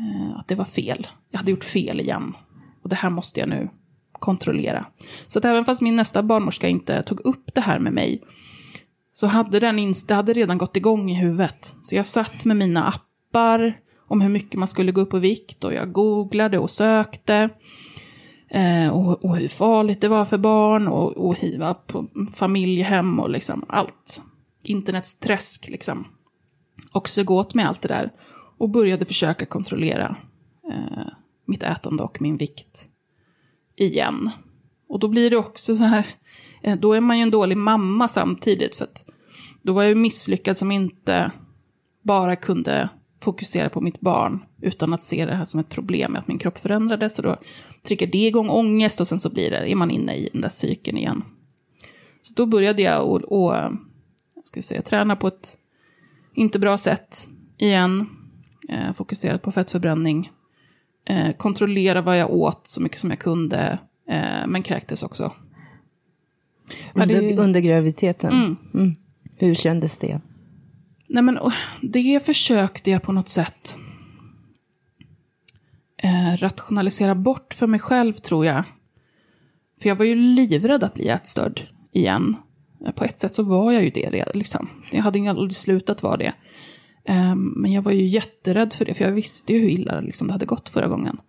Eh, 0.00 0.38
att 0.38 0.48
det 0.48 0.54
var 0.54 0.64
fel. 0.64 1.06
Jag 1.30 1.38
hade 1.38 1.50
gjort 1.50 1.64
fel 1.64 2.00
igen. 2.00 2.34
Och 2.82 2.88
det 2.88 2.96
här 2.96 3.10
måste 3.10 3.40
jag 3.40 3.48
nu 3.48 3.68
kontrollera. 4.12 4.86
Så 5.26 5.38
att 5.38 5.44
även 5.44 5.64
fast 5.64 5.82
min 5.82 5.96
nästa 5.96 6.22
barnmorska 6.22 6.68
inte 6.68 7.02
tog 7.02 7.20
upp 7.20 7.54
det 7.54 7.60
här 7.60 7.78
med 7.78 7.92
mig, 7.92 8.22
så 9.12 9.26
hade 9.26 9.60
den 9.60 9.78
det 10.08 10.14
hade 10.14 10.32
redan 10.32 10.58
gått 10.58 10.76
igång 10.76 11.10
i 11.10 11.14
huvudet. 11.14 11.74
Så 11.82 11.96
jag 11.96 12.06
satt 12.06 12.44
med 12.44 12.56
mina 12.56 12.84
appar 12.84 13.80
om 14.10 14.20
hur 14.20 14.28
mycket 14.28 14.58
man 14.58 14.68
skulle 14.68 14.92
gå 14.92 15.00
upp 15.00 15.14
i 15.14 15.18
vikt 15.18 15.64
och 15.64 15.74
jag 15.74 15.92
googlade 15.92 16.58
och 16.58 16.70
sökte. 16.70 17.48
Eh, 18.48 18.88
och, 18.88 19.24
och, 19.24 19.36
hur 19.36 19.48
farligt 19.48 20.00
det 20.00 20.08
var 20.08 20.24
för 20.24 20.38
barn 20.38 20.88
och, 20.88 21.16
och 21.16 21.34
hiva 21.34 21.74
på 21.74 22.06
familjehem 22.34 23.20
och 23.20 23.30
liksom 23.30 23.64
allt. 23.68 24.22
Internets 24.62 25.18
träsk 25.18 25.68
liksom. 25.68 26.06
Och 26.92 27.08
så 27.08 27.24
åt 27.26 27.54
med 27.54 27.68
allt 27.68 27.82
det 27.82 27.88
där. 27.88 28.12
Och 28.58 28.70
började 28.70 29.04
försöka 29.04 29.46
kontrollera 29.46 30.16
eh, 30.68 31.06
mitt 31.46 31.62
ätande 31.62 32.02
och 32.02 32.22
min 32.22 32.36
vikt 32.36 32.88
igen. 33.76 34.30
Och 34.88 34.98
då 34.98 35.08
blir 35.08 35.30
det 35.30 35.36
också 35.36 35.76
så 35.76 35.84
här, 35.84 36.06
Eh, 36.62 36.76
då 36.76 36.92
är 36.92 37.00
man 37.00 37.18
ju 37.18 37.22
en 37.22 37.30
dålig 37.30 37.56
mamma 37.56 38.08
samtidigt. 38.08 38.74
För 38.74 38.84
att 38.84 39.04
då 39.62 39.72
var 39.72 39.82
jag 39.82 39.88
ju 39.88 39.94
misslyckad 39.94 40.56
som 40.56 40.70
inte 40.70 41.30
bara 42.02 42.36
kunde 42.36 42.88
fokusera 43.20 43.68
på 43.68 43.80
mitt 43.80 44.00
barn 44.00 44.44
utan 44.62 44.94
att 44.94 45.04
se 45.04 45.26
det 45.26 45.34
här 45.34 45.44
som 45.44 45.60
ett 45.60 45.68
problem 45.68 46.12
med 46.12 46.20
att 46.20 46.28
min 46.28 46.38
kropp 46.38 46.58
förändrades. 46.58 47.18
Och 47.18 47.24
då 47.24 47.36
triggar 47.82 48.06
det 48.06 48.26
igång 48.26 48.50
ångest 48.50 49.00
och 49.00 49.08
sen 49.08 49.20
så 49.20 49.30
blir 49.30 49.50
det, 49.50 49.72
är 49.72 49.74
man 49.74 49.90
inne 49.90 50.14
i 50.14 50.28
den 50.32 50.40
där 50.40 50.48
cykeln 50.48 50.96
igen. 50.96 51.24
Så 52.22 52.34
då 52.34 52.46
började 52.46 52.82
jag 52.82 53.08
och, 53.08 53.20
och 53.20 53.54
ska 54.44 54.62
säga, 54.62 54.82
träna 54.82 55.16
på 55.16 55.28
ett 55.28 55.56
inte 56.34 56.58
bra 56.58 56.78
sätt 56.78 57.28
igen 57.58 58.06
eh, 58.68 58.92
fokuserat 58.92 59.42
på 59.42 59.52
fettförbränning. 59.52 60.30
Eh, 61.04 61.32
kontrollera 61.32 62.02
vad 62.02 62.18
jag 62.18 62.30
åt 62.30 62.66
så 62.66 62.82
mycket 62.82 62.98
som 62.98 63.10
jag 63.10 63.18
kunde, 63.18 63.78
eh, 64.08 64.46
men 64.46 64.62
kräktes 64.62 65.02
också. 65.02 65.32
Under, 66.94 67.38
under 67.38 67.60
graviditeten? 67.60 68.32
Mm. 68.32 68.56
Mm. 68.74 68.94
Hur 69.38 69.54
kändes 69.54 69.98
det? 69.98 70.20
Nej, 71.08 71.22
men, 71.22 71.38
det 71.82 72.26
försökte 72.26 72.90
jag 72.90 73.02
på 73.02 73.12
något 73.12 73.28
sätt 73.28 73.78
eh, 76.02 76.36
rationalisera 76.36 77.14
bort 77.14 77.54
för 77.54 77.66
mig 77.66 77.80
själv, 77.80 78.12
tror 78.12 78.46
jag. 78.46 78.64
För 79.82 79.88
jag 79.88 79.96
var 79.96 80.04
ju 80.04 80.14
livrädd 80.14 80.84
att 80.84 80.94
bli 80.94 81.08
ätstörd 81.08 81.62
igen. 81.92 82.36
På 82.94 83.04
ett 83.04 83.18
sätt 83.18 83.34
så 83.34 83.42
var 83.42 83.72
jag 83.72 83.84
ju 83.84 83.90
det. 83.90 84.34
Liksom. 84.34 84.68
Jag 84.90 85.02
hade 85.02 85.30
aldrig 85.30 85.56
slutat 85.56 86.02
vara 86.02 86.16
det. 86.16 86.32
Ehm, 87.04 87.54
men 87.56 87.72
jag 87.72 87.82
var 87.82 87.92
ju 87.92 88.06
jätterädd 88.06 88.72
för 88.72 88.84
det, 88.84 88.94
för 88.94 89.04
jag 89.04 89.12
visste 89.12 89.52
ju 89.52 89.58
hur 89.58 89.68
illa 89.68 90.00
liksom, 90.00 90.26
det 90.26 90.32
hade 90.32 90.46
gått 90.46 90.68
förra 90.68 90.88
gången. 90.88 91.20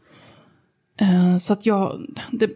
Ehm, 0.97 1.39
så 1.39 1.54
att 1.54 1.65
jag, 1.65 2.06
det, 2.32 2.51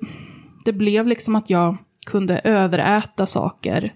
det 0.65 0.73
blev 0.73 1.07
liksom 1.07 1.35
att 1.35 1.49
jag 1.49 1.77
kunde 2.05 2.39
överäta 2.39 3.25
saker 3.25 3.95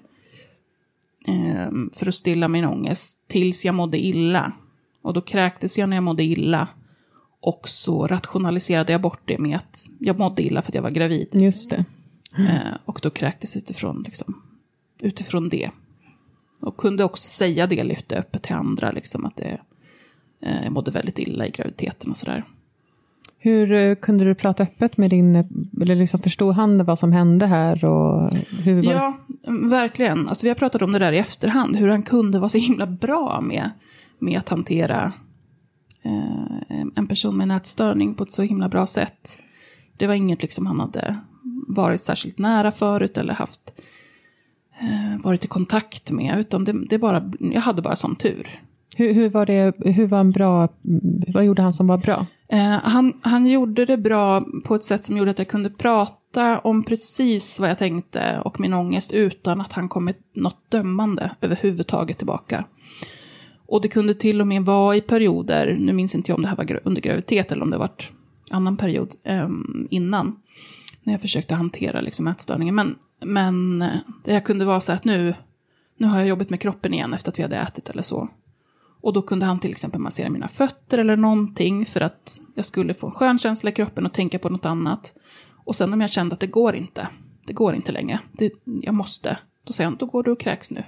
ehm, 1.28 1.90
för 1.94 2.08
att 2.08 2.16
stilla 2.16 2.48
min 2.48 2.66
ångest 2.66 3.20
tills 3.28 3.66
jag 3.66 3.76
mådde 3.76 4.00
illa. 4.00 4.52
Och 5.02 5.14
då 5.14 5.22
kräktes 5.22 5.78
jag 5.78 5.90
när 5.90 5.98
jag 5.98 6.04
mådde 6.04 6.24
illa. 6.24 6.68
Och 7.42 7.70
så 7.70 8.08
rationaliserade 8.08 8.92
jag 8.92 9.02
bort 9.02 9.22
det 9.26 9.38
med 9.38 9.58
att 9.58 9.88
jag 10.00 10.20
mådde 10.20 10.42
illa 10.42 10.62
för 10.62 10.72
att 10.72 10.76
jag 10.76 10.82
var 10.82 10.90
gravid. 10.90 11.28
Just 11.32 11.70
det. 11.70 11.86
Mm. 12.38 12.58
Och 12.86 13.00
då 13.04 13.10
kräktes 13.10 13.58
utifrån, 13.58 14.04
liksom, 14.06 14.42
utifrån 15.00 15.50
det. 15.50 15.70
Och 16.62 16.78
kunde 16.78 17.04
också 17.04 17.28
säga 17.28 17.68
det 17.68 17.84
lite 17.84 18.18
öppet 18.18 18.44
till 18.44 18.56
andra, 18.56 18.92
liksom, 18.92 19.26
att 19.26 19.36
det, 19.36 19.62
eh, 20.42 20.64
jag 20.64 20.72
mådde 20.72 20.92
väldigt 20.92 21.20
illa 21.20 21.48
i 21.48 21.52
graviditeten 21.52 22.12
och 22.12 22.18
sådär. 22.18 22.44
Hur 23.42 23.72
eh, 23.72 23.96
kunde 23.96 24.26
du 24.26 24.36
prata 24.36 24.64
öppet 24.64 24.98
med 24.98 25.10
din, 25.10 25.36
eller 25.82 25.96
liksom 25.96 26.20
förstod 26.20 26.56
han 26.56 26.86
vad 26.86 27.00
som 27.00 27.12
hände 27.12 27.46
här? 27.46 27.86
Och 27.86 28.34
hur 28.64 28.84
ja, 28.84 29.18
verkligen. 29.70 30.28
Alltså, 30.28 30.46
vi 30.46 30.50
har 30.50 30.56
pratat 30.56 30.82
om 30.82 30.92
det 30.92 31.00
där 31.00 31.12
i 31.12 31.18
efterhand, 31.18 31.76
hur 31.76 31.88
han 31.88 32.04
kunde 32.04 32.40
vara 32.40 32.50
så 32.50 32.58
himla 32.58 32.88
bra 32.88 33.42
med, 33.42 33.70
med 34.20 34.38
att 34.38 34.50
hantera 34.50 35.14
eh, 36.04 36.82
en 36.96 37.08
person 37.08 37.38
med 37.38 37.48
nätstörning 37.48 38.14
på 38.14 38.24
ett 38.24 38.32
så 38.32 38.42
himla 38.42 38.70
bra 38.70 38.88
sätt. 38.88 39.40
Det 39.98 40.08
var 40.08 40.14
inget 40.14 40.42
liksom 40.42 40.66
han 40.66 40.80
hade 40.80 41.16
varit 41.68 42.04
särskilt 42.04 42.40
nära 42.40 42.72
förut 42.72 43.18
eller 43.18 43.34
haft 43.34 43.82
eh, 44.82 45.24
varit 45.24 45.46
i 45.46 45.48
kontakt 45.48 46.12
med, 46.12 46.40
utan 46.40 46.64
det, 46.64 46.74
det 46.90 46.98
bara, 46.98 47.32
jag 47.40 47.62
hade 47.62 47.82
bara 47.82 47.96
sån 47.96 48.16
tur. 48.16 48.62
Hur, 48.98 49.14
hur, 49.14 49.30
var 49.30 49.46
det, 49.46 49.74
hur 49.78 50.08
var 50.08 50.18
han 50.18 50.32
bra, 50.32 50.68
vad 51.28 51.46
gjorde 51.46 51.62
han 51.62 51.74
som 51.74 51.88
var 51.88 51.98
bra? 51.98 52.26
Eh, 52.52 52.80
han, 52.84 53.14
han 53.22 53.48
gjorde 53.48 53.86
det 53.86 53.98
bra 53.98 54.46
på 54.64 54.76
ett 54.76 54.84
sätt 54.84 55.06
som 55.06 55.18
gjorde 55.18 55.32
att 55.32 55.38
jag 55.40 55.48
kunde 55.48 55.70
prata 55.70 56.60
om 56.60 56.84
precis 56.84 57.60
vad 57.60 57.70
jag 57.70 57.78
tänkte 57.78 58.42
och 58.46 58.60
min 58.60 58.74
ångest 58.74 59.12
utan 59.12 59.62
att 59.62 59.74
han 59.74 59.90
kom 59.90 60.06
med 60.06 60.16
något 60.36 60.72
dömande 60.72 61.32
överhuvudtaget 61.42 62.18
tillbaka. 62.18 62.66
Och 63.68 63.82
det 63.82 63.88
kunde 63.88 64.14
till 64.14 64.42
och 64.42 64.48
med 64.48 64.66
vara 64.66 64.96
i 64.96 65.02
perioder, 65.02 65.78
nu 65.80 65.94
minns 65.94 66.16
inte 66.16 66.32
jag 66.32 66.36
om 66.36 66.42
det 66.42 66.50
här 66.50 66.56
var 66.56 66.80
under 66.84 67.02
graviditet 67.02 67.52
eller 67.52 67.64
om 67.64 67.72
det 67.72 67.78
var 67.78 67.92
annan 68.52 68.78
period 68.78 69.16
eh, 69.24 69.50
innan, 69.90 70.40
när 71.04 71.14
jag 71.14 71.22
försökte 71.22 71.56
hantera 71.56 72.02
liksom 72.02 72.28
ätstörningen. 72.28 72.76
Men 72.76 72.96
men 73.20 73.82
eh, 73.82 73.96
jag 74.26 74.46
kunde 74.46 74.66
vara 74.66 74.82
så 74.82 74.92
att 74.92 75.06
nu, 75.06 75.34
nu 75.98 76.08
har 76.08 76.20
jag 76.20 76.28
jobbat 76.28 76.50
med 76.50 76.62
kroppen 76.62 76.94
igen 76.94 77.14
efter 77.14 77.32
att 77.32 77.40
vi 77.40 77.44
hade 77.44 77.56
ätit 77.56 77.90
eller 77.90 78.04
så. 78.04 78.30
Och 79.02 79.14
då 79.14 79.22
kunde 79.22 79.46
han 79.46 79.60
till 79.60 79.72
exempel 79.72 80.02
massera 80.02 80.30
mina 80.30 80.48
fötter 80.48 80.98
eller 80.98 81.18
någonting 81.18 81.86
för 81.86 82.02
att 82.02 82.40
jag 82.56 82.66
skulle 82.66 82.94
få 82.94 83.08
en 83.08 83.14
skön 83.14 83.40
känsla 83.40 83.70
i 83.70 83.74
kroppen 83.74 84.06
och 84.06 84.14
tänka 84.14 84.40
på 84.40 84.50
något 84.50 84.66
annat. 84.66 85.14
Och 85.66 85.76
sen 85.76 85.94
om 85.94 86.02
jag 86.02 86.12
kände 86.12 86.34
att 86.34 86.40
det 86.40 86.48
går 86.48 86.76
inte, 86.76 87.08
det 87.48 87.54
går 87.54 87.76
inte 87.76 87.92
längre, 87.92 88.20
det, 88.32 88.54
jag 88.64 88.94
måste, 88.94 89.38
då 89.64 89.74
säger 89.74 89.90
han, 89.90 89.98
då 90.00 90.06
går 90.06 90.24
du 90.24 90.32
och 90.32 90.40
kräks 90.40 90.72
nu. 90.72 90.84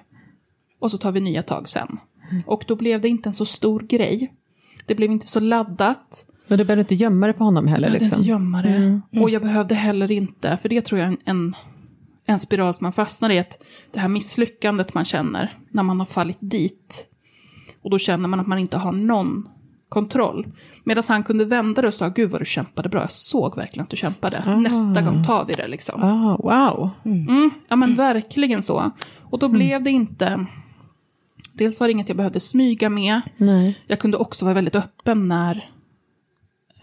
Och 0.80 0.91
så 0.91 0.97
tar 0.97 1.12
vi 1.12 1.19
nya 1.19 1.43
tag 1.43 1.69
sen. 1.69 2.00
Och 2.45 2.63
då 2.67 2.76
blev 2.76 3.02
det 3.02 3.10
inte 3.10 3.30
en 3.30 3.34
så 3.34 3.45
stor 3.45 3.80
grej. 3.80 4.34
Det 4.86 4.95
blev 4.95 5.12
inte 5.12 5.28
så 5.28 5.39
laddat. 5.39 6.26
Och 6.50 6.58
du 6.58 6.63
behövde 6.63 6.82
inte 6.82 6.95
gömma 6.95 7.28
det 7.28 7.34
för 7.34 7.45
honom 7.45 7.67
heller? 7.67 7.88
Jag 7.88 7.91
behövde 7.91 8.06
Liksom. 8.06 8.19
inte 8.19 8.30
gömma 8.30 8.62
det. 8.62 8.69
Mm. 8.69 9.02
Och 9.24 9.30
jag 9.30 9.41
behövde 9.41 9.76
heller 9.76 10.12
inte, 10.12 10.58
för 10.58 10.69
det 10.69 10.82
tror 10.82 11.00
jag 11.00 11.08
är 11.08 11.12
en, 11.12 11.17
en, 11.26 11.56
en 12.28 12.39
spiral 12.39 12.74
som 12.74 12.86
man 12.86 12.93
fastnar 12.93 13.30
i, 13.30 13.39
att 13.39 13.63
det 13.91 14.00
här 14.00 14.08
misslyckandet 14.08 14.93
man 14.93 15.06
känner 15.06 15.58
när 15.69 15.84
man 15.84 16.00
har 16.00 16.06
fallit 16.06 16.38
dit. 16.41 17.08
Och 17.82 17.89
då 17.89 17.98
känner 17.98 18.28
man 18.28 18.39
att 18.39 18.48
man 18.48 18.60
inte 18.60 18.78
har 18.78 18.91
någon 18.91 19.50
kontroll. 19.91 20.48
Medan 20.84 21.04
han 21.08 21.24
kunde 21.24 21.46
vända 21.46 21.82
det 21.82 21.88
och 21.88 21.94
sa, 21.94 22.10
gud 22.10 22.32
vad 22.32 22.41
du 22.41 22.46
kämpade 22.46 22.89
bra, 22.89 23.02
jag 23.02 23.12
såg 23.12 23.56
verkligen 23.56 23.84
att 23.84 23.89
du 23.89 23.98
kämpade. 23.98 24.44
Ah. 24.46 24.56
Nästa 24.56 25.02
gång 25.02 25.24
tar 25.24 25.46
vi 25.46 25.54
det 25.54 25.67
liksom. 25.67 26.04
Ah, 26.04 26.38
wow. 26.38 26.89
Mm, 27.06 27.52
ja 27.67 27.76
men 27.76 27.96
verkligen 27.96 28.62
så. 28.62 28.91
Och 29.20 29.39
då 29.39 29.50
blev 29.50 29.84
det 29.84 29.91
inte, 29.91 30.46
dels 31.54 31.80
var 31.80 31.88
det 31.88 31.91
inget 31.91 32.10
jag 32.10 32.17
behövde 32.17 32.39
smyga 32.39 32.89
med. 32.89 33.22
Nej. 33.38 33.80
Jag 33.88 34.00
kunde 34.00 34.17
också 34.17 34.46
vara 34.46 34.56
väldigt 34.56 34.76
öppen 34.76 35.28
när, 35.28 35.70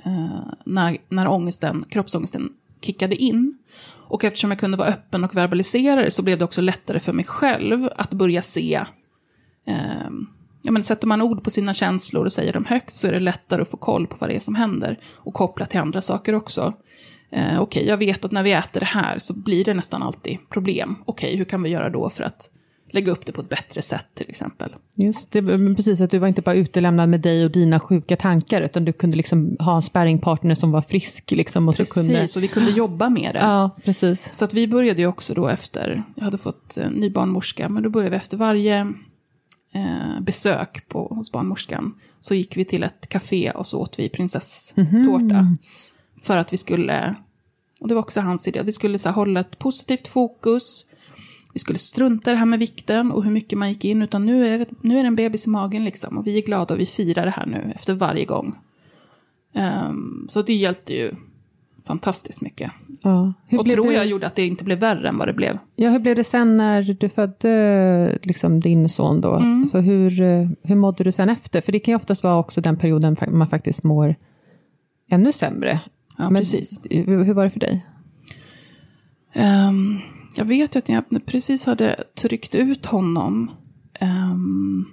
eh, 0.04 0.52
när, 0.64 0.98
när 1.08 1.28
ångesten, 1.28 1.84
kroppsångesten 1.88 2.52
kickade 2.80 3.16
in. 3.16 3.58
Och 4.08 4.24
eftersom 4.24 4.50
jag 4.50 4.60
kunde 4.60 4.76
vara 4.76 4.88
öppen 4.88 5.24
och 5.24 5.36
verbalisera 5.36 6.02
det 6.02 6.10
så 6.10 6.22
blev 6.22 6.38
det 6.38 6.44
också 6.44 6.60
lättare 6.60 7.00
för 7.00 7.12
mig 7.12 7.24
själv 7.24 7.88
att 7.96 8.10
börja 8.10 8.42
se. 8.42 8.84
Eh, 9.66 10.10
ja, 10.68 10.72
men 10.72 10.84
sätter 10.84 11.06
man 11.06 11.22
ord 11.22 11.44
på 11.44 11.50
sina 11.50 11.74
känslor 11.74 12.24
och 12.24 12.32
säger 12.32 12.52
dem 12.52 12.64
högt 12.64 12.94
så 12.94 13.06
är 13.06 13.12
det 13.12 13.18
lättare 13.18 13.62
att 13.62 13.68
få 13.70 13.76
koll 13.76 14.06
på 14.06 14.16
vad 14.18 14.30
det 14.30 14.36
är 14.36 14.40
som 14.40 14.54
händer. 14.54 14.98
Och 15.14 15.34
koppla 15.34 15.66
till 15.66 15.80
andra 15.80 16.02
saker 16.02 16.34
också. 16.34 16.72
Eh, 17.30 17.60
Okej, 17.60 17.86
jag 17.86 17.96
vet 17.96 18.24
att 18.24 18.32
när 18.32 18.42
vi 18.42 18.52
äter 18.52 18.80
det 18.80 18.86
här 18.86 19.18
så 19.18 19.32
blir 19.32 19.64
det 19.64 19.74
nästan 19.74 20.02
alltid 20.02 20.38
problem. 20.50 20.96
Okej, 21.04 21.36
hur 21.36 21.44
kan 21.44 21.62
vi 21.62 21.70
göra 21.70 21.90
då 21.90 22.10
för 22.10 22.24
att 22.24 22.50
lägga 22.90 23.12
upp 23.12 23.26
det 23.26 23.32
på 23.32 23.40
ett 23.40 23.48
bättre 23.48 23.82
sätt 23.82 24.06
till 24.14 24.30
exempel? 24.30 24.74
Just 24.94 25.32
det, 25.32 25.42
men 25.42 25.74
precis 25.74 26.00
att 26.00 26.10
du 26.10 26.18
var 26.18 26.28
inte 26.28 26.42
bara 26.42 26.54
utelämnad 26.54 27.08
med 27.08 27.20
dig 27.20 27.44
och 27.44 27.50
dina 27.50 27.80
sjuka 27.80 28.16
tankar, 28.16 28.62
utan 28.62 28.84
du 28.84 28.92
kunde 28.92 29.16
liksom 29.16 29.56
ha 29.60 29.76
en 29.76 29.82
sparringpartner 29.82 30.54
som 30.54 30.70
var 30.72 30.82
frisk. 30.82 31.30
Liksom, 31.30 31.68
och 31.68 31.76
Precis, 31.76 31.94
Så 31.94 32.00
kunde, 32.12 32.26
och 32.36 32.42
vi 32.42 32.48
kunde 32.48 32.70
jobba 32.70 33.08
med 33.08 33.34
det. 33.34 33.40
ja, 33.40 33.70
precis. 33.84 34.28
Så 34.32 34.44
att 34.44 34.54
vi 34.54 34.68
började 34.68 35.00
ju 35.00 35.06
också 35.06 35.34
då 35.34 35.48
efter, 35.48 36.02
jag 36.14 36.24
hade 36.24 36.38
fått 36.38 36.76
en 36.76 36.92
ny 36.92 37.10
barnmorska, 37.10 37.68
men 37.68 37.82
då 37.82 37.90
började 37.90 38.10
vi 38.10 38.16
efter 38.16 38.36
varje 38.36 38.92
eh, 39.72 40.20
besök 40.20 40.88
på, 40.88 41.14
hos 41.14 41.32
barnmorskan, 41.32 41.94
så 42.20 42.34
gick 42.34 42.56
vi 42.56 42.64
till 42.64 42.82
ett 42.82 43.08
café 43.08 43.50
och 43.50 43.66
så 43.66 43.80
åt 43.80 43.98
vi 43.98 44.08
prinsesstårta. 44.08 45.56
För 46.22 46.36
att 46.36 46.52
vi 46.52 46.56
skulle, 46.56 47.14
och 47.80 47.88
det 47.88 47.94
var 47.94 48.02
också 48.02 48.20
hans 48.20 48.48
idé, 48.48 48.58
att 48.58 48.66
vi 48.66 48.72
skulle 48.72 48.98
så 48.98 49.08
här, 49.08 49.14
hålla 49.14 49.40
ett 49.40 49.58
positivt 49.58 50.08
fokus, 50.08 50.84
vi 51.52 51.60
skulle 51.60 51.78
strunta 51.78 52.30
i 52.30 52.34
det 52.34 52.38
här 52.38 52.46
med 52.46 52.58
vikten 52.58 53.12
och 53.12 53.24
hur 53.24 53.30
mycket 53.30 53.58
man 53.58 53.68
gick 53.68 53.84
in, 53.84 54.02
utan 54.02 54.26
nu 54.26 54.46
är 54.48 54.58
det, 54.58 54.66
nu 54.80 54.98
är 54.98 55.02
det 55.02 55.06
en 55.06 55.16
bebis 55.16 55.46
i 55.46 55.50
magen 55.50 55.84
liksom, 55.84 56.18
och 56.18 56.26
vi 56.26 56.38
är 56.38 56.42
glada 56.42 56.74
och 56.74 56.80
vi 56.80 56.86
firar 56.86 57.24
det 57.24 57.30
här 57.30 57.46
nu 57.46 57.72
efter 57.74 57.94
varje 57.94 58.24
gång. 58.24 58.58
Ehm, 59.52 60.26
så 60.28 60.42
det 60.42 60.54
hjälpte 60.54 60.92
ju 60.92 61.14
fantastiskt 61.88 62.40
mycket. 62.40 62.70
Ja. 63.02 63.32
Hur, 63.46 63.58
Och 63.58 63.68
tror 63.68 63.86
det, 63.86 63.94
jag 63.94 64.06
gjorde 64.06 64.26
att 64.26 64.34
det 64.34 64.46
inte 64.46 64.64
blev 64.64 64.78
värre 64.78 65.08
än 65.08 65.18
vad 65.18 65.28
det 65.28 65.32
blev. 65.32 65.58
ja, 65.76 65.90
hur 65.90 65.98
blev 65.98 66.16
det 66.16 66.24
sen 66.24 66.56
när 66.56 66.82
du 66.82 67.08
födde 67.08 68.18
liksom, 68.22 68.60
din 68.60 68.88
son? 68.88 69.20
Då? 69.20 69.34
Mm. 69.34 69.60
Alltså, 69.62 69.78
hur, 69.78 70.10
hur 70.68 70.74
mådde 70.74 71.04
du 71.04 71.12
sen 71.12 71.28
efter? 71.28 71.60
För 71.60 71.72
det 71.72 71.78
kan 71.78 71.92
ju 71.92 71.96
oftast 71.96 72.24
vara 72.24 72.38
också 72.38 72.60
den 72.60 72.76
perioden 72.76 73.16
man 73.28 73.48
faktiskt 73.48 73.82
mår 73.84 74.14
ännu 75.10 75.32
sämre. 75.32 75.80
Ja, 76.18 76.30
Men 76.30 76.40
precis. 76.40 76.80
Hur, 76.90 77.34
var 77.34 77.44
det 77.44 77.50
för 77.50 77.60
dig? 77.60 77.86
Ehm, 79.32 79.98
jag 80.36 80.44
vet 80.44 80.74
ju 80.74 80.78
att 80.78 80.88
när 80.88 80.94
jag 81.10 81.26
precis 81.26 81.66
hade 81.66 82.04
tryckt 82.20 82.54
ut 82.54 82.86
honom 82.86 83.50
ehm, 84.00 84.84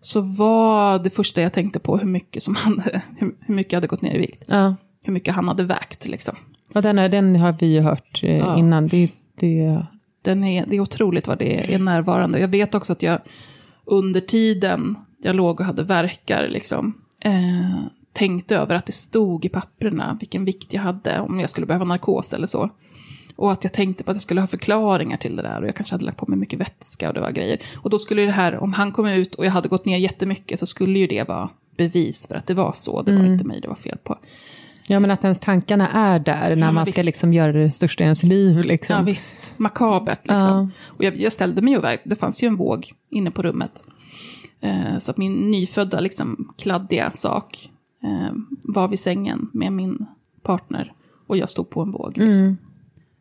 så 0.00 0.20
var 0.20 0.98
det 0.98 1.10
första 1.10 1.40
jag 1.40 1.52
tänkte 1.52 1.78
på 1.78 1.96
hur 1.98 2.06
mycket, 2.06 2.42
som 2.42 2.54
han, 2.54 2.82
hur 3.18 3.54
mycket 3.54 3.72
jag 3.72 3.76
hade 3.76 3.86
gått 3.86 4.02
ner 4.02 4.14
i 4.14 4.18
vikt. 4.18 4.44
Ja. 4.48 4.74
Hur 5.02 5.12
mycket 5.12 5.34
han 5.34 5.48
hade 5.48 5.62
vägt 5.64 6.08
liksom. 6.08 6.36
Ja, 6.72 6.80
den, 6.80 6.98
är- 6.98 7.08
den 7.08 7.36
har 7.36 7.56
vi 7.60 7.66
ju 7.66 7.80
hört 7.80 8.20
eh, 8.22 8.38
Ja. 8.38 8.58
innan. 8.58 8.88
Det, 8.88 9.08
det, 9.40 9.86
Den 10.22 10.44
är, 10.44 10.66
det 10.66 10.76
är 10.76 10.80
otroligt 10.80 11.26
vad 11.26 11.38
det 11.38 11.74
är 11.74 11.78
närvarande. 11.78 12.38
Jag 12.40 12.48
vet 12.48 12.74
också 12.74 12.92
att 12.92 13.02
jag 13.02 13.18
under 13.84 14.20
tiden 14.20 14.96
jag 15.22 15.36
låg 15.36 15.60
och 15.60 15.66
hade 15.66 15.82
verkar 15.82 16.48
liksom, 16.48 16.94
eh, 17.20 17.82
tänkte 18.12 18.56
över 18.56 18.74
att 18.74 18.86
det 18.86 18.92
stod 18.92 19.44
i 19.44 19.48
papperna 19.48 20.16
vilken 20.20 20.44
vikt 20.44 20.72
jag 20.72 20.82
hade, 20.82 21.20
om 21.20 21.40
jag 21.40 21.50
skulle 21.50 21.66
behöva 21.66 21.84
narkos 21.84 22.32
eller 22.32 22.46
så. 22.46 22.70
Och 23.36 23.52
att 23.52 23.64
jag 23.64 23.72
tänkte 23.72 24.04
på 24.04 24.10
att 24.10 24.14
jag 24.14 24.22
skulle 24.22 24.40
ha 24.40 24.46
förklaringar 24.48 25.16
till 25.16 25.36
det 25.36 25.42
där 25.42 25.60
och 25.62 25.68
jag 25.68 25.74
kanske 25.76 25.94
hade 25.94 26.04
lagt 26.04 26.16
på 26.18 26.26
mig 26.28 26.38
mycket 26.38 26.60
vätska 26.60 27.08
och 27.08 27.14
det 27.14 27.20
var 27.20 27.30
grejer. 27.30 27.58
Och 27.76 27.90
då 27.90 27.98
skulle 27.98 28.22
det 28.22 28.30
här, 28.32 28.56
om 28.62 28.72
han 28.72 28.92
kom 28.92 29.06
ut 29.06 29.34
och 29.34 29.46
jag 29.46 29.50
hade 29.50 29.68
gått 29.68 29.84
ner 29.84 29.98
jättemycket 29.98 30.58
så 30.58 30.66
skulle 30.66 30.98
ju 30.98 31.06
det 31.06 31.28
vara 31.28 31.48
bevis 31.76 32.26
för 32.26 32.34
att 32.34 32.46
det 32.46 32.54
var 32.54 32.72
så. 32.74 33.02
Det 33.02 33.12
var 33.16 33.24
inte 33.26 33.44
mig 33.44 33.60
det 33.60 33.68
var 33.68 33.74
fel 33.74 33.98
på. 34.04 34.16
Ja, 34.92 35.00
men 35.00 35.10
att 35.10 35.24
ens 35.24 35.40
tankarna 35.40 35.88
är 35.88 36.18
där 36.18 36.48
när 36.48 36.56
men 36.56 36.74
man 36.74 36.86
ska 36.86 36.94
visst. 36.94 37.06
liksom 37.06 37.32
göra 37.32 37.52
det 37.52 37.70
största 37.70 38.02
i 38.02 38.04
ens 38.04 38.22
liv. 38.22 38.64
Liksom. 38.64 38.96
Ja 38.96 39.02
visst, 39.02 39.54
makabert 39.56 40.20
liksom. 40.22 40.38
Ja. 40.38 40.68
Och 40.86 41.04
jag, 41.04 41.16
jag 41.16 41.32
ställde 41.32 41.62
mig 41.62 41.76
och 41.76 41.84
vägde, 41.84 42.02
det 42.04 42.16
fanns 42.16 42.42
ju 42.42 42.46
en 42.46 42.56
våg 42.56 42.92
inne 43.10 43.30
på 43.30 43.42
rummet. 43.42 43.84
Eh, 44.60 44.98
så 44.98 45.10
att 45.10 45.16
min 45.16 45.34
nyfödda 45.34 46.00
liksom 46.00 46.54
kladdiga 46.58 47.10
sak 47.14 47.70
eh, 48.02 48.36
var 48.64 48.88
vid 48.88 49.00
sängen 49.00 49.50
med 49.52 49.72
min 49.72 50.06
partner. 50.42 50.92
Och 51.26 51.36
jag 51.36 51.48
stod 51.48 51.70
på 51.70 51.82
en 51.82 51.90
våg 51.90 52.18
liksom, 52.18 52.56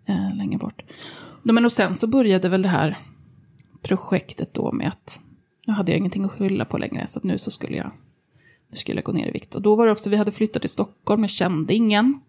eh, 0.06 0.36
längre 0.36 0.58
bort. 0.58 0.84
Men 1.44 1.66
och 1.66 1.74
sen 1.74 1.96
så 1.96 2.08
började 2.08 2.50
väl 2.50 2.62
det 2.62 2.68
här 2.68 2.98
projektet 3.82 4.54
då 4.54 4.72
med 4.72 4.88
att 4.88 5.22
nu 5.68 5.74
hade 5.74 5.92
jag 5.92 6.00
ingenting 6.00 6.26
att 6.26 6.32
skylla 6.32 6.66
på 6.66 6.78
längre. 6.78 7.08
Så 7.08 7.20
att 7.20 7.24
nu 7.24 7.38
så 7.38 7.52
skulle 7.52 7.78
jag, 7.78 7.92
nu 8.72 8.78
skulle 8.78 8.98
jag 8.98 9.06
gå 9.06 9.12
ner 9.12 9.28
i 9.28 9.32
vikt. 9.32 9.56
Och 9.56 9.62
då 9.62 9.76
var 9.76 9.86
det 9.86 9.92
också, 9.92 10.10
vi 10.10 10.16
hade 10.16 10.32
flyttat 10.32 10.62
till 10.62 10.70
Stockholm, 10.70 11.22
jag 11.22 11.30
kände 11.30 11.74
ingen. 11.74 12.20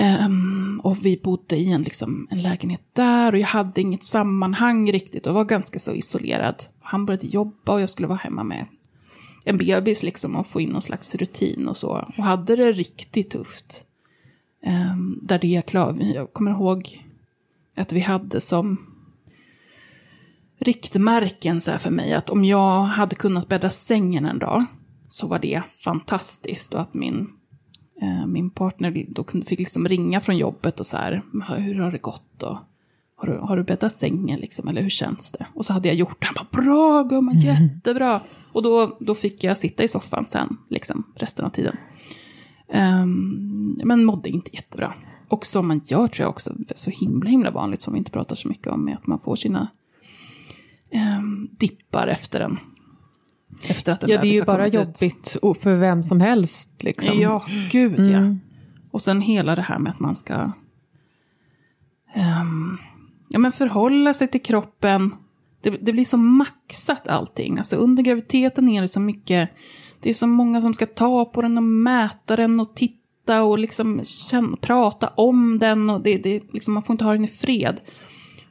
Um, 0.00 0.80
och 0.84 1.06
vi 1.06 1.20
bodde 1.24 1.56
i 1.56 1.72
en, 1.72 1.82
liksom, 1.82 2.28
en 2.30 2.42
lägenhet 2.42 2.82
där 2.92 3.32
och 3.32 3.38
jag 3.38 3.46
hade 3.46 3.80
inget 3.80 4.04
sammanhang 4.04 4.92
riktigt 4.92 5.26
och 5.26 5.34
var 5.34 5.44
ganska 5.44 5.78
så 5.78 5.94
isolerad. 5.94 6.62
Han 6.80 7.06
började 7.06 7.26
jobba 7.26 7.72
och 7.72 7.80
jag 7.80 7.90
skulle 7.90 8.08
vara 8.08 8.18
hemma 8.18 8.44
med 8.44 8.66
en 9.44 9.58
bebis 9.58 10.02
liksom 10.02 10.36
och 10.36 10.46
få 10.46 10.60
in 10.60 10.70
någon 10.70 10.82
slags 10.82 11.14
rutin 11.14 11.68
och 11.68 11.76
så. 11.76 12.12
Och 12.16 12.24
hade 12.24 12.56
det 12.56 12.72
riktigt 12.72 13.30
tufft. 13.30 13.84
Um, 14.66 15.18
där 15.22 15.38
det 15.38 15.48
jag 15.48 15.66
klar, 15.66 15.98
jag 16.14 16.32
kommer 16.32 16.50
ihåg 16.50 17.04
att 17.76 17.92
vi 17.92 18.00
hade 18.00 18.40
som 18.40 18.78
riktmärken 20.58 21.60
så 21.60 21.70
här 21.70 21.78
för 21.78 21.90
mig 21.90 22.12
att 22.12 22.30
om 22.30 22.44
jag 22.44 22.82
hade 22.82 23.16
kunnat 23.16 23.48
bädda 23.48 23.70
sängen 23.70 24.24
en 24.26 24.38
dag 24.38 24.64
så 25.08 25.26
var 25.26 25.38
det 25.38 25.62
fantastiskt 25.66 26.74
och 26.74 26.80
att 26.80 26.94
min 26.94 27.28
eh, 28.02 28.26
min 28.26 28.50
partner 28.50 29.04
då 29.08 29.24
fick 29.46 29.58
liksom 29.58 29.88
ringa 29.88 30.20
från 30.20 30.36
jobbet 30.36 30.80
och 30.80 30.86
så 30.86 30.96
här, 30.96 31.22
hur 31.56 31.74
har 31.74 31.92
det 31.92 32.02
gått 32.02 32.42
och 32.42 32.58
har 33.16 33.28
du, 33.28 33.38
har 33.38 33.56
du 33.56 33.64
bäddat 33.64 33.92
sängen 33.92 34.40
liksom, 34.40 34.68
eller 34.68 34.82
hur 34.82 34.90
känns 34.90 35.32
det? 35.32 35.46
Och 35.54 35.66
så 35.66 35.72
hade 35.72 35.88
jag 35.88 35.96
gjort 35.96 36.20
det, 36.20 36.26
han 36.26 36.34
bara 36.34 36.62
bra 36.62 37.02
gumman, 37.02 37.38
jättebra. 37.38 38.22
Och 38.52 38.62
då, 38.62 38.96
då 39.00 39.14
fick 39.14 39.44
jag 39.44 39.58
sitta 39.58 39.84
i 39.84 39.88
soffan 39.88 40.26
sen, 40.26 40.56
liksom, 40.70 41.04
resten 41.16 41.44
av 41.44 41.50
tiden. 41.50 41.76
Ehm, 42.68 43.78
men 43.84 44.04
mådde 44.04 44.28
inte 44.28 44.56
jättebra. 44.56 44.94
Och 45.28 45.46
som 45.46 45.68
man 45.68 45.80
gör 45.84 46.08
tror 46.08 46.24
jag 46.24 46.30
också, 46.30 46.54
så 46.74 46.90
himla 46.90 47.30
himla 47.30 47.50
vanligt 47.50 47.82
som 47.82 47.92
vi 47.92 47.98
inte 47.98 48.10
pratar 48.10 48.36
så 48.36 48.48
mycket 48.48 48.66
om, 48.66 48.88
är 48.88 48.94
att 48.94 49.06
man 49.06 49.18
får 49.18 49.36
sina 49.36 49.68
um, 50.92 51.50
dippar 51.52 52.06
efter 52.06 52.40
en. 52.40 52.58
Efter 53.62 53.92
att 53.92 54.02
en 54.02 54.10
Ja, 54.10 54.20
det 54.20 54.28
är 54.28 54.34
ju 54.34 54.44
bara 54.44 54.66
ut. 54.66 54.74
jobbigt 54.74 55.36
och 55.42 55.56
för 55.56 55.76
vem 55.76 56.02
som 56.02 56.20
helst. 56.20 56.70
Liksom. 56.80 57.20
Ja, 57.20 57.46
gud 57.70 58.00
ja. 58.00 58.36
Och 58.90 59.02
sen 59.02 59.20
hela 59.20 59.56
det 59.56 59.62
här 59.62 59.78
med 59.78 59.92
att 59.92 60.00
man 60.00 60.16
ska 60.16 60.50
ehm, 62.14 62.78
ja, 63.28 63.38
men 63.38 63.52
förhålla 63.52 64.14
sig 64.14 64.28
till 64.28 64.42
kroppen. 64.42 65.14
Det, 65.62 65.70
det 65.70 65.92
blir 65.92 66.04
så 66.04 66.16
maxat 66.16 67.08
allting. 67.08 67.58
Alltså 67.58 67.76
under 67.76 68.02
graviditeten 68.02 68.68
är 68.68 68.82
det 68.82 68.88
så 68.88 69.00
mycket, 69.00 69.50
det 70.00 70.10
är 70.10 70.14
så 70.14 70.26
många 70.26 70.60
som 70.60 70.74
ska 70.74 70.86
ta 70.86 71.24
på 71.24 71.42
den 71.42 71.56
och 71.56 71.62
mäta 71.62 72.36
den 72.36 72.60
och 72.60 72.76
titta 72.76 73.42
och 73.42 73.58
liksom 73.58 74.00
känna, 74.04 74.56
prata 74.56 75.08
om 75.08 75.58
den. 75.58 75.90
Och 75.90 76.00
det, 76.00 76.18
det, 76.18 76.42
liksom, 76.52 76.74
man 76.74 76.82
får 76.82 76.94
inte 76.94 77.04
ha 77.04 77.12
den 77.12 77.24
i 77.24 77.28
fred. 77.28 77.80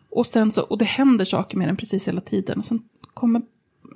Och, 0.09 0.27
sen 0.27 0.51
så, 0.51 0.61
och 0.61 0.77
det 0.77 0.85
händer 0.85 1.25
saker 1.25 1.57
med 1.57 1.67
den 1.67 1.77
precis 1.77 2.07
hela 2.07 2.21
tiden. 2.21 2.59
Och 2.59 2.65
sen 2.65 2.81
kommer, 3.13 3.41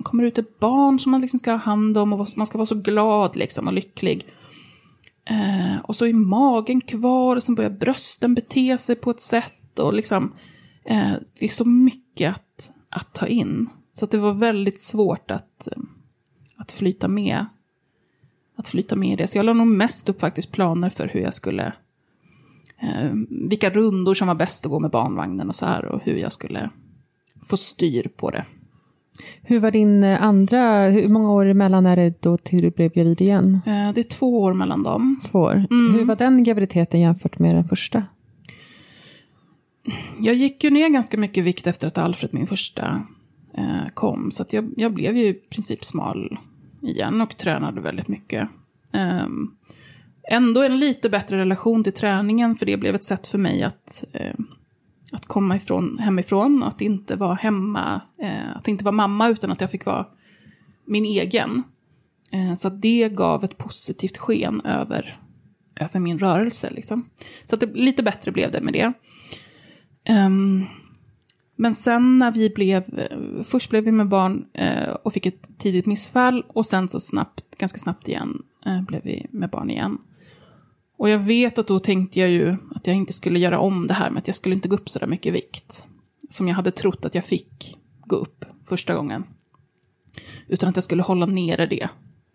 kommer 0.02 0.24
ut 0.24 0.38
ett 0.38 0.58
barn 0.58 0.98
som 0.98 1.12
man 1.12 1.20
liksom 1.20 1.38
ska 1.38 1.50
ha 1.50 1.58
hand 1.58 1.98
om 1.98 2.12
och 2.12 2.28
man 2.36 2.46
ska 2.46 2.58
vara 2.58 2.66
så 2.66 2.74
glad 2.74 3.36
liksom 3.36 3.66
och 3.66 3.72
lycklig. 3.72 4.26
Eh, 5.24 5.76
och 5.82 5.96
så 5.96 6.06
är 6.06 6.12
magen 6.12 6.80
kvar 6.80 7.36
och 7.36 7.42
sen 7.42 7.54
börjar 7.54 7.70
brösten 7.70 8.34
bete 8.34 8.78
sig 8.78 8.96
på 8.96 9.10
ett 9.10 9.20
sätt. 9.20 9.78
Och 9.78 9.94
liksom, 9.94 10.34
eh, 10.84 11.12
det 11.38 11.44
är 11.44 11.48
så 11.48 11.64
mycket 11.64 12.30
att, 12.30 12.72
att 12.90 13.14
ta 13.14 13.26
in. 13.26 13.68
Så 13.92 14.04
att 14.04 14.10
det 14.10 14.18
var 14.18 14.32
väldigt 14.32 14.80
svårt 14.80 15.30
att, 15.30 15.66
eh, 15.66 15.82
att 16.56 16.72
flyta 16.72 17.08
med. 17.08 17.46
Att 18.56 18.68
flyta 18.68 18.96
med 18.96 19.12
i 19.12 19.16
det. 19.16 19.26
Så 19.26 19.38
jag 19.38 19.46
la 19.46 19.52
nog 19.52 19.66
mest 19.66 20.08
upp 20.08 20.20
faktiskt 20.20 20.52
planer 20.52 20.90
för 20.90 21.08
hur 21.08 21.20
jag 21.20 21.34
skulle... 21.34 21.72
Eh, 22.78 23.10
vilka 23.28 23.70
rundor 23.70 24.14
som 24.14 24.28
var 24.28 24.34
bäst 24.34 24.66
att 24.66 24.70
gå 24.70 24.80
med 24.80 24.90
barnvagnen 24.90 25.48
och 25.48 25.56
så 25.56 25.66
här. 25.66 25.84
Och 25.84 26.02
hur 26.02 26.16
jag 26.16 26.32
skulle 26.32 26.70
få 27.42 27.56
styr 27.56 28.08
på 28.16 28.30
det. 28.30 28.44
Hur 29.42 29.58
var 29.58 29.70
din 29.70 30.04
eh, 30.04 30.22
andra, 30.22 30.88
hur 30.88 31.08
många 31.08 31.30
år 31.30 31.46
emellan 31.46 31.86
är 31.86 31.96
det 31.96 32.22
då 32.22 32.38
till 32.38 32.62
du 32.62 32.70
blev 32.70 32.92
gravid 32.92 33.20
igen? 33.20 33.60
Eh, 33.66 33.92
det 33.94 34.00
är 34.00 34.08
två 34.08 34.42
år 34.42 34.54
mellan 34.54 34.82
dem. 34.82 35.20
Två 35.30 35.38
år. 35.38 35.66
Mm. 35.70 35.94
Hur 35.94 36.04
var 36.04 36.16
den 36.16 36.44
graviditeten 36.44 37.00
jämfört 37.00 37.38
med 37.38 37.54
den 37.54 37.64
första? 37.64 38.02
Jag 40.18 40.34
gick 40.34 40.64
ju 40.64 40.70
ner 40.70 40.88
ganska 40.88 41.18
mycket 41.18 41.44
vikt 41.44 41.66
efter 41.66 41.86
att 41.86 41.98
Alfred, 41.98 42.34
min 42.34 42.46
första, 42.46 43.02
eh, 43.54 43.88
kom. 43.94 44.30
Så 44.30 44.44
jag, 44.50 44.72
jag 44.76 44.94
blev 44.94 45.16
ju 45.16 45.24
i 45.24 45.34
princip 45.34 45.84
smal 45.84 46.38
igen 46.82 47.20
och 47.20 47.36
tränade 47.36 47.80
väldigt 47.80 48.08
mycket. 48.08 48.48
Um, 49.24 49.54
ändå 50.30 50.62
en 50.62 50.78
lite 50.78 51.10
bättre 51.10 51.38
relation 51.38 51.84
till 51.84 51.92
träningen, 51.92 52.54
för 52.54 52.66
det 52.66 52.76
blev 52.76 52.94
ett 52.94 53.04
sätt 53.04 53.26
för 53.26 53.38
mig 53.38 53.62
att, 53.62 54.04
att 55.12 55.26
komma 55.26 55.56
ifrån, 55.56 55.98
hemifrån, 55.98 56.62
att 56.62 56.80
inte 56.80 57.16
vara 57.16 57.34
hemma, 57.34 58.00
eh, 58.22 58.56
att 58.56 58.68
inte 58.68 58.84
vara 58.84 58.92
mamma, 58.92 59.28
utan 59.28 59.50
att 59.50 59.60
jag 59.60 59.70
fick 59.70 59.86
vara 59.86 60.06
min 60.84 61.04
egen. 61.04 61.62
Eh, 62.32 62.54
så 62.54 62.68
att 62.68 62.82
det 62.82 63.08
gav 63.08 63.44
ett 63.44 63.58
positivt 63.58 64.16
sken 64.16 64.60
över, 64.60 65.18
över 65.80 66.00
min 66.00 66.18
rörelse. 66.18 66.70
Liksom. 66.70 67.08
Så 67.44 67.54
att 67.54 67.60
det, 67.60 67.74
lite 67.74 68.02
bättre 68.02 68.32
blev 68.32 68.52
det 68.52 68.60
med 68.60 68.72
det. 68.72 68.92
Um, 70.26 70.66
men 71.56 71.74
sen 71.74 72.18
när 72.18 72.32
vi 72.32 72.50
blev, 72.50 72.84
först 73.44 73.70
blev 73.70 73.84
vi 73.84 73.92
med 73.92 74.08
barn 74.08 74.46
eh, 74.52 74.90
och 75.02 75.12
fick 75.12 75.26
ett 75.26 75.58
tidigt 75.58 75.86
missfall 75.86 76.44
och 76.48 76.66
sen 76.66 76.88
så 76.88 77.00
snabbt, 77.00 77.58
ganska 77.58 77.78
snabbt 77.78 78.08
igen, 78.08 78.42
eh, 78.66 78.82
blev 78.82 79.00
vi 79.04 79.26
med 79.30 79.50
barn 79.50 79.70
igen. 79.70 79.98
Och 81.00 81.08
jag 81.08 81.18
vet 81.18 81.58
att 81.58 81.66
då 81.66 81.78
tänkte 81.78 82.20
jag 82.20 82.30
ju 82.30 82.56
att 82.74 82.86
jag 82.86 82.96
inte 82.96 83.12
skulle 83.12 83.38
göra 83.38 83.58
om 83.58 83.86
det 83.86 83.94
här 83.94 84.10
med 84.10 84.20
att 84.20 84.26
jag 84.26 84.36
skulle 84.36 84.54
inte 84.54 84.68
gå 84.68 84.76
upp 84.76 84.88
så 84.88 84.98
där 84.98 85.06
mycket 85.06 85.34
vikt. 85.34 85.86
Som 86.28 86.48
jag 86.48 86.54
hade 86.54 86.70
trott 86.70 87.04
att 87.04 87.14
jag 87.14 87.24
fick 87.24 87.78
gå 88.06 88.16
upp 88.16 88.44
första 88.66 88.94
gången. 88.94 89.24
Utan 90.48 90.68
att 90.68 90.76
jag 90.76 90.84
skulle 90.84 91.02
hålla 91.02 91.26
nere 91.26 91.66
det 91.66 91.88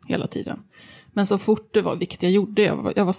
hela 0.07 0.27
tiden. 0.27 0.59
Men 1.13 1.25
så 1.25 1.37
fort 1.37 1.73
det 1.73 1.81
var, 1.81 1.95
vilket 1.95 2.23
jag 2.23 2.31
gjorde, 2.31 2.61
jag 2.61 2.75
var, 2.75 2.93
jag 2.95 3.05
var 3.05 3.15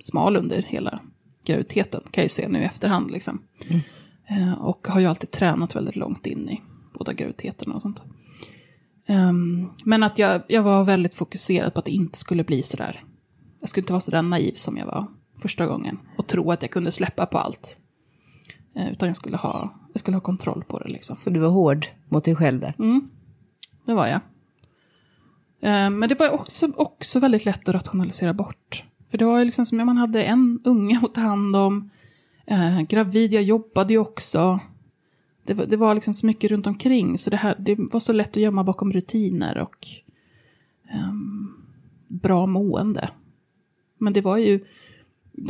smal 0.00 0.36
under 0.36 0.62
hela 0.62 1.00
graviditeten, 1.44 2.00
kan 2.00 2.22
jag 2.22 2.24
ju 2.24 2.28
se 2.28 2.48
nu 2.48 2.58
i 2.58 2.64
efterhand. 2.64 3.10
Liksom. 3.10 3.42
Mm. 3.68 3.80
Eh, 4.28 4.52
och 4.52 4.88
har 4.88 5.00
ju 5.00 5.06
alltid 5.06 5.30
tränat 5.30 5.76
väldigt 5.76 5.96
långt 5.96 6.26
in 6.26 6.48
i 6.48 6.60
båda 6.98 7.12
graviditeterna 7.12 7.74
och 7.74 7.82
sånt. 7.82 8.02
Um, 9.08 9.72
men 9.84 10.02
att 10.02 10.18
jag, 10.18 10.42
jag 10.48 10.62
var 10.62 10.84
väldigt 10.84 11.14
fokuserad 11.14 11.74
på 11.74 11.78
att 11.78 11.84
det 11.84 11.92
inte 11.92 12.18
skulle 12.18 12.44
bli 12.44 12.62
sådär. 12.62 13.04
Jag 13.60 13.68
skulle 13.68 13.82
inte 13.82 13.92
vara 13.92 14.00
sådär 14.00 14.22
naiv 14.22 14.52
som 14.52 14.76
jag 14.76 14.86
var 14.86 15.06
första 15.38 15.66
gången. 15.66 15.98
Och 16.18 16.26
tro 16.26 16.50
att 16.50 16.62
jag 16.62 16.70
kunde 16.70 16.92
släppa 16.92 17.26
på 17.26 17.38
allt. 17.38 17.78
Uh, 18.76 18.92
utan 18.92 19.08
jag 19.08 19.16
skulle, 19.16 19.36
ha, 19.36 19.74
jag 19.92 20.00
skulle 20.00 20.16
ha 20.16 20.20
kontroll 20.20 20.64
på 20.68 20.78
det 20.78 20.88
liksom. 20.88 21.16
Så 21.16 21.30
du 21.30 21.40
var 21.40 21.48
hård 21.48 21.86
mot 22.08 22.24
dig 22.24 22.34
själv 22.34 22.60
där? 22.60 22.74
Mm, 22.78 23.10
det 23.86 23.94
var 23.94 24.06
jag. 24.06 24.20
Uh, 25.62 25.90
men 25.90 26.08
det 26.08 26.18
var 26.18 26.30
också, 26.30 26.72
också 26.76 27.20
väldigt 27.20 27.44
lätt 27.44 27.68
att 27.68 27.74
rationalisera 27.74 28.34
bort. 28.34 28.84
För 29.10 29.18
det 29.18 29.24
var 29.24 29.38
ju 29.38 29.44
liksom 29.44 29.66
som 29.66 29.80
om 29.80 29.86
man 29.86 29.96
hade 29.96 30.22
en 30.22 30.60
unge 30.64 31.00
att 31.04 31.14
ta 31.14 31.20
hand 31.20 31.56
om. 31.56 31.90
Eh, 32.46 32.80
gravid, 32.82 33.32
jag 33.32 33.42
jobbade 33.42 33.92
ju 33.92 33.98
också. 33.98 34.60
Det 35.44 35.54
var, 35.54 35.66
det 35.66 35.76
var 35.76 35.94
liksom 35.94 36.14
så 36.14 36.26
mycket 36.26 36.50
runt 36.50 36.66
omkring. 36.66 37.18
Så 37.18 37.30
det, 37.30 37.36
här, 37.36 37.56
det 37.58 37.76
var 37.78 38.00
så 38.00 38.12
lätt 38.12 38.30
att 38.30 38.36
gömma 38.36 38.64
bakom 38.64 38.92
rutiner 38.92 39.58
och 39.58 39.86
eh, 40.92 41.12
bra 42.08 42.46
mående. 42.46 43.10
Men 43.98 44.12
det 44.12 44.20
var 44.20 44.36
ju... 44.36 44.64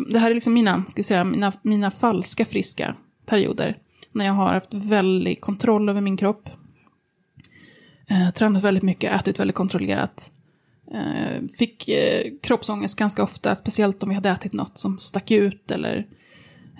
Det 0.08 0.18
här 0.18 0.30
är 0.30 0.34
liksom 0.34 0.54
mina, 0.54 0.84
ska 0.88 1.02
säga, 1.02 1.24
mina, 1.24 1.52
mina 1.62 1.90
falska 1.90 2.44
friska 2.44 2.94
perioder. 3.26 3.78
När 4.12 4.26
jag 4.26 4.32
har 4.32 4.54
haft 4.54 4.74
väldig 4.74 5.40
kontroll 5.40 5.88
över 5.88 6.00
min 6.00 6.16
kropp. 6.16 6.50
Eh, 8.10 8.30
tränat 8.30 8.62
väldigt 8.62 8.82
mycket, 8.82 9.20
ätit 9.20 9.40
väldigt 9.40 9.56
kontrollerat. 9.56 10.30
Eh, 10.92 11.42
fick 11.58 11.88
eh, 11.88 12.22
kroppsångest 12.42 12.98
ganska 12.98 13.22
ofta, 13.22 13.54
speciellt 13.56 14.02
om 14.02 14.08
vi 14.08 14.14
hade 14.14 14.30
ätit 14.30 14.52
något 14.52 14.78
som 14.78 14.98
stack 14.98 15.30
ut 15.30 15.70
eller 15.70 16.06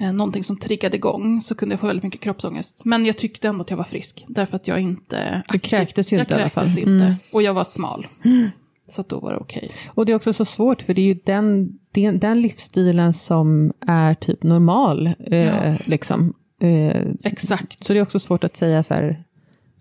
eh, 0.00 0.12
någonting 0.12 0.44
som 0.44 0.56
triggade 0.56 0.96
igång 0.96 1.40
så 1.40 1.54
kunde 1.54 1.72
jag 1.72 1.80
få 1.80 1.86
väldigt 1.86 2.04
mycket 2.04 2.20
kroppsångest. 2.20 2.84
Men 2.84 3.06
jag 3.06 3.18
tyckte 3.18 3.48
ändå 3.48 3.62
att 3.62 3.70
jag 3.70 3.76
var 3.76 3.84
frisk, 3.84 4.24
därför 4.28 4.56
att 4.56 4.68
jag 4.68 4.80
inte... 4.80 5.42
Du 5.48 5.58
kräktes 5.58 6.12
ju 6.12 6.18
inte 6.18 6.32
jag 6.34 6.40
i 6.40 6.42
alla 6.42 6.50
fall. 6.50 6.66
inte, 6.68 6.90
Mm. 6.90 7.14
och 7.32 7.42
jag 7.42 7.54
var 7.54 7.64
smal. 7.64 8.06
Mm. 8.24 8.50
Så 8.88 9.00
att 9.00 9.08
då 9.08 9.20
var 9.20 9.32
det 9.32 9.38
okej. 9.38 9.70
Och 9.94 10.06
det 10.06 10.12
är 10.12 10.16
också 10.16 10.32
så 10.32 10.44
svårt, 10.44 10.82
för 10.82 10.94
det 10.94 11.00
är 11.02 11.06
ju 11.06 11.18
den, 11.24 11.78
den, 11.92 12.18
den 12.18 12.42
livsstilen 12.42 13.12
som 13.14 13.72
är 13.86 14.14
typ 14.14 14.42
normal. 14.42 15.06
Eh, 15.18 15.36
Ja. 15.38 15.76
liksom. 15.84 16.34
eh, 16.60 17.02
Exakt. 17.24 17.84
så 17.84 17.92
det 17.92 17.98
är 17.98 18.02
också 18.02 18.18
svårt 18.18 18.44
att 18.44 18.56
säga 18.56 18.82
så 18.82 18.94
här, 18.94 19.24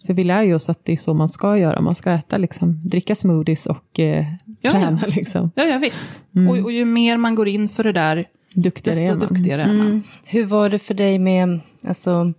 för 0.05 0.13
vi 0.13 0.23
lär 0.23 0.41
ju 0.41 0.55
oss 0.55 0.69
att 0.69 0.85
det 0.85 0.93
är 0.93 0.97
så 0.97 1.13
man 1.13 1.29
ska 1.29 1.57
göra. 1.57 1.81
Man 1.81 1.95
ska 1.95 2.11
äta, 2.11 2.37
liksom, 2.37 2.81
dricka 2.89 3.15
smoothies 3.15 3.65
och 3.65 3.99
eh, 3.99 4.25
Ja, 4.61 4.71
träna. 4.71 4.99
Liksom. 5.07 5.51
Ja, 5.55 5.63
ja 5.63 5.77
visst. 5.77 6.21
Mm. 6.35 6.47
Och, 6.49 6.57
och 6.57 6.71
ju 6.71 6.85
mer 6.85 7.17
man 7.17 7.35
går 7.35 7.47
in 7.47 7.69
för 7.69 7.83
det 7.83 7.91
där, 7.91 8.25
Duktigare 8.55 8.99
är 8.99 9.01
desto 9.03 9.19
man. 9.19 9.27
duktigare 9.27 9.61
är 9.61 9.67
man. 9.67 9.79
Mm. 9.87 10.01
Hur 10.25 10.45
var 10.45 10.69
det 10.69 10.79
för 10.79 10.93
dig 10.93 11.19
med, 11.19 11.59
alltså, 11.83 12.33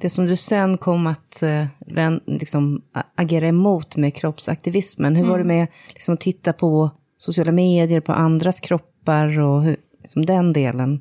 det 0.00 0.10
som 0.10 0.26
du 0.26 0.36
sen 0.36 0.78
kom 0.78 1.06
att 1.06 1.42
eh, 1.42 1.66
vän, 1.86 2.20
liksom, 2.26 2.82
agera 3.14 3.46
emot 3.48 3.96
med 3.96 4.14
kroppsaktivismen? 4.14 5.16
Hur 5.16 5.24
var 5.24 5.38
det 5.38 5.44
med 5.44 5.66
liksom, 5.88 6.14
att 6.14 6.20
titta 6.20 6.52
på 6.52 6.90
sociala 7.16 7.52
medier, 7.52 8.00
på 8.00 8.12
andras 8.12 8.60
kroppar 8.60 9.40
och 9.40 9.62
hur, 9.62 9.76
liksom, 10.00 10.26
den 10.26 10.52
delen? 10.52 11.00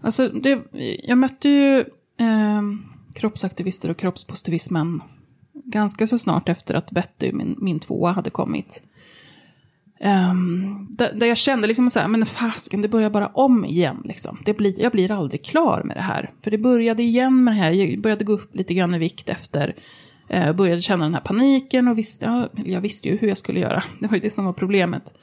Alltså, 0.00 0.28
det, 0.28 0.58
jag 1.04 1.18
mötte 1.18 1.48
ju 1.48 1.78
eh, 2.20 2.62
kroppsaktivister 3.14 3.90
och 3.90 3.96
kroppspositivismen 3.96 5.02
ganska 5.64 6.06
så 6.06 6.18
snart 6.18 6.48
efter 6.48 6.74
att 6.74 6.90
Betty, 6.90 7.32
min, 7.32 7.56
min 7.58 7.80
tvåa, 7.80 8.12
hade 8.12 8.30
kommit. 8.30 8.82
Um, 10.04 10.86
där, 10.90 11.12
där 11.14 11.26
jag 11.26 11.36
kände 11.36 11.66
liksom 11.68 11.90
så 11.90 12.00
här, 12.00 12.08
men 12.08 12.26
fasken, 12.26 12.82
det 12.82 12.88
börjar 12.88 13.10
bara 13.10 13.26
om 13.26 13.64
igen. 13.64 14.02
Liksom. 14.04 14.38
Det 14.44 14.54
blir, 14.54 14.80
jag 14.80 14.92
blir 14.92 15.10
aldrig 15.10 15.44
klar 15.44 15.82
med 15.84 15.96
det 15.96 16.00
här. 16.00 16.30
För 16.42 16.50
det 16.50 16.58
började 16.58 17.02
igen 17.02 17.44
med 17.44 17.54
det 17.54 17.58
här, 17.58 17.70
jag 17.70 18.00
började 18.00 18.24
gå 18.24 18.32
upp 18.32 18.56
lite 18.56 18.74
grann 18.74 18.94
i 18.94 18.98
vikt 18.98 19.28
efter. 19.28 19.74
Uh, 20.34 20.52
började 20.52 20.82
känna 20.82 21.04
den 21.04 21.14
här 21.14 21.20
paniken 21.20 21.88
och 21.88 21.98
visste, 21.98 22.24
ja, 22.24 22.48
jag 22.64 22.80
visste 22.80 23.08
ju 23.08 23.16
hur 23.16 23.28
jag 23.28 23.38
skulle 23.38 23.60
göra. 23.60 23.82
Det 24.00 24.06
var 24.06 24.14
ju 24.14 24.20
det 24.20 24.30
som 24.30 24.44
var 24.44 24.52
problemet. 24.52 25.14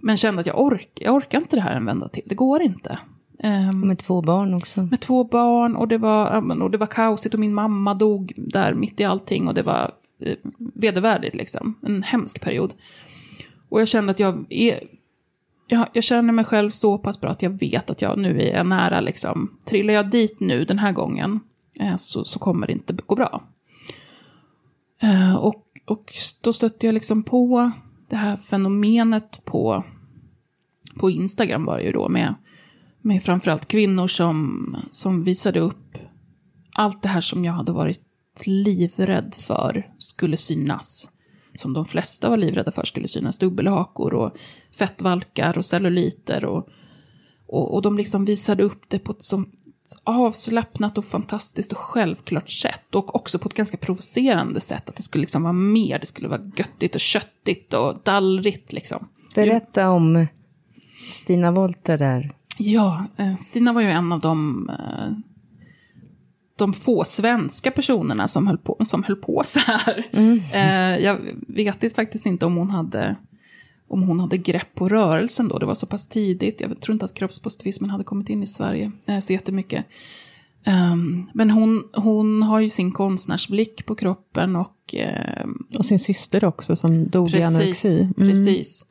Men 0.00 0.16
kände 0.16 0.40
att 0.40 0.46
jag, 0.46 0.60
ork, 0.60 0.88
jag 0.94 1.14
orkar 1.14 1.38
inte 1.38 1.56
det 1.56 1.62
här 1.62 1.76
en 1.76 1.86
vända 1.86 2.08
till, 2.08 2.22
det 2.26 2.34
går 2.34 2.62
inte. 2.62 2.98
Ehm, 3.38 3.80
Med 3.80 3.98
två 3.98 4.22
barn 4.22 4.54
också. 4.54 4.82
med 4.82 5.00
två 5.00 5.24
barn 5.24 5.76
och 5.76 5.88
det 5.88 5.98
var, 5.98 6.62
och 6.62 6.70
det 6.70 6.78
var 6.78 6.86
kaosigt 6.86 7.34
och 7.34 7.40
min 7.40 7.54
mamma 7.54 7.94
dog 7.94 8.32
där 8.36 8.74
mitt 8.74 9.00
i 9.00 9.04
allting 9.04 9.48
och 9.48 9.54
det 9.54 9.62
var 9.62 9.90
eh, 10.20 10.36
vedervärdigt 10.74 11.34
liksom. 11.34 11.74
En 11.82 12.02
hemsk 12.02 12.40
period. 12.40 12.72
Och 13.76 13.80
jag 13.80 13.88
kände 13.88 14.10
att 14.10 14.20
jag 14.20 14.46
är, 14.50 14.80
jag, 15.66 15.88
jag 15.92 16.04
känner 16.04 16.32
mig 16.32 16.44
själv 16.44 16.70
så 16.70 16.98
pass 16.98 17.20
bra 17.20 17.30
att 17.30 17.42
jag 17.42 17.50
vet 17.50 17.90
att 17.90 18.02
jag 18.02 18.18
nu 18.18 18.42
är 18.42 18.64
nära 18.64 19.00
liksom. 19.00 19.58
Trillar 19.64 19.94
jag 19.94 20.10
dit 20.10 20.40
nu 20.40 20.64
den 20.64 20.78
här 20.78 20.92
gången 20.92 21.40
eh, 21.80 21.96
så, 21.96 22.24
så 22.24 22.38
kommer 22.38 22.66
det 22.66 22.72
inte 22.72 22.92
gå 22.92 23.14
bra. 23.14 23.42
Eh, 25.02 25.36
och, 25.36 25.66
och 25.86 26.14
då 26.42 26.52
stötte 26.52 26.86
jag 26.86 26.92
liksom 26.92 27.22
på 27.22 27.70
det 28.08 28.16
här 28.16 28.36
fenomenet 28.36 29.44
på, 29.44 29.84
på 30.98 31.10
Instagram 31.10 31.64
var 31.64 31.76
det 31.76 31.84
ju 31.84 31.92
då 31.92 32.08
med 32.08 32.34
med 33.00 33.22
framförallt 33.22 33.68
kvinnor 33.68 34.08
som, 34.08 34.76
som 34.90 35.24
visade 35.24 35.60
upp 35.60 35.98
allt 36.72 37.02
det 37.02 37.08
här 37.08 37.20
som 37.20 37.44
jag 37.44 37.52
hade 37.52 37.72
varit 37.72 38.00
livrädd 38.44 39.34
för 39.38 39.92
skulle 39.98 40.36
synas. 40.36 41.08
Som 41.56 41.72
de 41.72 41.86
flesta 41.86 42.30
var 42.30 42.36
livrädda 42.36 42.72
för 42.72 42.84
skulle 42.84 43.08
synas. 43.08 43.38
Dubbelhakor 43.38 44.14
och 44.14 44.36
fettvalkar 44.78 45.58
och 45.58 45.64
celluliter. 45.64 46.44
Och, 46.44 46.68
och, 47.46 47.74
och 47.74 47.82
de 47.82 47.96
liksom 47.96 48.24
visade 48.24 48.62
upp 48.62 48.82
det 48.88 48.98
på 48.98 49.12
ett 49.12 49.22
sånt 49.22 49.48
avslappnat 50.04 50.98
och 50.98 51.04
fantastiskt 51.04 51.72
och 51.72 51.78
självklart 51.78 52.50
sätt. 52.50 52.94
Och 52.94 53.14
också 53.16 53.38
på 53.38 53.48
ett 53.48 53.54
ganska 53.54 53.76
provocerande 53.76 54.60
sätt. 54.60 54.88
Att 54.88 54.96
det 54.96 55.02
skulle 55.02 55.22
liksom 55.22 55.42
vara 55.42 55.52
mer, 55.52 55.98
det 55.98 56.06
skulle 56.06 56.28
vara 56.28 56.50
göttigt 56.56 56.94
och 56.94 57.00
köttigt 57.00 57.74
och 57.74 57.94
dallrigt 58.02 58.72
liksom. 58.72 59.08
Berätta 59.34 59.90
om 59.90 60.26
Stina 61.12 61.50
Wolter 61.50 61.98
där. 61.98 62.32
Ja, 62.58 63.04
eh, 63.16 63.36
Stina 63.36 63.72
var 63.72 63.80
ju 63.80 63.90
en 63.90 64.12
av 64.12 64.20
de, 64.20 64.70
eh, 64.70 65.12
de 66.56 66.72
få 66.72 67.04
svenska 67.04 67.70
personerna 67.70 68.28
som 68.28 68.46
höll 68.46 68.58
på, 68.58 68.76
som 68.84 69.04
höll 69.04 69.16
på 69.16 69.42
så 69.46 69.60
här. 69.60 70.06
Eh, 70.54 71.04
Jag 71.04 71.18
vet 71.48 71.94
faktiskt 71.94 72.26
inte 72.26 72.46
om 72.46 72.56
hon, 72.56 72.70
hade, 72.70 73.16
om 73.88 74.02
hon 74.02 74.20
hade 74.20 74.36
grepp 74.36 74.74
på 74.74 74.88
rörelsen 74.88 75.48
då. 75.48 75.58
Det 75.58 75.66
var 75.66 75.74
så 75.74 75.86
pass 75.86 76.06
tidigt. 76.08 76.60
Jag 76.60 76.80
tror 76.80 76.92
inte 76.92 77.04
att 77.04 77.14
kroppspositivismen 77.14 77.90
hade 77.90 78.04
kommit 78.04 78.28
in 78.28 78.42
i 78.42 78.46
Sverige 78.46 78.92
eh, 79.06 79.18
så 79.18 79.32
jättemycket. 79.32 79.84
Um, 80.92 81.30
men 81.34 81.50
hon, 81.50 81.84
hon 81.94 82.42
har 82.42 82.60
ju 82.60 82.68
sin 82.68 82.92
konstnärsblick 82.92 83.86
på 83.86 83.94
kroppen 83.94 84.56
och 84.56 84.94
ehm, 84.94 85.66
Och 85.78 85.86
sin 85.86 85.98
syster 85.98 86.44
också 86.44 86.76
som 86.76 87.08
dog 87.08 87.28
i 87.28 87.32
Precis, 87.32 87.46
anorexi. 87.56 88.00
Mm. 88.00 88.14
precis. 88.14 88.84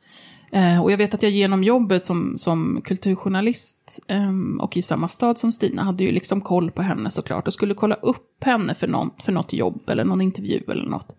Eh, 0.52 0.82
och 0.82 0.92
jag 0.92 0.98
vet 0.98 1.14
att 1.14 1.22
jag 1.22 1.32
genom 1.32 1.64
jobbet 1.64 2.06
som, 2.06 2.38
som 2.38 2.80
kulturjournalist 2.84 4.00
ehm, 4.08 4.60
och 4.60 4.76
i 4.76 4.82
samma 4.82 5.08
stad 5.08 5.38
som 5.38 5.52
Stina 5.52 5.82
hade 5.82 6.04
ju 6.04 6.12
liksom 6.12 6.40
koll 6.40 6.70
på 6.70 6.82
henne 6.82 7.10
såklart 7.10 7.46
och 7.46 7.52
skulle 7.52 7.74
kolla 7.74 7.94
upp 7.94 8.44
henne 8.44 8.74
för 8.74 8.88
något, 8.88 9.22
för 9.22 9.32
något 9.32 9.52
jobb 9.52 9.90
eller 9.90 10.04
någon 10.04 10.20
intervju 10.20 10.62
eller 10.68 10.84
något. 10.84 11.16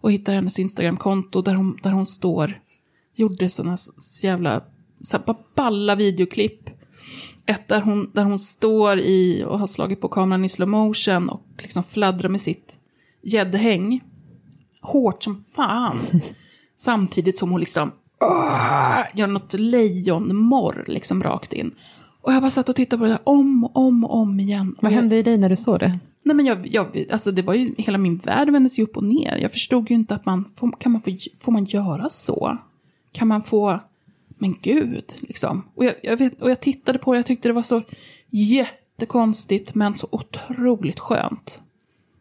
Och 0.00 0.12
hittade 0.12 0.36
hennes 0.36 0.58
Instagramkonto 0.58 1.42
där 1.42 1.54
hon, 1.54 1.78
där 1.82 1.90
hon 1.90 2.06
står, 2.06 2.60
gjorde 3.14 3.48
sådana 3.48 3.76
jävla, 4.22 4.62
så 5.02 5.16
här, 5.16 5.36
balla 5.54 5.94
videoklipp. 5.94 6.70
Ett 7.46 7.68
där 7.68 7.80
hon, 7.80 8.10
där 8.14 8.24
hon 8.24 8.38
står 8.38 8.98
i 8.98 9.44
och 9.46 9.58
har 9.58 9.66
slagit 9.66 10.00
på 10.00 10.08
kameran 10.08 10.44
i 10.44 10.48
slow 10.48 10.68
motion 10.68 11.28
och 11.28 11.46
liksom 11.58 11.84
fladdrar 11.84 12.28
med 12.28 12.40
sitt 12.40 12.78
gäddhäng. 13.22 14.00
Hårt 14.80 15.22
som 15.22 15.44
fan. 15.54 15.98
Samtidigt 16.76 17.36
som 17.36 17.50
hon 17.50 17.60
liksom 17.60 17.92
uh, 18.22 19.18
gör 19.18 19.26
något 19.26 19.52
lejonmorr 19.52 20.84
liksom 20.86 21.22
rakt 21.22 21.52
in. 21.52 21.70
Och 22.22 22.32
jag 22.32 22.42
bara 22.42 22.50
satt 22.50 22.68
och 22.68 22.76
tittade 22.76 23.00
på 23.00 23.04
det 23.04 23.10
där 23.10 23.20
om 23.24 23.64
och 23.64 23.76
om 23.76 24.04
och 24.04 24.14
om 24.14 24.40
igen. 24.40 24.76
Vad 24.80 24.92
jag, 24.92 24.96
hände 24.96 25.16
i 25.16 25.22
dig 25.22 25.38
när 25.38 25.48
du 25.48 25.56
såg 25.56 25.78
det? 25.78 25.98
Nej 26.22 26.36
men 26.36 26.46
jag, 26.46 26.66
jag, 26.66 27.06
alltså 27.10 27.32
det 27.32 27.42
var 27.42 27.54
ju, 27.54 27.74
hela 27.78 27.98
min 27.98 28.16
värld 28.16 28.50
vändes 28.50 28.78
ju 28.78 28.82
upp 28.82 28.96
och 28.96 29.04
ner. 29.04 29.38
Jag 29.42 29.52
förstod 29.52 29.90
ju 29.90 29.94
inte 29.94 30.14
att 30.14 30.26
man, 30.26 30.44
får, 30.56 30.72
kan 30.78 30.92
man 30.92 31.02
få, 31.02 31.10
får 31.38 31.52
man 31.52 31.64
göra 31.64 32.10
så? 32.10 32.58
Kan 33.12 33.28
man 33.28 33.42
få, 33.42 33.80
men 34.38 34.56
gud, 34.62 35.14
liksom. 35.20 35.62
Och 35.74 35.84
jag, 35.84 35.94
jag, 36.02 36.16
vet, 36.16 36.42
och 36.42 36.50
jag 36.50 36.60
tittade 36.60 36.98
på 36.98 37.12
det, 37.12 37.18
jag 37.18 37.26
tyckte 37.26 37.48
det 37.48 37.52
var 37.52 37.62
så 37.62 37.82
jättekonstigt, 38.30 39.74
men 39.74 39.94
så 39.94 40.08
otroligt 40.10 41.00
skönt. 41.00 41.62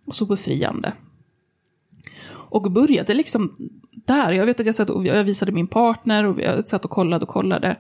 Och 0.05 0.15
så 0.15 0.25
befriande. 0.25 0.93
Och 2.55 2.71
började 2.71 3.13
liksom 3.13 3.55
där. 4.05 4.31
Jag 4.31 4.45
vet 4.45 4.59
att 4.59 4.65
jag 4.65 4.75
satt 4.75 4.89
och 4.89 5.05
jag 5.05 5.23
visade 5.23 5.51
min 5.51 5.67
partner 5.67 6.25
och 6.25 6.41
jag 6.41 6.67
satt 6.67 6.85
och 6.85 6.91
kollade 6.91 7.23
och 7.23 7.29
kollade. 7.29 7.75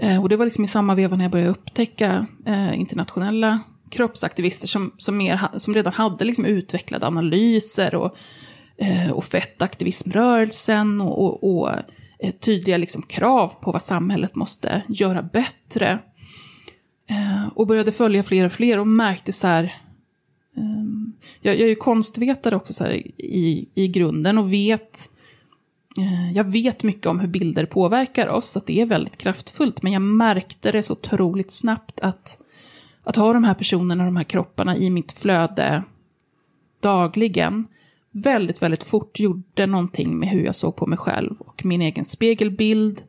Eh, 0.00 0.22
och 0.22 0.28
det 0.28 0.36
var 0.36 0.44
liksom 0.44 0.64
i 0.64 0.68
samma 0.68 0.94
veva 0.94 1.16
när 1.16 1.24
jag 1.24 1.32
började 1.32 1.50
upptäcka 1.50 2.26
eh, 2.46 2.80
internationella 2.80 3.60
kroppsaktivister 3.90 4.66
som, 4.66 4.92
som, 4.98 5.16
mer, 5.16 5.40
som 5.56 5.74
redan 5.74 5.92
hade 5.92 6.24
liksom 6.24 6.44
utvecklade 6.44 7.06
analyser 7.06 7.94
och, 7.94 8.16
eh, 8.78 9.10
och 9.10 9.24
fettaktivismrörelsen 9.24 11.00
och, 11.00 11.24
och, 11.24 11.60
och 11.60 11.70
eh, 12.18 12.30
tydliga 12.40 12.76
liksom 12.76 13.02
krav 13.02 13.48
på 13.60 13.72
vad 13.72 13.82
samhället 13.82 14.34
måste 14.34 14.82
göra 14.88 15.22
bättre. 15.22 15.98
Eh, 17.10 17.48
och 17.54 17.66
började 17.66 17.92
följa 17.92 18.22
fler 18.22 18.44
och 18.46 18.52
fler 18.52 18.78
och 18.78 18.86
märkte 18.86 19.32
så 19.32 19.46
här, 19.46 19.64
eh, 20.56 20.89
jag, 21.40 21.54
jag 21.54 21.62
är 21.62 21.68
ju 21.68 21.74
konstvetare 21.74 22.56
också 22.56 22.72
så 22.72 22.86
i, 22.86 23.68
i 23.74 23.88
grunden 23.88 24.38
och 24.38 24.52
vet 24.52 25.10
eh, 25.98 26.32
jag 26.32 26.44
vet 26.44 26.82
mycket 26.82 27.06
om 27.06 27.20
hur 27.20 27.28
bilder 27.28 27.66
påverkar 27.66 28.28
oss, 28.28 28.56
att 28.56 28.66
det 28.66 28.80
är 28.80 28.86
väldigt 28.86 29.16
kraftfullt, 29.16 29.82
men 29.82 29.92
jag 29.92 30.02
märkte 30.02 30.72
det 30.72 30.82
så 30.82 30.92
otroligt 30.92 31.50
snabbt 31.50 32.00
att 32.00 32.38
att 33.04 33.16
ha 33.16 33.32
de 33.32 33.44
här 33.44 33.54
personerna, 33.54 34.04
de 34.04 34.16
här 34.16 34.24
kropparna 34.24 34.76
i 34.76 34.90
mitt 34.90 35.12
flöde 35.12 35.82
dagligen 36.80 37.66
väldigt, 38.10 38.62
väldigt 38.62 38.84
fort 38.84 39.18
gjorde 39.18 39.66
någonting 39.66 40.18
med 40.18 40.28
hur 40.28 40.44
jag 40.44 40.54
såg 40.54 40.76
på 40.76 40.86
mig 40.86 40.98
själv 40.98 41.40
och 41.40 41.64
min 41.64 41.82
egen 41.82 42.04
spegelbild, 42.04 43.02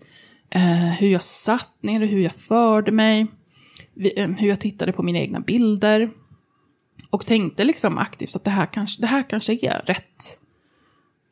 eh, 0.50 0.92
hur 1.00 1.10
jag 1.10 1.24
satt 1.24 1.74
ner, 1.82 2.00
hur 2.00 2.20
jag 2.20 2.34
förde 2.34 2.92
mig, 2.92 3.28
eh, 4.16 4.30
hur 4.30 4.48
jag 4.48 4.60
tittade 4.60 4.94
på 4.94 5.04
mina 5.04 5.20
egna 5.20 5.40
bilder. 5.40 6.12
Och 7.12 7.26
tänkte 7.26 7.64
liksom 7.64 7.98
aktivt 7.98 8.36
att 8.36 8.44
det 8.44 8.52
här 8.52 8.66
kanske, 8.66 9.02
det 9.02 9.08
här 9.08 9.24
kanske 9.30 9.54
är 9.54 9.82
rätt, 9.86 10.40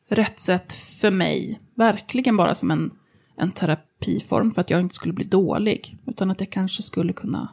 rätt 0.08 0.40
sätt 0.40 0.72
för 0.72 1.10
mig. 1.10 1.60
Verkligen 1.74 2.36
bara 2.36 2.54
som 2.54 2.70
en, 2.70 2.90
en 3.36 3.52
terapiform 3.52 4.52
för 4.52 4.60
att 4.60 4.70
jag 4.70 4.80
inte 4.80 4.94
skulle 4.94 5.14
bli 5.14 5.24
dålig. 5.24 5.98
Utan 6.06 6.30
att 6.30 6.40
jag 6.40 6.50
kanske 6.50 6.82
skulle 6.82 7.12
kunna 7.12 7.48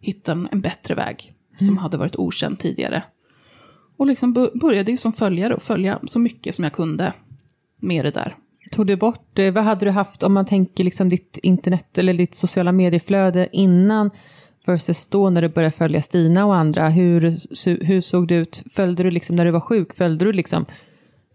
hitta 0.00 0.32
en 0.32 0.60
bättre 0.60 0.94
väg 0.94 1.34
som 1.58 1.68
mm. 1.68 1.78
hade 1.78 1.96
varit 1.96 2.16
okänd 2.16 2.58
tidigare. 2.58 3.02
Och 3.96 4.06
liksom 4.06 4.32
började 4.54 4.96
som 4.96 5.12
följare 5.12 5.54
och 5.54 5.62
följa 5.62 6.00
så 6.06 6.18
mycket 6.18 6.54
som 6.54 6.64
jag 6.64 6.72
kunde 6.72 7.12
med 7.80 8.04
det 8.04 8.10
där. 8.10 8.36
Tog 8.70 8.86
du 8.86 8.96
bort, 8.96 9.38
vad 9.52 9.64
hade 9.64 9.84
du 9.84 9.90
haft 9.90 10.22
om 10.22 10.32
man 10.32 10.46
tänker 10.46 10.84
liksom 10.84 11.08
ditt 11.08 11.38
internet 11.42 11.98
eller 11.98 12.14
ditt 12.14 12.34
sociala 12.34 12.72
medieflöde 12.72 13.48
innan 13.52 14.10
versus 14.68 15.08
då 15.08 15.30
när 15.30 15.42
du 15.42 15.48
började 15.48 15.76
följa 15.76 16.02
Stina 16.02 16.46
och 16.46 16.56
andra? 16.56 16.88
Hur, 16.88 17.20
hur 17.84 18.00
såg 18.00 18.28
det 18.28 18.34
ut? 18.34 18.62
Följde 18.72 19.02
du 19.02 19.10
liksom 19.10 19.36
när 19.36 19.44
du 19.44 19.50
var 19.50 19.60
sjuk, 19.60 19.94
följde 19.94 20.24
du 20.24 20.32
liksom 20.32 20.64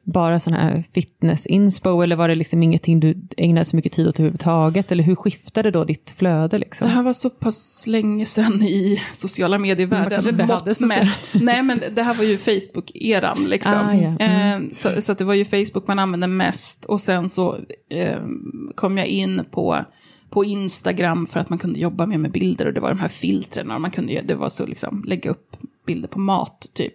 bara 0.04 0.40
sån 0.40 0.54
här 0.54 0.84
fitness-inspo 0.94 2.02
eller 2.02 2.16
var 2.16 2.28
det 2.28 2.36
liksom 2.36 2.64
ingenting 2.64 3.00
du 3.00 3.18
ägnade 3.38 3.66
så 3.66 3.76
mycket 3.76 3.92
tid 3.92 4.08
åt 4.08 4.20
överhuvudtaget? 4.20 4.92
Eller 4.92 5.04
hur 5.04 5.16
skiftade 5.16 5.72
då 5.72 5.84
ditt 5.84 6.14
flöde? 6.18 6.58
Liksom? 6.58 6.88
Det 6.88 6.94
här 6.94 7.04
var 7.04 7.14
så 7.14 7.30
pass 7.30 7.84
länge 7.88 8.26
sedan 8.26 8.62
i 8.62 9.02
sociala 9.14 9.58
medievärlden. 9.58 10.48
Mått 10.48 10.80
mätt. 10.80 11.08
Nej, 11.32 11.64
men 11.64 11.82
det 11.96 12.04
här 12.04 12.14
var 12.14 12.24
ju 12.24 12.38
Facebook-eran. 12.38 13.48
Liksom. 13.48 13.74
Ah, 13.74 13.94
ja. 13.94 14.16
mm. 14.20 14.64
eh, 14.64 14.74
så, 14.74 15.02
så 15.02 15.14
det 15.14 15.24
var 15.24 15.34
ju 15.34 15.46
Facebook 15.46 15.88
man 15.88 16.00
använde 16.00 16.28
mest. 16.28 16.86
Och 16.86 17.02
sen 17.02 17.30
så 17.30 17.58
eh, 17.90 18.20
kom 18.76 18.98
jag 18.98 19.08
in 19.08 19.46
på 19.52 19.86
på 20.34 20.46
Instagram 20.46 21.26
för 21.26 21.40
att 21.40 21.50
man 21.50 21.60
kunde 21.60 21.80
jobba 21.80 22.06
mer 22.06 22.18
med 22.18 22.32
bilder 22.32 22.66
och 22.66 22.74
det 22.74 22.80
var 22.80 22.90
de 22.90 23.00
här 23.00 23.08
filtren 23.08 23.72
och 23.72 23.82
man 23.82 23.92
kunde, 23.92 24.22
det 24.22 24.36
var 24.36 24.50
så 24.50 24.66
liksom 24.66 25.04
lägga 25.08 25.32
upp 25.32 25.58
bilder 25.86 26.08
på 26.08 26.20
mat 26.20 26.68
typ. 26.74 26.94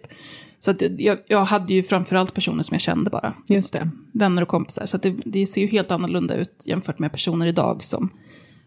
Så 0.59 0.71
att 0.71 0.81
jag, 0.97 1.17
jag 1.27 1.45
hade 1.45 1.73
ju 1.73 1.83
framförallt 1.83 2.33
personer 2.33 2.63
som 2.63 2.75
jag 2.75 2.81
kände 2.81 3.09
bara. 3.09 3.33
Just 3.47 3.73
det. 3.73 3.89
Vänner 4.13 4.41
och 4.41 4.47
kompisar. 4.47 4.85
Så 4.85 4.97
det, 4.97 5.15
det, 5.25 5.47
ser 5.47 5.61
ju 5.61 5.67
helt 5.67 5.91
annorlunda 5.91 6.35
ut 6.35 6.63
jämfört 6.65 6.99
med 6.99 7.11
personer 7.11 7.47
idag 7.47 7.83
som, 7.83 8.09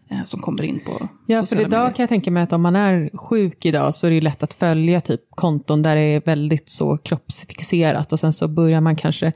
eh, 0.09 0.23
som 0.23 0.41
kommer 0.41 0.63
in 0.63 0.79
på 0.85 1.07
Ja, 1.25 1.45
för 1.45 1.55
idag 1.55 1.69
medier. 1.69 1.91
kan 1.91 2.03
jag 2.03 2.09
tänka 2.09 2.31
mig 2.31 2.43
att 2.43 2.53
om 2.53 2.61
man 2.61 2.75
är 2.75 3.09
sjuk 3.13 3.65
idag 3.65 3.95
så 3.95 4.07
är 4.07 4.11
det 4.11 4.21
lätt 4.21 4.43
att 4.43 4.53
följa 4.53 5.01
typ 5.01 5.21
konton 5.29 5.81
där 5.81 5.95
det 5.95 6.01
är 6.01 6.21
väldigt 6.25 6.69
så 6.69 6.97
kroppsfixerat 6.97 8.13
och 8.13 8.19
sen 8.19 8.33
så 8.33 8.47
börjar 8.47 8.81
man 8.81 8.95
kanske 8.95 9.33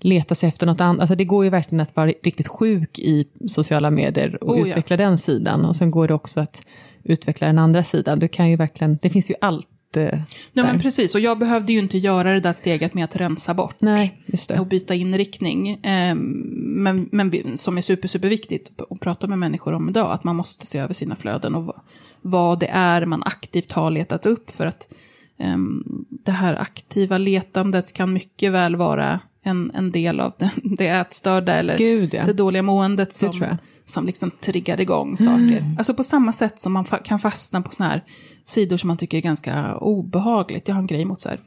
leta 0.00 0.34
sig 0.34 0.48
efter 0.48 0.66
något 0.66 0.80
annat. 0.80 1.00
Alltså 1.00 1.14
det 1.14 1.24
går 1.24 1.44
ju 1.44 1.50
verkligen 1.50 1.80
att 1.80 1.96
vara 1.96 2.06
riktigt 2.06 2.48
sjuk 2.48 2.98
i 2.98 3.28
sociala 3.48 3.90
medier 3.90 4.44
och 4.44 4.54
oh, 4.54 4.68
utveckla 4.68 4.96
ja. 4.96 5.04
den 5.04 5.18
sidan. 5.18 5.64
Och 5.64 5.76
sen 5.76 5.90
går 5.90 6.08
det 6.08 6.14
också 6.14 6.40
att 6.40 6.60
utveckla 7.02 7.46
den 7.46 7.58
andra 7.58 7.84
sidan. 7.84 8.18
Du 8.18 8.28
kan 8.28 8.50
ju 8.50 8.56
verkligen, 8.56 8.98
det 9.02 9.10
finns 9.10 9.30
ju 9.30 9.34
allt 9.40 9.68
Nej, 9.94 10.24
men 10.52 10.80
precis, 10.80 11.14
och 11.14 11.20
jag 11.20 11.38
behövde 11.38 11.72
ju 11.72 11.78
inte 11.78 11.98
göra 11.98 12.32
det 12.32 12.40
där 12.40 12.52
steget 12.52 12.94
med 12.94 13.04
att 13.04 13.16
rensa 13.16 13.54
bort. 13.54 13.76
Nej. 13.78 14.22
Och 14.58 14.66
byta 14.66 14.94
inriktning. 14.94 15.80
Ehm, 15.82 16.18
men, 16.56 17.08
men 17.12 17.56
som 17.56 17.78
är 17.78 17.82
super, 17.82 18.08
superviktigt 18.08 18.80
att 18.90 19.00
prata 19.00 19.26
med 19.26 19.38
människor 19.38 19.72
om 19.72 19.88
idag. 19.88 20.12
Att 20.12 20.24
man 20.24 20.36
måste 20.36 20.66
se 20.66 20.78
över 20.78 20.94
sina 20.94 21.16
flöden 21.16 21.54
och 21.54 21.76
vad 22.22 22.60
det 22.60 22.68
är 22.72 23.06
man 23.06 23.22
aktivt 23.22 23.72
har 23.72 23.90
letat 23.90 24.26
upp. 24.26 24.50
För 24.50 24.66
att 24.66 24.94
um, 25.38 26.06
det 26.08 26.32
här 26.32 26.54
aktiva 26.54 27.18
letandet 27.18 27.92
kan 27.92 28.12
mycket 28.12 28.52
väl 28.52 28.76
vara 28.76 29.20
en, 29.42 29.70
en 29.74 29.92
del 29.92 30.20
av 30.20 30.32
det, 30.38 30.50
det 30.76 30.88
ätstörda 30.88 31.54
eller 31.54 31.78
Gud, 31.78 32.14
ja. 32.14 32.26
det 32.26 32.32
dåliga 32.32 32.62
måendet 32.62 33.12
som, 33.12 33.46
som 33.86 34.06
liksom 34.06 34.30
triggar 34.30 34.80
igång 34.80 35.16
saker. 35.16 35.58
Mm. 35.58 35.74
Alltså 35.78 35.94
på 35.94 36.04
samma 36.04 36.32
sätt 36.32 36.60
som 36.60 36.72
man 36.72 36.84
fa 36.84 36.98
kan 36.98 37.18
fastna 37.18 37.62
på 37.62 37.74
sådana 37.74 37.92
här 37.92 38.04
sidor 38.44 38.76
som 38.76 38.88
man 38.88 38.96
tycker 38.96 39.18
är 39.18 39.22
ganska 39.22 39.76
obehagligt. 39.76 40.68
Jag 40.68 40.74
har 40.74 40.80
en 40.80 40.86
grej 40.86 41.04
mot 41.04 41.20
så 41.20 41.28
här, 41.28 41.38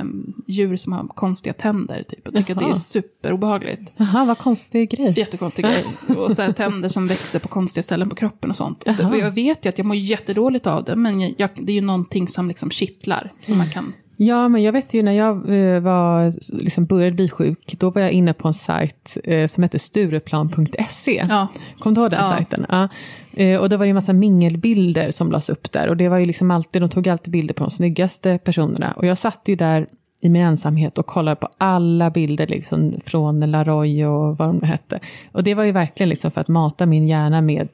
um, 0.00 0.34
djur 0.46 0.76
som 0.76 0.92
har 0.92 1.06
konstiga 1.08 1.52
tänder. 1.52 2.02
Typ. 2.02 2.20
Jag 2.24 2.34
tycker 2.34 2.54
Jaha. 2.54 2.64
att 2.64 2.74
det 2.74 2.78
är 2.78 2.80
superobehagligt. 2.80 3.92
Jaha, 3.96 4.24
vad 4.24 4.38
konstig 4.38 4.90
grej. 4.90 5.14
Jättekonstig 5.16 5.64
grej. 5.64 5.84
Och 6.16 6.32
så 6.32 6.42
här, 6.42 6.52
tänder 6.52 6.88
som 6.88 7.06
växer 7.06 7.38
på 7.38 7.48
konstiga 7.48 7.82
ställen 7.82 8.08
på 8.08 8.16
kroppen 8.16 8.50
och 8.50 8.56
sånt. 8.56 8.82
Och 8.82 9.18
jag 9.18 9.30
vet 9.30 9.64
ju 9.64 9.68
att 9.68 9.78
jag 9.78 9.86
mår 9.86 9.96
jättedåligt 9.96 10.66
av 10.66 10.84
det, 10.84 10.96
men 10.96 11.20
jag, 11.20 11.50
det 11.54 11.72
är 11.72 11.76
ju 11.76 11.80
någonting 11.80 12.28
som 12.28 12.48
liksom 12.48 12.70
kittlar. 12.70 13.32
Som 13.42 13.58
man 13.58 13.70
kan 13.70 13.92
Ja, 14.16 14.48
men 14.48 14.62
jag 14.62 14.72
vet 14.72 14.94
ju 14.94 15.02
när 15.02 15.12
jag 15.12 15.36
eh, 15.36 15.80
var, 15.80 16.32
liksom 16.62 16.86
började 16.86 17.16
bli 17.16 17.28
sjuk, 17.28 17.74
då 17.78 17.90
var 17.90 18.02
jag 18.02 18.10
inne 18.10 18.32
på 18.32 18.48
en 18.48 18.54
sajt 18.54 19.16
eh, 19.24 19.46
som 19.46 19.62
hette 19.62 19.78
Stureplan.se. 19.78 21.24
Ja. 21.28 21.48
Kom 21.78 21.94
du 21.94 22.00
ihåg 22.00 22.10
den 22.10 22.20
ja. 22.24 22.30
sajten? 22.30 22.66
Ja. 22.68 22.88
Eh, 23.32 23.60
och 23.60 23.68
då 23.68 23.76
var 23.76 23.84
det 23.84 23.90
en 23.90 23.94
massa 23.94 24.12
mingelbilder 24.12 25.10
som 25.10 25.32
lades 25.32 25.48
upp 25.48 25.72
där. 25.72 25.88
Och 25.88 25.96
det 25.96 26.08
var 26.08 26.18
ju 26.18 26.26
liksom 26.26 26.50
alltid, 26.50 26.82
de 26.82 26.88
tog 26.88 27.08
alltid 27.08 27.32
bilder 27.32 27.54
på 27.54 27.64
de 27.64 27.70
snyggaste 27.70 28.38
personerna. 28.38 28.92
Och 28.96 29.06
jag 29.06 29.18
satt 29.18 29.40
ju 29.44 29.56
där 29.56 29.86
i 30.20 30.28
min 30.28 30.42
ensamhet 30.42 30.98
och 30.98 31.06
kollade 31.06 31.36
på 31.36 31.48
alla 31.58 32.10
bilder 32.10 32.46
liksom, 32.46 33.00
från 33.04 33.40
Laroy 33.40 34.06
och 34.06 34.38
vad 34.38 34.48
de 34.48 34.62
hette. 34.62 35.00
Och 35.32 35.44
det 35.44 35.54
var 35.54 35.64
ju 35.64 35.72
verkligen 35.72 36.08
liksom 36.08 36.30
för 36.30 36.40
att 36.40 36.48
mata 36.48 36.86
min 36.86 37.08
hjärna 37.08 37.40
med 37.40 37.68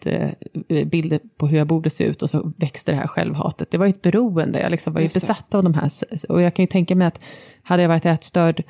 eh, 0.68 0.86
bilder 0.86 1.20
på 1.36 1.46
hur 1.46 1.58
jag 1.58 1.66
borde 1.66 1.90
se 1.90 2.04
ut 2.04 2.22
och 2.22 2.30
så 2.30 2.52
växte 2.56 2.92
det 2.92 2.96
här 2.96 3.06
självhatet. 3.06 3.70
Det 3.70 3.78
var 3.78 3.86
ju 3.86 3.90
ett 3.90 4.02
beroende, 4.02 4.60
jag 4.60 4.70
liksom 4.70 4.92
var 4.92 5.00
ju 5.00 5.08
besatt 5.08 5.54
av 5.54 5.62
de 5.62 5.74
här. 5.74 5.90
Och 6.28 6.42
jag 6.42 6.54
kan 6.54 6.62
ju 6.62 6.66
tänka 6.66 6.96
mig 6.96 7.06
att 7.06 7.20
hade 7.62 7.82
jag 7.82 7.88
varit 7.88 8.06
ätstörd 8.06 8.62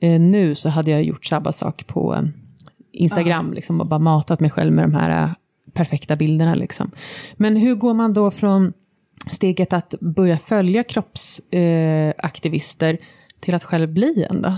eh, 0.00 0.20
nu 0.20 0.54
så 0.54 0.68
hade 0.68 0.90
jag 0.90 1.04
gjort 1.04 1.24
samma 1.24 1.52
sak 1.52 1.86
på 1.86 2.14
eh, 2.14 2.22
Instagram 2.92 3.48
ja. 3.48 3.54
liksom, 3.54 3.80
och 3.80 3.86
bara 3.86 3.98
matat 3.98 4.40
mig 4.40 4.50
själv 4.50 4.72
med 4.72 4.84
de 4.84 4.94
här 4.94 5.22
eh, 5.22 5.30
perfekta 5.72 6.16
bilderna. 6.16 6.54
Liksom. 6.54 6.90
Men 7.36 7.56
hur 7.56 7.74
går 7.74 7.94
man 7.94 8.12
då 8.12 8.30
från 8.30 8.72
steget 9.32 9.72
att 9.72 9.94
börja 10.00 10.38
följa 10.38 10.82
kroppsaktivister 10.82 12.94
eh, 12.94 12.98
till 13.40 13.54
att 13.54 13.64
själv 13.64 13.92
bli 13.92 14.26
en 14.30 14.42
då? 14.42 14.56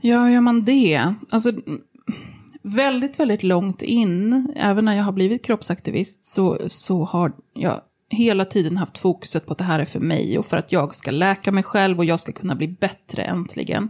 Ja, 0.00 0.24
hur 0.24 0.32
gör 0.32 0.40
man 0.40 0.64
det? 0.64 1.14
Alltså, 1.30 1.52
väldigt, 2.62 3.20
väldigt 3.20 3.42
långt 3.42 3.82
in, 3.82 4.52
även 4.56 4.84
när 4.84 4.96
jag 4.96 5.04
har 5.04 5.12
blivit 5.12 5.44
kroppsaktivist, 5.44 6.24
så, 6.24 6.58
så 6.66 7.04
har 7.04 7.32
jag 7.54 7.80
hela 8.10 8.44
tiden 8.44 8.76
haft 8.76 8.98
fokuset 8.98 9.46
på 9.46 9.52
att 9.52 9.58
det 9.58 9.64
här 9.64 9.80
är 9.80 9.84
för 9.84 10.00
mig 10.00 10.38
och 10.38 10.46
för 10.46 10.56
att 10.56 10.72
jag 10.72 10.94
ska 10.94 11.10
läka 11.10 11.52
mig 11.52 11.62
själv 11.62 11.98
och 11.98 12.04
jag 12.04 12.20
ska 12.20 12.32
kunna 12.32 12.54
bli 12.54 12.68
bättre 12.68 13.22
äntligen. 13.22 13.88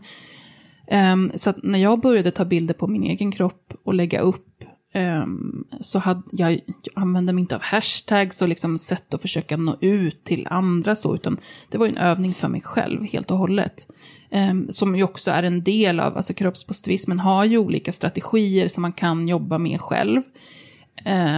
Um, 1.13 1.33
så 1.35 1.53
när 1.63 1.79
jag 1.79 2.01
började 2.01 2.31
ta 2.31 2.45
bilder 2.45 2.75
på 2.75 2.87
min 2.87 3.03
egen 3.03 3.33
kropp 3.33 3.75
och 3.85 3.95
lägga 3.95 4.21
upp 4.21 4.50
um, 4.95 5.65
så 5.81 5.99
hade 5.99 6.23
jag, 6.33 6.53
jag 6.53 6.63
använde 6.95 7.33
mig 7.33 7.41
inte 7.41 7.57
av 7.57 7.63
hashtags 7.63 8.43
och 8.43 8.49
liksom 8.49 8.79
sätt 8.79 9.15
att 9.15 9.23
försöka 9.23 9.57
nå 9.57 9.77
ut 9.81 10.25
till 10.25 10.47
andra 10.51 10.97
så, 10.97 11.15
utan 11.15 11.39
det 11.69 11.79
var 11.79 11.87
en 11.87 11.97
övning 11.97 12.35
för 12.35 12.49
mig 12.49 12.61
själv 12.61 13.05
helt 13.05 13.31
och 13.31 13.39
hållet. 13.39 13.89
Um, 14.31 14.67
som 14.71 14.97
ju 14.97 15.03
också 15.03 15.31
är 15.31 15.43
en 15.43 15.65
del 15.65 16.01
av, 16.01 16.17
alltså 16.17 16.35
kroppspositivismen 16.35 17.21
har 17.21 17.45
ju 17.45 17.59
olika 17.59 17.93
strategier 17.93 18.69
som 18.69 18.83
man 18.83 18.93
kan 18.93 19.29
jobba 19.29 19.59
med 19.59 19.81
själv. 19.81 20.23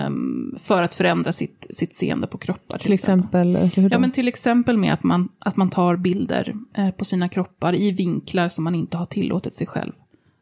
Um, 0.07 0.57
för 0.59 0.83
att 0.83 0.95
förändra 0.95 1.33
sitt, 1.33 1.67
sitt 1.71 1.95
seende 1.95 2.27
på 2.27 2.39
kroppar. 2.39 2.79
Till, 2.79 2.85
till 2.85 2.93
exempel? 2.93 3.57
Alltså 3.57 3.81
ja, 3.81 3.99
men 3.99 4.13
till 4.13 4.29
exempel 4.29 4.77
med 4.77 4.93
att 4.93 5.03
man, 5.03 5.29
att 5.39 5.57
man 5.57 5.71
tar 5.71 5.97
bilder 5.97 6.55
eh, 6.77 6.91
på 6.91 7.05
sina 7.05 7.29
kroppar 7.29 7.75
i 7.75 7.91
vinklar 7.91 8.49
som 8.49 8.65
man 8.65 8.75
inte 8.75 8.97
har 8.97 9.07
tillåtit 9.07 9.55
sig 9.55 9.67
själv 9.67 9.93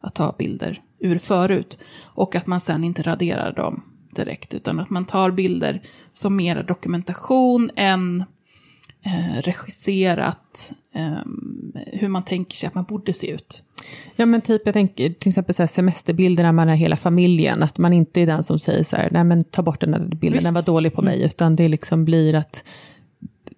att 0.01 0.15
ta 0.15 0.35
bilder 0.39 0.83
ur 1.01 1.19
förut. 1.19 1.79
Och 2.05 2.35
att 2.35 2.47
man 2.47 2.61
sen 2.61 2.85
inte 2.85 3.03
raderar 3.03 3.53
dem 3.53 3.83
direkt, 4.15 4.55
utan 4.55 4.81
att 4.81 4.91
man 4.91 5.05
tar 5.05 5.31
bilder 5.31 5.83
som 6.13 6.37
mer 6.37 6.63
dokumentation 6.63 7.71
än 7.77 8.25
eh, 9.05 9.43
regisserat 9.43 10.73
eh, 10.95 11.19
hur 11.87 12.09
man 12.09 12.23
tänker 12.23 12.57
sig 12.57 12.67
att 12.67 12.75
man 12.75 12.85
borde 12.85 13.13
se 13.13 13.31
ut. 13.31 13.65
Ja 14.17 14.27
men 14.27 14.41
typ, 14.41 14.63
jag 14.65 14.73
tänker 14.73 15.11
till 15.11 15.29
exempel 15.29 15.55
så 15.55 15.63
här, 15.63 15.67
semesterbilder 15.67 16.43
när 16.43 16.53
man 16.53 16.69
är 16.69 16.75
hela 16.75 16.97
familjen, 16.97 17.63
att 17.63 17.79
man 17.79 17.93
inte 17.93 18.21
är 18.21 18.27
den 18.27 18.43
som 18.43 18.59
säger 18.59 18.85
så 18.85 18.97
här, 18.97 19.09
nej 19.11 19.25
men 19.25 19.45
ta 19.45 19.63
bort 19.63 19.81
den 19.81 19.91
där 19.91 19.99
bilden, 19.99 20.33
Visst. 20.33 20.45
den 20.45 20.55
var 20.55 20.63
dålig 20.63 20.95
på 20.95 21.03
mig, 21.03 21.17
mm. 21.17 21.27
utan 21.27 21.57
det 21.57 21.69
liksom 21.69 22.05
blir 22.05 22.35
att 22.35 22.65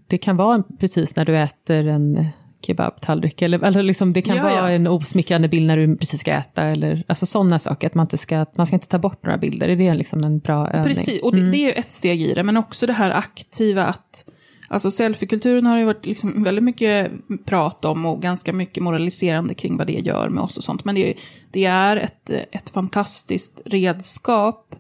det 0.07 0.18
kan 0.18 0.36
vara 0.36 0.62
precis 0.78 1.16
när 1.16 1.24
du 1.24 1.38
äter 1.38 1.86
en 1.86 2.26
kebabtallrik, 2.67 3.43
eller, 3.43 3.65
eller 3.65 3.83
liksom, 3.83 4.13
det 4.13 4.23
kan 4.23 4.37
ja, 4.37 4.43
vara 4.43 4.55
ja. 4.55 4.71
en 4.71 4.87
osmickrande 4.87 5.49
bild 5.49 5.67
när 5.67 5.77
du 5.77 5.97
precis 5.97 6.21
ska 6.21 6.33
äta, 6.33 6.63
eller 6.63 7.05
alltså 7.07 7.27
sådana 7.27 7.59
saker, 7.59 7.87
att 7.87 7.95
man 7.95 8.05
inte 8.05 8.19
ska, 8.19 8.47
man 8.57 8.67
ska 8.67 8.77
inte 8.77 8.89
ta 8.89 8.99
bort 8.99 9.25
några 9.25 9.39
bilder, 9.39 9.69
är 9.69 9.77
det 9.77 9.95
liksom 9.95 10.25
en 10.25 10.39
bra 10.39 10.69
övning? 10.69 10.95
Precis, 10.95 11.23
och 11.23 11.33
det, 11.33 11.39
mm. 11.39 11.51
det 11.51 11.57
är 11.57 11.67
ju 11.67 11.73
ett 11.73 11.93
steg 11.93 12.23
i 12.23 12.35
det, 12.35 12.43
men 12.43 12.57
också 12.57 12.87
det 12.87 12.93
här 12.93 13.11
aktiva 13.11 13.85
att 13.85 14.25
Alltså 14.73 14.91
selfiekulturen 14.91 15.67
har 15.67 15.79
ju 15.79 15.85
varit 15.85 16.07
liksom 16.07 16.43
väldigt 16.43 16.65
mycket 16.65 17.13
prat 17.45 17.85
om 17.85 18.07
och 18.07 18.23
ganska 18.23 18.53
mycket 18.53 18.83
moraliserande 18.83 19.55
kring 19.55 19.77
vad 19.77 19.87
det 19.87 19.93
gör 19.93 20.29
med 20.29 20.45
oss 20.45 20.57
och 20.57 20.65
sånt. 20.65 20.85
Men 20.85 20.95
det, 20.95 21.15
det 21.51 21.65
är 21.65 21.97
ett, 21.97 22.31
ett 22.31 22.71
fantastiskt 22.71 23.61
redskap 23.65 24.75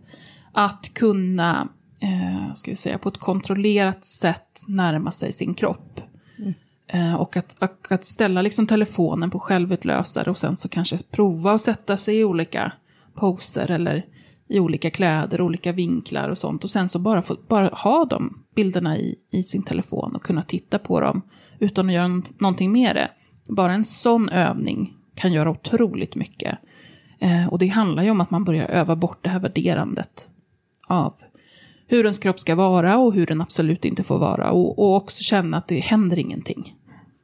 att 0.52 0.94
kunna, 0.94 1.68
eh, 2.00 2.54
ska 2.54 2.70
vi 2.70 2.76
säga, 2.76 2.98
på 2.98 3.08
ett 3.08 3.18
kontrollerat 3.18 4.04
sätt 4.04 4.62
närma 4.66 5.10
sig 5.10 5.32
sin 5.32 5.54
kropp. 5.54 6.00
Eh, 6.94 7.14
och 7.14 7.36
att, 7.36 7.62
att, 7.92 8.04
ställa 8.04 8.42
liksom 8.42 8.66
telefonen 8.66 9.30
på 9.30 9.38
självutlösare 9.38 10.30
och 10.30 10.38
sen 10.38 10.56
så 10.56 10.68
kanske 10.68 10.98
prova 11.10 11.52
att 11.52 11.60
sätta 11.60 11.96
sig 11.96 12.18
i 12.18 12.24
olika 12.24 12.72
poser 13.14 13.70
eller 13.70 14.06
i 14.48 14.60
olika 14.60 14.90
kläder, 14.90 15.40
olika 15.40 15.72
vinklar 15.72 16.28
och 16.28 16.38
sånt. 16.38 16.64
Och 16.64 16.70
sen 16.70 16.88
så 16.88 16.98
bara, 16.98 17.22
få, 17.22 17.36
bara 17.48 17.68
ha 17.68 18.04
de 18.04 18.42
bilderna 18.54 18.96
i, 18.96 19.14
i 19.30 19.42
sin 19.42 19.62
telefon 19.62 20.16
och 20.16 20.22
kunna 20.22 20.42
titta 20.42 20.78
på 20.78 21.00
dem 21.00 21.22
utan 21.58 21.88
att 21.88 21.94
göra 21.94 22.22
någonting 22.38 22.72
med 22.72 22.96
det. 22.96 23.08
Bara 23.48 23.72
en 23.72 23.84
sån 23.84 24.28
övning 24.28 24.96
kan 25.14 25.32
göra 25.32 25.50
otroligt 25.50 26.14
mycket. 26.14 26.58
Eh, 27.18 27.46
och 27.46 27.58
det 27.58 27.66
handlar 27.66 28.02
ju 28.02 28.10
om 28.10 28.20
att 28.20 28.30
man 28.30 28.44
börjar 28.44 28.68
öva 28.68 28.96
bort 28.96 29.24
det 29.24 29.30
här 29.30 29.40
värderandet 29.40 30.28
av 30.88 31.14
hur 31.86 32.04
ens 32.04 32.18
kropp 32.18 32.40
ska 32.40 32.54
vara 32.54 32.98
och 32.98 33.14
hur 33.14 33.26
den 33.26 33.40
absolut 33.40 33.84
inte 33.84 34.02
får 34.02 34.18
vara. 34.18 34.50
Och, 34.50 34.78
och 34.78 34.96
också 34.96 35.22
känna 35.22 35.56
att 35.56 35.68
det 35.68 35.80
händer 35.80 36.18
ingenting. 36.18 36.74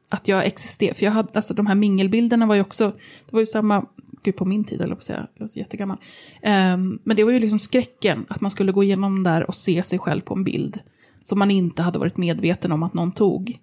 Att 0.08 0.28
jag 0.28 0.46
existerar. 0.46 0.94
För 0.94 1.04
jag 1.04 1.12
hade, 1.12 1.28
alltså 1.34 1.54
de 1.54 1.66
här 1.66 1.74
mingelbilderna 1.74 2.46
var 2.46 2.54
ju 2.54 2.60
också, 2.60 2.90
det 3.26 3.32
var 3.32 3.40
ju 3.40 3.46
samma 3.46 3.86
gud 4.22 4.36
på 4.36 4.44
min 4.44 4.64
tid, 4.64 4.80
eller 4.80 4.94
på 4.94 4.98
att 4.98 5.04
säga, 5.04 5.26
jag 5.34 5.42
låter 5.42 5.58
jättegammal. 5.58 5.96
Um, 6.42 6.98
men 7.04 7.16
det 7.16 7.24
var 7.24 7.32
ju 7.32 7.40
liksom 7.40 7.58
skräcken, 7.58 8.26
att 8.28 8.40
man 8.40 8.50
skulle 8.50 8.72
gå 8.72 8.82
igenom 8.82 9.22
där 9.22 9.48
och 9.48 9.54
se 9.54 9.82
sig 9.82 9.98
själv 9.98 10.20
på 10.20 10.34
en 10.34 10.44
bild. 10.44 10.80
Som 11.22 11.38
man 11.38 11.50
inte 11.50 11.82
hade 11.82 11.98
varit 11.98 12.16
medveten 12.16 12.72
om 12.72 12.82
att 12.82 12.94
någon 12.94 13.12
tog. 13.12 13.58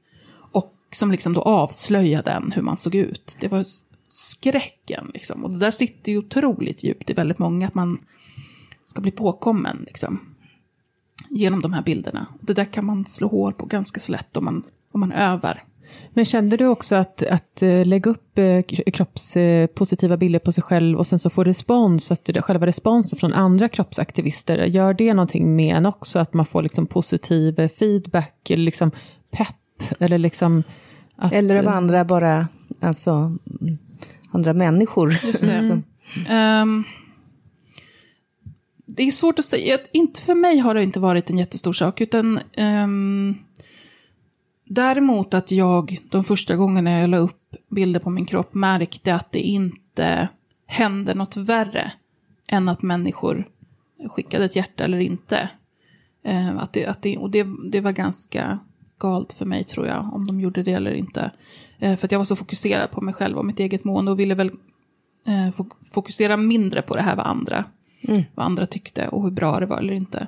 Och 0.51 0.75
som 0.91 1.11
liksom 1.11 1.33
då 1.33 1.41
avslöjade 1.41 2.31
en 2.31 2.51
hur 2.51 2.61
man 2.61 2.77
såg 2.77 2.95
ut. 2.95 3.37
Det 3.39 3.47
var 3.47 3.65
skräcken 4.07 5.11
liksom. 5.13 5.43
Och 5.43 5.51
det 5.51 5.57
där 5.57 5.71
sitter 5.71 6.11
ju 6.11 6.17
otroligt 6.17 6.83
djupt 6.83 7.09
i 7.09 7.13
väldigt 7.13 7.39
många, 7.39 7.67
att 7.67 7.75
man 7.75 7.97
ska 8.83 9.01
bli 9.01 9.11
påkommen 9.11 9.83
liksom. 9.87 10.19
Genom 11.29 11.61
de 11.61 11.73
här 11.73 11.83
bilderna. 11.83 12.27
Det 12.41 12.53
där 12.53 12.65
kan 12.65 12.85
man 12.85 13.05
slå 13.05 13.27
hål 13.27 13.53
på 13.53 13.65
ganska 13.65 13.99
så 13.99 14.11
lätt 14.11 14.37
om 14.37 14.45
man, 14.45 14.63
om 14.91 14.99
man 14.99 15.11
övar. 15.11 15.63
Men 16.13 16.25
kände 16.25 16.57
du 16.57 16.67
också 16.67 16.95
att, 16.95 17.23
att 17.23 17.61
eh, 17.61 17.85
lägga 17.85 18.11
upp 18.11 18.37
eh, 18.37 18.61
kroppspositiva 18.93 20.17
bilder 20.17 20.39
på 20.39 20.51
sig 20.51 20.63
själv 20.63 20.97
och 20.97 21.07
sen 21.07 21.19
så 21.19 21.29
få 21.29 21.43
respons, 21.43 22.11
att 22.11 22.29
själva 22.39 22.65
responsen 22.65 23.19
från 23.19 23.33
andra 23.33 23.69
kroppsaktivister, 23.69 24.65
gör 24.65 24.93
det 24.93 25.13
någonting 25.13 25.55
med 25.55 25.75
en 25.75 25.85
också? 25.85 26.19
Att 26.19 26.33
man 26.33 26.45
får 26.45 26.63
liksom 26.63 26.85
positiv 26.85 27.59
eh, 27.59 27.69
feedback, 27.69 28.49
eller 28.49 28.63
liksom 28.63 28.91
pepp, 29.31 29.99
eller 29.99 30.17
liksom... 30.17 30.63
Att, 31.15 31.33
eller 31.33 31.59
av 31.59 31.67
andra 31.67 32.05
bara, 32.05 32.47
alltså, 32.79 33.37
andra 34.31 34.53
människor. 34.53 35.19
Just 35.23 35.41
det. 35.41 35.81
Mm. 36.27 36.61
um, 36.61 36.83
det 38.85 39.03
är 39.03 39.11
svårt 39.11 39.39
att 39.39 39.45
säga, 39.45 39.77
inte 39.91 40.21
för 40.21 40.35
mig 40.35 40.57
har 40.57 40.73
det 40.73 40.83
inte 40.83 40.99
varit 40.99 41.29
en 41.29 41.37
jättestor 41.37 41.73
sak, 41.73 42.01
utan 42.01 42.39
um, 42.57 43.37
Däremot 44.65 45.33
att 45.33 45.51
jag 45.51 45.97
de 46.11 46.23
första 46.23 46.55
gångerna 46.55 46.99
jag 46.99 47.09
la 47.09 47.17
upp 47.17 47.55
bilder 47.69 47.99
på 47.99 48.09
min 48.09 48.25
kropp 48.25 48.53
märkte 48.53 49.15
att 49.15 49.31
det 49.31 49.39
inte 49.39 50.27
hände 50.67 51.13
något 51.13 51.37
värre 51.37 51.91
än 52.47 52.69
att 52.69 52.81
människor 52.81 53.47
skickade 54.09 54.45
ett 54.45 54.55
hjärta 54.55 54.83
eller 54.83 54.99
inte. 54.99 55.49
Eh, 56.23 56.57
att 56.57 56.73
det, 56.73 56.85
att 56.85 57.01
det, 57.01 57.17
och 57.17 57.31
det, 57.31 57.47
det 57.71 57.81
var 57.81 57.91
ganska 57.91 58.59
galt 58.99 59.33
för 59.33 59.45
mig 59.45 59.63
tror 59.63 59.87
jag, 59.87 60.13
om 60.13 60.27
de 60.27 60.39
gjorde 60.39 60.63
det 60.63 60.73
eller 60.73 60.93
inte. 60.93 61.31
Eh, 61.79 61.97
för 61.97 62.07
att 62.07 62.11
jag 62.11 62.19
var 62.19 62.25
så 62.25 62.35
fokuserad 62.35 62.91
på 62.91 63.01
mig 63.01 63.13
själv 63.13 63.37
och 63.37 63.45
mitt 63.45 63.59
eget 63.59 63.83
mående 63.83 64.11
och 64.11 64.19
ville 64.19 64.35
väl 64.35 64.51
eh, 65.27 65.65
fokusera 65.85 66.37
mindre 66.37 66.81
på 66.81 66.95
det 66.95 67.01
här 67.01 67.15
vad 67.15 67.25
andra, 67.25 67.65
mm. 68.01 68.23
vad 68.35 68.45
andra 68.45 68.65
tyckte 68.65 69.07
och 69.07 69.23
hur 69.23 69.31
bra 69.31 69.59
det 69.59 69.65
var 69.65 69.77
eller 69.77 69.93
inte. 69.93 70.27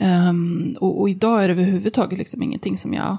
Um, 0.00 0.76
och, 0.80 1.00
och, 1.00 1.08
idag 1.08 1.44
är 1.44 1.48
det 1.48 1.54
överhuvudtaget 1.54 2.18
liksom 2.18 2.42
ingenting 2.42 2.78
som 2.78 2.94
jag 2.94 3.16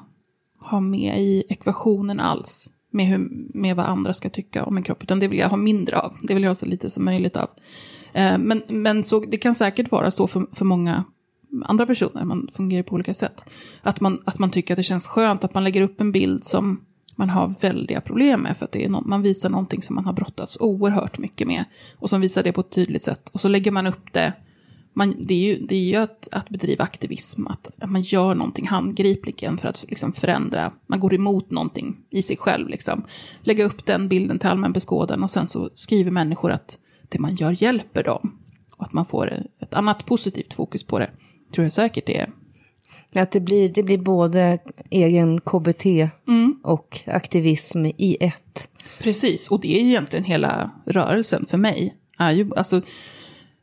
ha 0.59 0.79
med 0.79 1.21
i 1.21 1.43
ekvationen 1.49 2.19
alls. 2.19 2.71
Med, 2.91 3.05
hur, 3.05 3.29
med 3.53 3.75
vad 3.75 3.85
andra 3.85 4.13
ska 4.13 4.29
tycka 4.29 4.65
om 4.65 4.77
en 4.77 4.83
kropp. 4.83 5.03
Utan 5.03 5.19
det 5.19 5.27
vill 5.27 5.39
jag 5.39 5.49
ha 5.49 5.57
mindre 5.57 5.99
av. 5.99 6.13
Det 6.23 6.33
vill 6.33 6.43
jag 6.43 6.49
ha 6.49 6.55
så 6.55 6.65
lite 6.65 6.89
som 6.89 7.05
möjligt 7.05 7.37
av. 7.37 7.49
Eh, 8.13 8.37
men 8.37 8.61
men 8.67 9.03
så, 9.03 9.19
det 9.19 9.37
kan 9.37 9.55
säkert 9.55 9.91
vara 9.91 10.11
så 10.11 10.27
för, 10.27 10.45
för 10.51 10.65
många 10.65 11.03
andra 11.65 11.85
personer. 11.85 12.25
Man 12.25 12.47
fungerar 12.53 12.83
på 12.83 12.95
olika 12.95 13.13
sätt. 13.13 13.45
Att 13.81 14.01
man, 14.01 14.21
att 14.25 14.39
man 14.39 14.51
tycker 14.51 14.73
att 14.73 14.77
det 14.77 14.83
känns 14.83 15.07
skönt 15.07 15.43
att 15.43 15.53
man 15.53 15.63
lägger 15.63 15.81
upp 15.81 16.01
en 16.01 16.11
bild 16.11 16.43
som 16.43 16.81
man 17.15 17.29
har 17.29 17.53
väldiga 17.61 18.01
problem 18.01 18.41
med. 18.41 18.57
För 18.57 18.65
att 18.65 18.71
det 18.71 18.85
är 18.85 18.89
no 18.89 19.03
man 19.05 19.21
visar 19.21 19.49
någonting 19.49 19.81
som 19.81 19.95
man 19.95 20.05
har 20.05 20.13
brottats 20.13 20.57
oerhört 20.59 21.17
mycket 21.17 21.47
med. 21.47 21.63
Och 21.99 22.09
som 22.09 22.21
visar 22.21 22.43
det 22.43 22.51
på 22.51 22.61
ett 22.61 22.71
tydligt 22.71 23.03
sätt. 23.03 23.29
Och 23.33 23.41
så 23.41 23.47
lägger 23.47 23.71
man 23.71 23.87
upp 23.87 24.13
det 24.13 24.33
man, 24.97 25.15
det 25.19 25.33
är 25.33 25.53
ju, 25.53 25.65
det 25.65 25.75
är 25.75 25.83
ju 25.83 25.95
att, 25.95 26.27
att 26.31 26.49
bedriva 26.49 26.83
aktivism, 26.83 27.47
att, 27.47 27.67
att 27.79 27.89
man 27.89 28.01
gör 28.01 28.35
någonting 28.35 28.67
handgripligen 28.67 29.57
för 29.57 29.67
att 29.67 29.85
liksom 29.87 30.13
förändra, 30.13 30.71
man 30.87 30.99
går 30.99 31.13
emot 31.13 31.51
någonting 31.51 31.97
i 32.09 32.21
sig 32.21 32.37
själv. 32.37 32.69
Liksom. 32.69 33.03
Lägga 33.41 33.65
upp 33.65 33.85
den 33.85 34.07
bilden 34.07 34.39
till 34.39 34.49
allmän 34.49 34.73
beskådan 34.73 35.23
och 35.23 35.31
sen 35.31 35.47
så 35.47 35.69
skriver 35.73 36.11
människor 36.11 36.51
att 36.51 36.77
det 37.09 37.19
man 37.19 37.35
gör 37.35 37.63
hjälper 37.63 38.03
dem. 38.03 38.39
Och 38.77 38.83
att 38.83 38.93
man 38.93 39.05
får 39.05 39.33
ett 39.59 39.73
annat 39.73 40.05
positivt 40.05 40.53
fokus 40.53 40.83
på 40.83 40.99
det, 40.99 41.09
tror 41.53 41.65
jag 41.65 41.73
säkert 41.73 42.05
det 42.05 42.17
är. 42.17 42.31
Att 43.21 43.31
det 43.31 43.39
blir, 43.39 43.69
det 43.69 43.83
blir 43.83 43.97
både 43.97 44.59
egen 44.89 45.41
KBT 45.41 45.85
mm. 46.27 46.59
och 46.63 46.99
aktivism 47.05 47.85
i 47.85 48.17
ett. 48.19 48.69
Precis, 48.99 49.51
och 49.51 49.61
det 49.61 49.77
är 49.77 49.81
egentligen 49.81 50.25
hela 50.25 50.71
rörelsen 50.85 51.45
för 51.45 51.57
mig. 51.57 51.95
Är 52.17 52.31
ju, 52.31 52.49
alltså, 52.55 52.81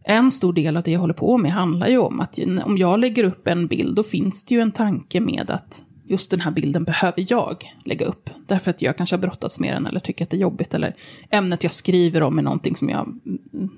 en 0.05 0.31
stor 0.31 0.53
del 0.53 0.77
av 0.77 0.83
det 0.83 0.91
jag 0.91 1.01
håller 1.01 1.15
på 1.15 1.39
med 1.39 1.53
handlar 1.53 1.89
ju 1.89 1.99
om 1.99 2.21
att 2.21 2.39
om 2.65 2.79
jag 2.79 3.01
lägger 3.01 3.25
upp 3.25 3.49
en 3.49 3.67
bild, 3.67 3.97
då 3.97 4.03
finns 4.03 4.45
det 4.45 4.55
ju 4.55 4.61
en 4.61 4.73
tanke 4.73 5.21
med 5.21 5.51
att 5.51 5.85
just 6.05 6.31
den 6.31 6.41
här 6.41 6.51
bilden 6.51 6.85
behöver 6.85 7.27
jag 7.29 7.75
lägga 7.85 8.07
upp. 8.07 8.31
Därför 8.47 8.71
att 8.71 8.83
jag 8.83 8.97
kanske 8.97 9.17
har 9.17 9.21
brottats 9.21 9.61
med 9.61 9.77
den 9.77 9.87
eller 9.87 10.01
tycker 10.01 10.25
att 10.25 10.31
det 10.31 10.37
är 10.37 10.41
jobbigt. 10.41 10.75
Eller 10.75 10.95
ämnet 11.31 11.63
jag 11.63 11.73
skriver 11.73 12.23
om 12.23 12.39
är 12.39 12.43
någonting 12.43 12.77
som 12.77 12.89
jag, 12.89 13.07
mm, 13.07 13.71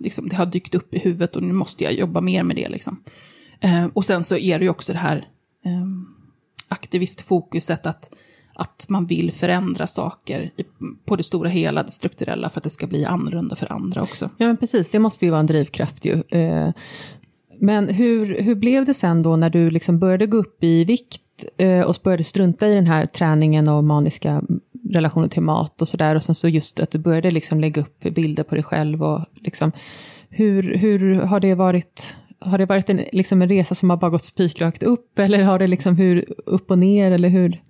liksom, 0.00 0.28
det 0.28 0.36
har 0.36 0.46
dykt 0.46 0.74
upp 0.74 0.94
i 0.94 0.98
huvudet 0.98 1.36
och 1.36 1.42
nu 1.42 1.52
måste 1.52 1.84
jag 1.84 1.92
jobba 1.92 2.20
mer 2.20 2.42
med 2.42 2.56
det. 2.56 2.68
Liksom. 2.68 3.02
Eh, 3.60 3.86
och 3.92 4.04
sen 4.04 4.24
så 4.24 4.36
är 4.36 4.58
det 4.58 4.64
ju 4.64 4.70
också 4.70 4.92
det 4.92 4.98
här 4.98 5.16
eh, 5.64 5.86
aktivistfokuset 6.68 7.86
att 7.86 8.10
att 8.54 8.86
man 8.88 9.06
vill 9.06 9.32
förändra 9.32 9.86
saker 9.86 10.50
på 11.04 11.16
det 11.16 11.22
stora 11.22 11.48
hela, 11.48 11.82
det 11.82 11.90
strukturella, 11.90 12.48
för 12.50 12.60
att 12.60 12.64
det 12.64 12.70
ska 12.70 12.86
bli 12.86 13.04
annorlunda 13.04 13.56
för 13.56 13.72
andra 13.72 14.02
också. 14.02 14.30
Ja, 14.36 14.46
men 14.46 14.56
precis. 14.56 14.90
Det 14.90 14.98
måste 14.98 15.24
ju 15.24 15.30
vara 15.30 15.40
en 15.40 15.46
drivkraft 15.46 16.04
ju. 16.04 16.22
Eh, 16.28 16.70
men 17.58 17.88
hur, 17.88 18.38
hur 18.40 18.54
blev 18.54 18.84
det 18.84 18.94
sen 18.94 19.22
då 19.22 19.36
när 19.36 19.50
du 19.50 19.70
liksom 19.70 19.98
började 19.98 20.26
gå 20.26 20.36
upp 20.36 20.64
i 20.64 20.84
vikt 20.84 21.44
eh, 21.58 21.80
och 21.80 21.96
började 22.02 22.24
strunta 22.24 22.68
i 22.68 22.74
den 22.74 22.86
här 22.86 23.06
träningen 23.06 23.68
och 23.68 23.84
maniska 23.84 24.42
relationen 24.90 25.28
till 25.28 25.42
mat 25.42 25.82
och 25.82 25.88
sådär. 25.88 26.14
Och 26.14 26.22
sen 26.22 26.34
så 26.34 26.48
just 26.48 26.80
att 26.80 26.90
du 26.90 26.98
började 26.98 27.30
liksom 27.30 27.60
lägga 27.60 27.82
upp 27.82 28.00
bilder 28.00 28.42
på 28.42 28.54
dig 28.54 28.64
själv. 28.64 29.02
Och 29.02 29.24
liksom, 29.34 29.72
hur, 30.28 30.76
hur 30.76 31.14
har 31.14 31.40
det 31.40 31.54
varit? 31.54 32.16
Har 32.38 32.58
det 32.58 32.66
varit 32.66 32.90
en, 32.90 33.04
liksom 33.12 33.42
en 33.42 33.48
resa 33.48 33.74
som 33.74 33.90
har 33.90 33.96
bara 33.96 34.10
gått 34.10 34.24
spikrakt 34.24 34.82
upp? 34.82 35.18
Eller 35.18 35.42
har 35.42 35.58
det 35.58 35.66
liksom 35.66 35.96
hur, 35.96 36.24
upp 36.46 36.70
och 36.70 36.78
ner? 36.78 37.10
Eller 37.10 37.28
hur? 37.28 37.60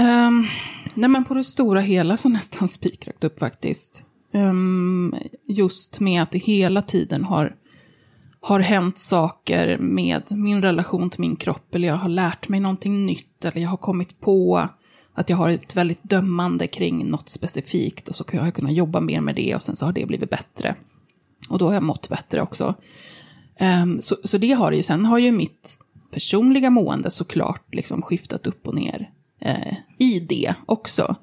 Um, 0.00 0.46
nej 0.94 1.10
men 1.10 1.24
på 1.24 1.34
det 1.34 1.44
stora 1.44 1.80
hela 1.80 2.16
så 2.16 2.28
nästan 2.28 2.68
spikrakt 2.78 3.24
upp 3.24 3.38
faktiskt. 3.38 4.04
Um, 4.32 5.14
just 5.48 6.00
med 6.00 6.22
att 6.22 6.30
det 6.30 6.38
hela 6.38 6.82
tiden 6.82 7.24
har, 7.24 7.56
har 8.40 8.60
hänt 8.60 8.98
saker 8.98 9.78
med 9.78 10.22
min 10.30 10.62
relation 10.62 11.10
till 11.10 11.20
min 11.20 11.36
kropp. 11.36 11.74
Eller 11.74 11.88
jag 11.88 11.94
har 11.94 12.08
lärt 12.08 12.48
mig 12.48 12.60
någonting 12.60 13.06
nytt. 13.06 13.44
Eller 13.44 13.60
jag 13.60 13.68
har 13.68 13.76
kommit 13.76 14.20
på 14.20 14.68
att 15.14 15.30
jag 15.30 15.36
har 15.36 15.50
ett 15.50 15.76
väldigt 15.76 16.02
dömande 16.02 16.66
kring 16.66 17.06
något 17.06 17.28
specifikt. 17.28 18.08
Och 18.08 18.14
så 18.14 18.24
har 18.32 18.44
jag 18.44 18.54
kunnat 18.54 18.72
jobba 18.72 19.00
mer 19.00 19.20
med 19.20 19.34
det 19.34 19.54
och 19.54 19.62
sen 19.62 19.76
så 19.76 19.86
har 19.86 19.92
det 19.92 20.06
blivit 20.06 20.30
bättre. 20.30 20.74
Och 21.48 21.58
då 21.58 21.66
har 21.66 21.74
jag 21.74 21.82
mått 21.82 22.08
bättre 22.08 22.42
också. 22.42 22.74
Um, 23.82 24.00
så, 24.00 24.16
så 24.24 24.38
det 24.38 24.52
har 24.52 24.70
det 24.70 24.76
ju. 24.76 24.82
Sen 24.82 25.04
har 25.04 25.18
ju 25.18 25.32
mitt 25.32 25.78
personliga 26.10 26.70
mående 26.70 27.10
såklart 27.10 27.74
liksom 27.74 28.02
skiftat 28.02 28.46
upp 28.46 28.68
och 28.68 28.74
ner 28.74 29.10
eh, 29.40 29.74
i 29.98 30.20
det 30.20 30.54
också. 30.66 31.16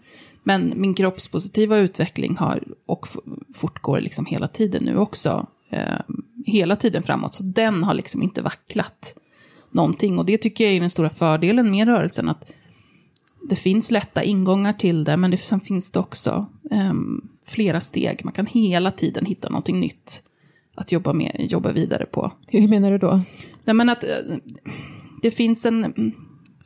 Men 0.44 0.74
min 0.76 0.94
kroppspositiva 0.94 1.78
utveckling 1.78 2.38
har 2.38 2.64
och 2.86 3.08
fortgår 3.54 4.00
liksom 4.00 4.26
hela 4.26 4.48
tiden 4.48 4.84
nu 4.84 4.98
också. 4.98 5.48
Eh, 5.70 6.00
hela 6.46 6.76
tiden 6.76 7.04
framåt. 7.04 7.34
Så 7.34 7.44
den 7.44 7.84
har 7.84 7.94
liksom 7.94 8.24
inte 8.24 8.42
vacklat 8.42 9.16
någonting. 9.72 10.20
Och 10.20 10.26
det 10.26 10.38
tycker 10.38 10.64
jag 10.64 10.74
är 10.74 10.80
den 10.80 10.90
stora 10.90 11.10
fördelen 11.10 11.72
med 11.72 11.88
rörelsen. 11.88 12.30
Att 12.30 12.54
det 13.50 13.56
finns 13.56 13.92
lätta 13.92 14.24
ingångar 14.24 14.74
till 14.74 15.04
det, 15.04 15.18
men 15.18 15.32
det, 15.32 15.38
sen 15.38 15.60
finns 15.60 15.92
det 15.92 16.00
också 16.00 16.46
eh, 16.72 16.94
flera 17.46 17.82
steg. 17.82 18.22
Man 18.24 18.34
kan 18.34 18.46
hela 18.46 18.92
tiden 18.92 19.26
hitta 19.26 19.50
någonting 19.50 19.80
nytt 19.80 20.24
att 20.76 20.92
jobba, 20.92 21.14
med, 21.14 21.46
jobba 21.50 21.72
vidare 21.72 22.06
på. 22.06 22.32
Hur 22.48 22.68
menar 22.68 22.92
du 22.92 22.98
då? 22.98 23.22
Nej, 23.64 23.74
men 23.74 23.90
att 23.90 24.04
eh, 24.04 24.10
det 25.22 25.32
finns 25.32 25.66
en 25.66 25.94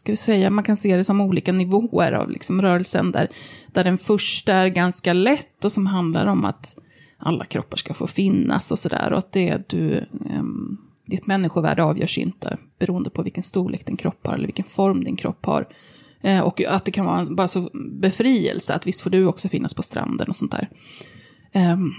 ska 0.02 0.12
vi 0.12 0.18
säga, 0.18 0.50
man 0.50 0.64
kan 0.64 0.78
se 0.78 0.98
det 0.98 1.04
som 1.04 1.22
olika 1.22 1.52
nivåer 1.52 2.12
av 2.12 2.30
liksom 2.30 2.62
rörelsen. 2.62 3.12
Där, 3.12 3.28
där 3.68 3.84
den 3.84 3.98
första 3.98 4.54
är 4.54 4.68
ganska 4.68 5.14
lätt 5.14 5.66
och 5.66 5.72
som 5.72 5.86
handlar 5.88 6.26
om 6.26 6.46
att 6.46 6.76
alla 7.18 7.46
kroppar 7.46 7.78
ska 7.78 7.94
få 7.94 8.08
finnas 8.08 8.72
och 8.72 8.80
sådär. 8.80 9.12
Och 9.12 9.18
att 9.18 9.32
det 9.32 9.70
du, 9.70 9.98
ehm, 9.98 10.40
um, 10.40 10.78
ditt 11.06 11.28
människovärde 11.28 11.84
avgörs 11.84 12.18
inte 12.18 12.58
beroende 12.80 13.10
på 13.10 13.24
vilken 13.24 13.44
storlek 13.44 13.86
din 13.86 13.98
kropp 13.98 14.28
har 14.28 14.34
eller 14.34 14.46
vilken 14.46 14.66
form 14.66 15.04
din 15.04 15.16
kropp 15.16 15.46
har. 15.46 15.68
Eh, 16.22 16.40
och 16.40 16.62
att 16.62 16.86
det 16.86 16.92
kan 16.92 17.06
vara 17.06 17.20
en, 17.20 17.36
bara 17.36 17.48
så 17.48 17.70
befrielse, 18.02 18.74
att 18.74 18.88
visst 18.88 19.02
får 19.02 19.10
du 19.10 19.26
också 19.26 19.50
finnas 19.50 19.74
på 19.74 19.84
stranden 19.84 20.30
och 20.30 20.36
sånt 20.36 20.52
där. 20.52 20.70
Um, 21.74 21.94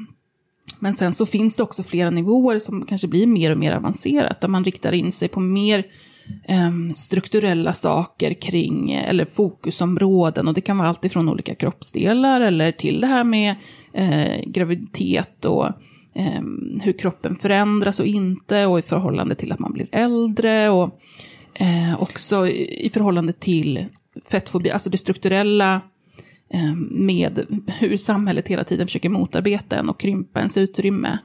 men 0.79 0.95
sen 0.95 1.13
så 1.13 1.27
finns 1.27 1.57
det 1.57 1.63
också 1.63 1.83
flera 1.83 2.11
nivåer 2.11 2.59
som 2.59 2.87
kanske 2.87 3.09
blir 3.09 3.27
mer 3.27 3.51
och 3.51 3.59
mer 3.59 3.73
avancerat, 3.73 4.41
där 4.41 4.49
man 4.49 4.65
riktar 4.65 4.93
in 4.93 5.13
sig 5.13 5.29
på 5.29 5.41
mer 5.41 5.87
Ehm, 6.45 6.93
strukturella 6.93 7.73
saker 7.73 8.35
kring, 8.35 8.93
eller 8.93 9.25
fokusområden. 9.25 10.49
Och 10.49 10.55
det 10.55 10.61
kan 10.61 10.79
vara 10.79 10.89
allt 10.89 11.05
ifrån 11.05 11.29
olika 11.29 11.55
kroppsdelar 11.55 12.41
eller 12.41 12.73
till 12.73 13.01
det 13.01 13.07
här 13.07 13.25
med 13.25 13.55
eh, 13.93 14.41
graviditet 14.47 15.45
och 15.45 15.67
eh, 16.15 16.43
hur 16.83 16.99
kroppen 16.99 17.37
förändras 17.37 18.01
och 18.01 18.07
inte. 18.07 18.67
Och 18.67 18.79
i 18.79 18.83
förhållande 18.83 19.35
till 19.35 19.53
att 19.53 19.59
man 19.59 19.73
blir 19.73 19.89
äldre. 19.93 20.71
Och 20.71 21.01
eh, 21.55 22.03
också 22.03 22.47
i, 22.47 22.87
i 22.87 22.91
förhållande 22.91 23.33
till 23.33 23.87
fettfobi, 24.27 24.71
alltså 24.71 24.91
det 24.91 24.99
strukturella 24.99 25.81
ehm, 26.53 26.89
med 26.91 27.63
hur 27.79 27.97
samhället 27.97 28.49
hela 28.49 28.65
tiden 28.65 28.87
försöker 28.87 29.09
motarbeta 29.09 29.77
en 29.77 29.89
och 29.89 30.01
krympa 30.01 30.41
ens 30.41 30.59
utrymme. 30.59 31.19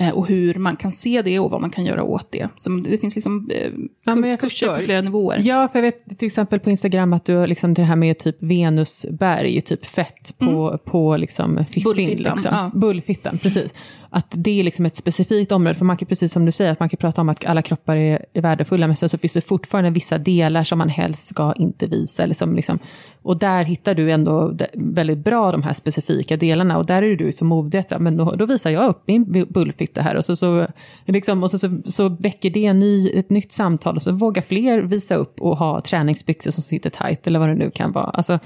Eh, 0.00 0.10
och 0.10 0.28
hur 0.28 0.54
man 0.54 0.76
kan 0.76 0.92
se 0.92 1.22
det 1.22 1.38
och 1.38 1.50
vad 1.50 1.60
man 1.60 1.70
kan 1.70 1.84
göra 1.84 2.02
åt 2.02 2.32
det. 2.32 2.48
Så 2.56 2.70
det 2.70 2.98
finns 2.98 3.14
liksom 3.14 3.50
eh, 3.54 3.70
ja, 4.04 4.36
kurser 4.36 4.76
på 4.76 4.82
flera 4.82 5.00
nivåer. 5.00 5.40
Ja, 5.44 5.68
för 5.68 5.78
jag 5.78 5.82
vet 5.82 6.18
till 6.18 6.26
exempel 6.26 6.60
på 6.60 6.70
Instagram 6.70 7.12
att 7.12 7.24
du 7.24 7.36
har 7.36 7.46
liksom 7.46 7.74
det 7.74 7.82
här 7.82 7.96
med 7.96 8.18
typ 8.18 8.36
Venusberg, 8.38 9.60
typ 9.60 9.86
fett 9.86 10.38
på, 10.38 10.68
mm. 10.68 10.78
på 10.84 11.16
liksom 11.16 11.64
fiffin. 11.64 11.82
Bullfittan. 11.82 12.32
Liksom. 12.34 12.50
Ja. 12.54 12.70
Bullfittan, 12.74 13.38
precis 13.38 13.74
att 14.12 14.26
det 14.30 14.60
är 14.60 14.64
liksom 14.64 14.86
ett 14.86 14.96
specifikt 14.96 15.52
område, 15.52 15.74
för 15.74 15.84
man 15.84 15.96
kan 15.96 16.06
precis 16.06 16.32
som 16.32 16.44
du 16.44 16.52
säger, 16.52 16.72
att 16.72 16.80
man 16.80 16.88
kan 16.88 16.96
prata 16.96 17.20
om 17.20 17.28
att 17.28 17.46
alla 17.46 17.62
kroppar 17.62 17.96
är, 17.96 18.26
är 18.32 18.42
värdefulla, 18.42 18.86
men 18.86 18.96
sen 18.96 19.08
så 19.08 19.18
finns 19.18 19.32
det 19.32 19.40
fortfarande 19.40 19.90
vissa 19.90 20.18
delar 20.18 20.64
som 20.64 20.78
man 20.78 20.88
helst 20.88 21.28
ska 21.28 21.52
inte 21.52 21.86
visa. 21.86 22.22
Eller 22.22 22.34
som 22.34 22.54
liksom, 22.54 22.78
och 23.22 23.38
där 23.38 23.64
hittar 23.64 23.94
du 23.94 24.12
ändå 24.12 24.56
väldigt 24.74 25.18
bra 25.18 25.52
de 25.52 25.62
här 25.62 25.72
specifika 25.72 26.36
delarna, 26.36 26.78
och 26.78 26.86
där 26.86 27.02
är 27.02 27.16
du 27.16 27.32
så 27.32 27.44
modig 27.44 27.78
att 27.78 28.00
men 28.00 28.16
då, 28.16 28.34
då, 28.34 28.46
visar 28.46 28.70
jag 28.70 28.88
upp 28.88 29.02
min 29.06 29.46
bullfitta 29.48 30.02
här, 30.02 30.16
och, 30.16 30.24
så, 30.24 30.36
så, 30.36 30.66
liksom, 31.04 31.42
och 31.42 31.50
så, 31.50 31.58
så, 31.58 31.80
så 31.84 32.08
väcker 32.08 32.50
det 32.50 32.66
en 32.66 32.80
ny, 32.80 33.10
ett 33.10 33.30
nytt 33.30 33.52
samtal, 33.52 33.96
och 33.96 34.02
så 34.02 34.12
vågar 34.12 34.42
fler 34.42 34.82
visa 34.82 35.14
upp 35.14 35.40
och 35.40 35.56
ha 35.56 35.80
träningsbyxor 35.80 36.50
som 36.50 36.62
sitter 36.62 36.90
tight, 36.90 37.26
eller 37.26 37.38
vad 37.38 37.48
det 37.48 37.54
nu 37.54 37.70
kan 37.70 37.92
vara. 37.92 38.04
Alltså, 38.04 38.38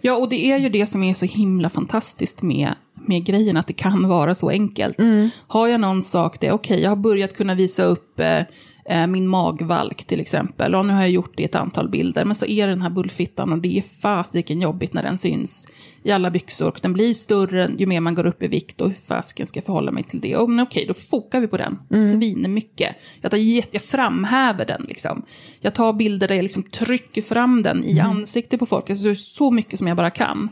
ja, 0.00 0.16
och 0.16 0.28
det 0.28 0.46
är 0.46 0.58
ju 0.58 0.68
det 0.68 0.86
som 0.86 1.02
är 1.02 1.14
så 1.14 1.26
himla 1.26 1.68
fantastiskt 1.68 2.42
med 2.42 2.68
med 3.06 3.24
grejen, 3.24 3.56
att 3.56 3.66
det 3.66 3.72
kan 3.72 4.08
vara 4.08 4.34
så 4.34 4.50
enkelt. 4.50 4.98
Mm. 4.98 5.30
Har 5.46 5.68
jag 5.68 5.80
någon 5.80 6.02
sak, 6.02 6.40
det 6.40 6.52
okej, 6.52 6.74
okay, 6.74 6.82
jag 6.82 6.90
har 6.90 6.96
börjat 6.96 7.36
kunna 7.36 7.54
visa 7.54 7.84
upp 7.84 8.20
eh, 8.20 8.42
eh, 8.84 9.06
min 9.06 9.28
magvalk 9.28 10.04
till 10.04 10.20
exempel, 10.20 10.74
och 10.74 10.86
nu 10.86 10.92
har 10.92 11.00
jag 11.00 11.10
gjort 11.10 11.36
det 11.36 11.42
i 11.42 11.46
ett 11.46 11.54
antal 11.54 11.88
bilder, 11.88 12.24
men 12.24 12.34
så 12.34 12.46
är 12.46 12.68
den 12.68 12.82
här 12.82 12.90
bullfittan 12.90 13.52
och 13.52 13.58
det 13.58 13.78
är 13.78 13.82
fasiken 13.82 14.60
jobbigt 14.60 14.92
när 14.92 15.02
den 15.02 15.18
syns 15.18 15.68
i 16.02 16.10
alla 16.10 16.30
byxor. 16.30 16.68
Och 16.68 16.78
den 16.82 16.92
blir 16.92 17.14
större 17.14 17.70
ju 17.78 17.86
mer 17.86 18.00
man 18.00 18.14
går 18.14 18.26
upp 18.26 18.42
i 18.42 18.46
vikt 18.46 18.80
och 18.80 18.88
hur 18.88 18.94
fasiken 18.94 19.46
ska 19.46 19.58
jag 19.58 19.64
förhålla 19.64 19.92
mig 19.92 20.02
till 20.02 20.20
det. 20.20 20.36
Och 20.36 20.50
men 20.50 20.60
okej, 20.60 20.84
då 20.88 20.94
fokar 20.94 21.40
vi 21.40 21.46
på 21.46 21.56
den 21.56 21.78
mm. 21.90 22.10
svinmycket. 22.10 22.96
Jag, 23.20 23.30
tar, 23.30 23.38
jag 23.70 23.82
framhäver 23.82 24.66
den 24.66 24.84
liksom. 24.88 25.22
Jag 25.60 25.74
tar 25.74 25.92
bilder 25.92 26.28
där 26.28 26.34
jag 26.34 26.42
liksom 26.42 26.62
trycker 26.62 27.22
fram 27.22 27.62
den 27.62 27.84
i 27.84 27.92
mm. 27.92 28.10
ansiktet 28.10 28.60
på 28.60 28.66
folk, 28.66 28.90
alltså 28.90 29.14
så 29.14 29.50
mycket 29.50 29.78
som 29.78 29.88
jag 29.88 29.96
bara 29.96 30.10
kan. 30.10 30.48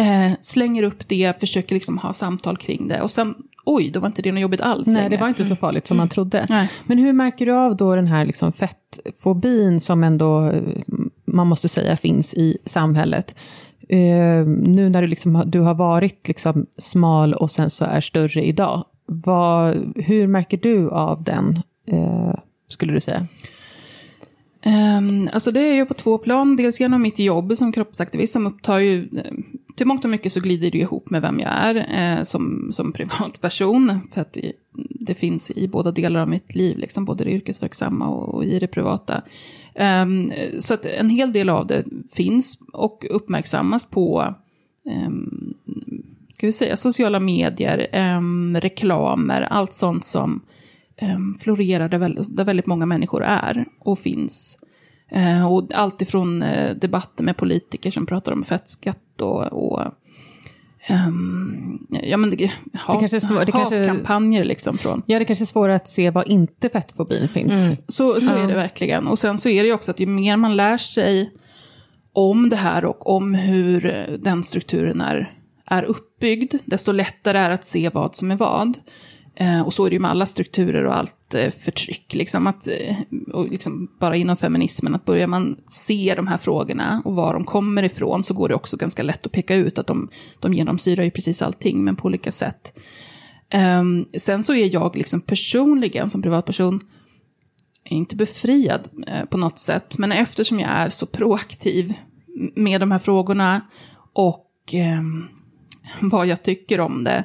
Eh, 0.00 0.32
slänger 0.40 0.82
upp 0.82 1.08
det, 1.08 1.40
försöker 1.40 1.74
liksom 1.74 1.98
ha 1.98 2.12
samtal 2.12 2.56
kring 2.56 2.88
det. 2.88 3.02
Och 3.02 3.10
sen, 3.10 3.34
oj, 3.64 3.90
då 3.90 4.00
var 4.00 4.06
inte 4.06 4.22
det 4.22 4.32
något 4.32 4.40
jobbigt 4.40 4.60
alls 4.60 4.86
Nej, 4.86 4.96
längre. 4.96 5.08
det 5.08 5.16
var 5.16 5.28
inte 5.28 5.44
så 5.44 5.56
farligt 5.56 5.86
som 5.86 5.94
mm. 5.94 6.00
man 6.00 6.08
trodde. 6.08 6.46
Nej. 6.48 6.68
Men 6.86 6.98
hur 6.98 7.12
märker 7.12 7.46
du 7.46 7.52
av 7.52 7.76
då 7.76 7.96
den 7.96 8.06
här 8.06 8.24
liksom 8.24 8.52
fettfobin 8.52 9.80
som 9.80 10.04
ändå, 10.04 10.46
eh, 10.46 10.62
man 11.24 11.46
måste 11.46 11.68
säga, 11.68 11.96
finns 11.96 12.34
i 12.34 12.58
samhället? 12.66 13.34
Uh, 13.92 14.46
nu 14.46 14.88
när 14.88 15.02
du, 15.02 15.08
liksom, 15.08 15.42
du 15.46 15.60
har 15.60 15.74
varit 15.74 16.28
liksom 16.28 16.66
smal 16.78 17.34
och 17.34 17.50
sen 17.50 17.70
så 17.70 17.84
är 17.84 18.00
större 18.00 18.46
idag, 18.46 18.84
vad, 19.06 19.76
hur 19.96 20.26
märker 20.26 20.56
du 20.56 20.90
av 20.90 21.24
den, 21.24 21.62
uh, 21.92 22.34
skulle 22.68 22.92
du 22.92 23.00
säga? 23.00 23.26
Um, 24.64 25.28
alltså 25.32 25.52
det 25.52 25.60
är 25.60 25.74
ju 25.74 25.86
på 25.86 25.94
två 25.94 26.18
plan. 26.18 26.56
Dels 26.56 26.80
genom 26.80 27.02
mitt 27.02 27.18
jobb 27.18 27.56
som 27.56 27.72
kroppsaktivist 27.72 28.32
som 28.32 28.46
upptar 28.46 28.78
ju 28.78 29.02
eh, 29.02 29.32
till 29.76 29.86
mångt 29.86 30.04
och 30.04 30.10
mycket 30.10 30.32
så 30.32 30.40
glider 30.40 30.70
det 30.70 30.78
ihop 30.78 31.10
med 31.10 31.22
vem 31.22 31.40
jag 31.40 31.50
är 31.52 31.74
eh, 32.18 32.24
som, 32.24 32.68
som 32.72 32.92
privatperson. 32.96 34.00
För 34.12 34.20
att 34.20 34.32
det, 34.32 34.52
det 35.00 35.14
finns 35.14 35.50
i 35.50 35.68
båda 35.68 35.90
delar 35.90 36.20
av 36.20 36.28
mitt 36.28 36.54
liv, 36.54 36.78
liksom, 36.78 37.04
både 37.04 37.24
det 37.24 37.30
yrkesverksamma 37.30 38.08
och, 38.08 38.34
och 38.34 38.44
i 38.44 38.58
det 38.58 38.66
privata. 38.66 39.22
Um, 39.74 40.32
så 40.58 40.74
att 40.74 40.86
en 40.86 41.10
hel 41.10 41.32
del 41.32 41.48
av 41.48 41.66
det 41.66 41.84
finns 42.12 42.58
och 42.72 43.06
uppmärksammas 43.10 43.84
på 43.84 44.34
um, 45.06 45.54
ska 46.32 46.46
vi 46.46 46.52
säga, 46.52 46.76
sociala 46.76 47.20
medier, 47.20 47.86
um, 48.16 48.56
reklamer, 48.60 49.42
allt 49.42 49.74
sånt 49.74 50.04
som 50.04 50.40
florerar 51.40 51.88
där 51.88 51.98
väldigt, 51.98 52.36
där 52.36 52.44
väldigt 52.44 52.66
många 52.66 52.86
människor 52.86 53.22
är 53.24 53.64
och 53.78 53.98
finns. 53.98 54.58
Uh, 55.16 55.52
och 55.52 55.74
allt 55.74 56.02
ifrån 56.02 56.42
uh, 56.42 56.74
debatter 56.76 57.24
med 57.24 57.36
politiker 57.36 57.90
som 57.90 58.06
pratar 58.06 58.32
om 58.32 58.44
fettskatt 58.44 59.20
och, 59.20 59.42
och 59.46 59.92
Um, 60.88 61.86
ja, 62.02 62.16
men 62.16 62.30
det, 62.30 62.52
ha, 62.86 62.94
det 62.94 63.00
kanske 63.00 63.20
svår, 63.20 63.44
det 63.44 63.52
kanske, 63.52 63.86
kampanjer 63.86 64.44
liksom 64.44 64.78
från... 64.78 65.02
Ja, 65.06 65.18
det 65.18 65.24
kanske 65.24 65.44
är 65.44 65.46
svårare 65.46 65.76
att 65.76 65.88
se 65.88 66.10
var 66.10 66.30
inte 66.30 66.68
fettfobin 66.68 67.28
finns. 67.28 67.52
Mm. 67.52 67.76
Så, 67.88 68.20
så 68.20 68.32
mm. 68.32 68.44
är 68.44 68.48
det 68.48 68.54
verkligen. 68.54 69.06
Och 69.06 69.18
sen 69.18 69.38
så 69.38 69.48
är 69.48 69.62
det 69.62 69.68
ju 69.68 69.74
också 69.74 69.90
att 69.90 70.00
ju 70.00 70.06
mer 70.06 70.36
man 70.36 70.56
lär 70.56 70.78
sig 70.78 71.30
om 72.12 72.48
det 72.48 72.56
här 72.56 72.84
och 72.84 73.10
om 73.10 73.34
hur 73.34 74.06
den 74.18 74.42
strukturen 74.42 75.00
är, 75.00 75.34
är 75.66 75.82
uppbyggd, 75.82 76.54
desto 76.64 76.92
lättare 76.92 77.38
är 77.38 77.50
att 77.50 77.64
se 77.64 77.88
vad 77.88 78.16
som 78.16 78.30
är 78.30 78.36
vad. 78.36 78.78
Eh, 79.34 79.60
och 79.60 79.74
så 79.74 79.86
är 79.86 79.90
det 79.90 79.94
ju 79.94 80.00
med 80.00 80.10
alla 80.10 80.26
strukturer 80.26 80.84
och 80.84 80.96
allt 80.96 81.34
eh, 81.34 81.50
förtryck. 81.50 82.14
Liksom 82.14 82.46
att, 82.46 82.66
eh, 82.66 82.96
och 83.32 83.50
liksom 83.50 83.88
bara 84.00 84.16
inom 84.16 84.36
feminismen, 84.36 84.94
att 84.94 85.04
börjar 85.04 85.26
man 85.26 85.56
se 85.66 86.14
de 86.16 86.26
här 86.26 86.36
frågorna 86.36 87.02
och 87.04 87.14
var 87.14 87.34
de 87.34 87.44
kommer 87.44 87.82
ifrån 87.82 88.22
så 88.22 88.34
går 88.34 88.48
det 88.48 88.54
också 88.54 88.76
ganska 88.76 89.02
lätt 89.02 89.26
att 89.26 89.32
peka 89.32 89.54
ut 89.54 89.78
att 89.78 89.86
de, 89.86 90.08
de 90.40 90.54
genomsyrar 90.54 91.04
ju 91.04 91.10
precis 91.10 91.42
allting, 91.42 91.84
men 91.84 91.96
på 91.96 92.06
olika 92.06 92.32
sätt. 92.32 92.78
Um, 93.80 94.06
sen 94.18 94.42
så 94.42 94.54
är 94.54 94.74
jag 94.74 94.96
liksom 94.96 95.20
personligen 95.20 96.10
som 96.10 96.22
privatperson 96.22 96.80
inte 97.84 98.16
befriad 98.16 98.88
eh, 99.06 99.24
på 99.24 99.36
något 99.36 99.58
sätt, 99.58 99.98
men 99.98 100.12
eftersom 100.12 100.60
jag 100.60 100.70
är 100.70 100.88
så 100.88 101.06
proaktiv 101.06 101.94
med 102.54 102.80
de 102.80 102.90
här 102.90 102.98
frågorna 102.98 103.60
och 104.12 104.74
eh, 104.74 105.02
vad 106.00 106.26
jag 106.26 106.42
tycker 106.42 106.80
om 106.80 107.04
det, 107.04 107.24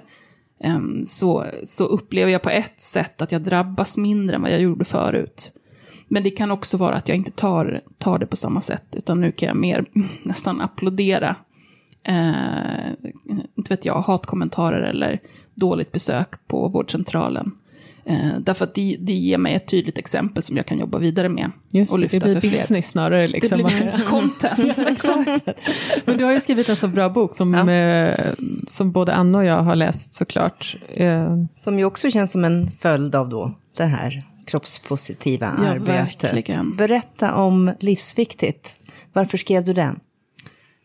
Ehm, 0.60 1.06
så, 1.06 1.45
så 1.64 1.86
upplever 1.86 2.32
jag 2.32 2.41
på 2.41 2.49
ett 2.49 2.80
sätt 2.80 3.22
att 3.22 3.32
jag 3.32 3.41
drabbas 3.41 3.97
mindre 3.97 4.36
än 4.36 4.41
vad 4.41 4.51
jag 4.51 4.62
gjorde 4.62 4.86
förut. 4.86 5.53
Men 6.08 6.24
det 6.24 6.30
kan 6.30 6.51
också 6.51 6.78
vara 6.78 6.95
att 6.95 7.10
jag 7.10 7.18
inte 7.18 7.32
tar, 7.32 7.82
tar 7.97 8.20
det 8.20 8.26
på 8.26 8.36
samma 8.36 8.62
sätt, 8.62 8.86
utan 8.91 9.22
nu 9.22 9.32
kan 9.32 9.47
jag 9.47 9.58
mer 9.58 9.86
nästan 10.24 10.62
applådera. 10.62 11.36
Eh, 12.03 12.91
inte 13.56 13.70
vet 13.70 13.86
jag, 13.86 14.01
hatkommentarer 14.01 14.82
eller 14.82 15.20
dåligt 15.56 15.91
besök 15.91 16.47
på 16.47 16.68
vårdcentralen. 16.68 17.51
Eh, 18.08 18.38
därför 18.39 18.64
att 18.66 18.76
det, 18.76 18.97
det 18.99 19.14
ger 19.14 19.38
mig 19.38 19.53
ett 19.56 19.68
tydligt 19.68 19.97
exempel 19.97 20.43
som 20.43 20.58
jag 20.58 20.66
kan 20.66 20.78
jobba 20.80 20.97
vidare 20.97 21.30
med. 21.30 21.51
Just 21.72 21.91
och 21.91 21.97
det, 21.97 22.03
lyfta 22.03 22.20
det 22.20 22.26
blir 22.26 22.41
för 22.41 22.47
fler. 22.49 22.60
business 22.60 22.88
snarare. 22.89 23.28
Liksom. 23.28 23.58
Det 23.58 23.64
blir 23.64 24.06
content. 24.06 24.78
Exakt. 24.78 25.47
Men 26.06 26.18
du 26.18 26.24
har 26.24 26.32
ju 26.32 26.39
skrivit 26.41 26.70
en 26.70 26.76
så 26.76 26.88
bra 26.88 27.10
bok 27.10 27.36
som, 27.36 27.53
Ja. 27.53 27.72
eh, 27.72 28.34
som 28.68 28.91
både 28.91 29.14
Anna 29.14 29.38
och 29.38 29.45
jag 29.45 29.62
har 29.62 29.76
läst 29.76 30.14
såklart. 30.16 30.76
Eh, 30.93 31.38
Som 31.56 31.80
ju 31.80 31.86
också 31.86 32.10
känns 32.12 32.32
som 32.32 32.45
en 32.45 32.72
följd 32.80 33.16
av 33.16 33.30
då 33.30 33.53
det 33.78 33.84
här 33.86 34.22
kroppspositiva 34.45 35.53
Ja, 35.64 35.68
arbetet. 35.70 36.34
verkligen. 36.34 36.76
Berätta 36.76 37.34
om 37.36 37.74
Livsviktigt. 37.80 38.76
Varför 39.14 39.38
skrev 39.38 39.64
du 39.66 39.74
den? 39.74 39.99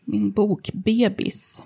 min 0.05 0.31
bok 0.31 0.69
Bebis. 0.73 1.63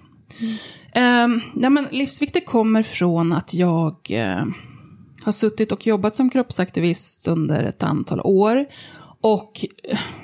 Mm. 0.93 1.41
nej, 1.53 1.69
men 1.69 1.87
livsviktigt 1.91 2.45
kommer 2.45 2.83
från 2.83 3.33
att 3.33 3.53
jag 3.53 3.95
eh, 4.09 4.43
har 5.25 5.31
suttit 5.31 5.71
och 5.71 5.87
jobbat 5.87 6.15
som 6.15 6.29
kroppsaktivist 6.29 7.27
under 7.27 7.63
ett 7.63 7.83
antal 7.83 8.21
år. 8.23 8.65
Och 9.21 9.65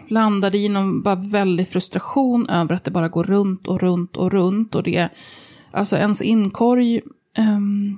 landade 0.08 0.58
i 0.58 0.70
någon 0.70 1.02
bara 1.02 1.16
väldig 1.16 1.68
frustration 1.68 2.49
över 2.49 2.76
att 2.76 2.84
det 2.84 2.91
bara 2.91 3.10
går 3.10 3.24
runt 3.24 3.68
och 3.68 3.80
runt 3.80 4.18
och 4.18 4.32
runt. 4.32 4.76
Och 4.76 4.84
det, 4.84 5.10
alltså 5.72 5.97
ens 5.97 6.22
inkorg 6.22 7.02
um, 7.38 7.97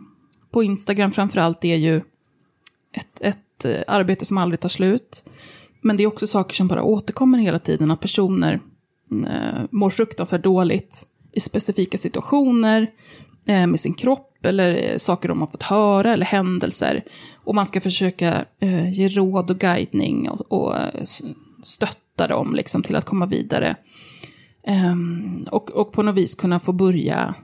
på 0.51 0.64
Instagram 0.64 1.12
framförallt 1.12 1.66
är 1.66 1.76
ju 1.76 2.01
ett, 2.93 3.22
ett 3.22 3.66
eh, 3.66 3.82
arbete 3.88 4.26
som 4.26 4.38
aldrig 4.38 4.60
tar 4.60 4.70
slut. 4.70 5.26
Men 5.82 5.97
det 5.97 6.04
är 6.04 6.08
också 6.08 6.28
saker 6.28 6.56
som 6.56 6.68
bara 6.68 6.84
återkommer 6.84 7.39
hela 7.39 7.60
tiden. 7.60 7.91
Att 7.91 7.99
personer 7.99 8.60
uh, 9.12 9.66
mår 9.72 9.89
fruktansvärt 9.89 10.43
dåligt 10.43 11.08
i 11.32 11.39
specifika 11.39 11.97
situationer 11.97 12.82
uh, 13.49 13.68
med 13.68 13.80
sin 13.80 13.93
kropp 13.93 14.33
eller 14.46 14.91
eh, 14.91 14.98
saker 14.98 15.30
de 15.30 15.41
har 15.41 15.48
fått 15.48 15.64
höra 15.64 16.14
eller 16.14 16.26
händelser. 16.26 17.04
Och 17.36 17.56
man 17.56 17.66
ska 17.66 17.82
försöka 17.82 18.46
eh, 18.60 18.91
ge 18.91 19.08
råd 19.08 19.52
och 19.52 19.60
guidning 19.60 20.30
och, 20.30 20.52
och 20.52 20.76
eh, 20.76 21.04
stötta 21.64 22.28
dem 22.28 22.56
liksom, 22.56 22.84
till 22.84 22.96
att 22.96 23.06
komma 23.06 23.26
vidare. 23.26 23.76
Um, 24.68 25.48
och, 25.52 25.72
och 25.72 25.91
på 25.91 26.04
något 26.04 26.16
vis 26.16 26.36
kunna 26.36 26.60
få 26.60 26.72
börja 26.72 27.36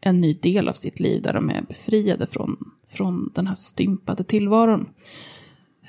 en 0.00 0.20
ny 0.20 0.32
del 0.32 0.68
av 0.68 0.72
sitt 0.72 1.00
liv 1.00 1.22
där 1.22 1.32
de 1.32 1.50
är 1.50 1.62
befriade 1.62 2.26
från, 2.26 2.56
från 2.86 3.32
den 3.34 3.46
här 3.46 3.54
stympade 3.54 4.24
tillvaron. 4.24 4.88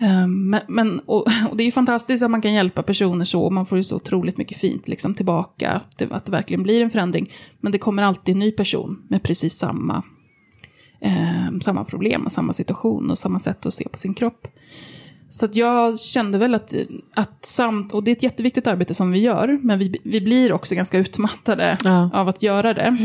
Um, 0.02 0.50
Men, 0.50 0.62
men, 0.68 1.00
och, 1.00 1.28
och 1.50 1.58
det 1.58 1.64
är 1.64 1.66
ju 1.66 1.72
fantastiskt 1.72 2.24
att 2.24 2.32
man 2.32 2.42
kan 2.42 2.54
hjälpa 2.54 2.84
personer 2.84 3.26
så, 3.26 3.42
och 3.42 3.54
man 3.54 3.66
får 3.66 3.78
ju 3.78 3.84
så 3.84 3.96
otroligt 3.96 4.38
mycket 4.38 4.58
fint 4.58 4.88
liksom 4.88 5.14
tillbaka, 5.14 5.72
att 5.72 5.98
det, 5.98 6.12
att 6.12 6.26
det 6.26 6.32
verkligen 6.32 6.64
blir 6.64 6.82
en 6.82 6.90
förändring. 6.90 7.30
Men 7.60 7.72
det 7.72 7.78
kommer 7.78 8.04
alltid 8.04 8.34
en 8.36 8.40
ny 8.40 8.52
person 8.52 9.04
med 9.08 9.24
precis 9.24 9.58
samma, 9.58 10.04
eh, 11.06 11.60
samma 11.62 11.84
problem 11.84 12.26
och 12.26 12.32
samma 12.32 12.54
situation 12.54 13.12
och 13.12 13.18
samma 13.18 13.40
sätt 13.40 13.66
att 13.66 13.74
se 13.74 13.90
på 13.90 13.98
sin 13.98 14.14
kropp. 14.14 14.48
Så 15.30 15.48
jag 15.54 16.00
kände 16.00 16.38
väl 16.38 16.56
att, 16.56 16.74
att 17.14 17.46
samt, 17.46 17.94
och 17.94 18.04
det 18.04 18.12
är 18.12 18.16
ett 18.16 18.24
jätteviktigt 18.24 18.68
arbete 18.68 18.94
som 18.94 19.12
vi 19.12 19.20
gör, 19.20 19.60
men 19.62 19.80
vi, 19.80 19.98
vi 20.04 20.22
blir 20.22 20.54
också 20.54 20.76
ganska 20.76 20.98
utmattade 20.98 21.78
Ja. 21.84 22.10
av 22.14 22.28
att 22.30 22.44
göra 22.44 22.74
det. 22.74 22.98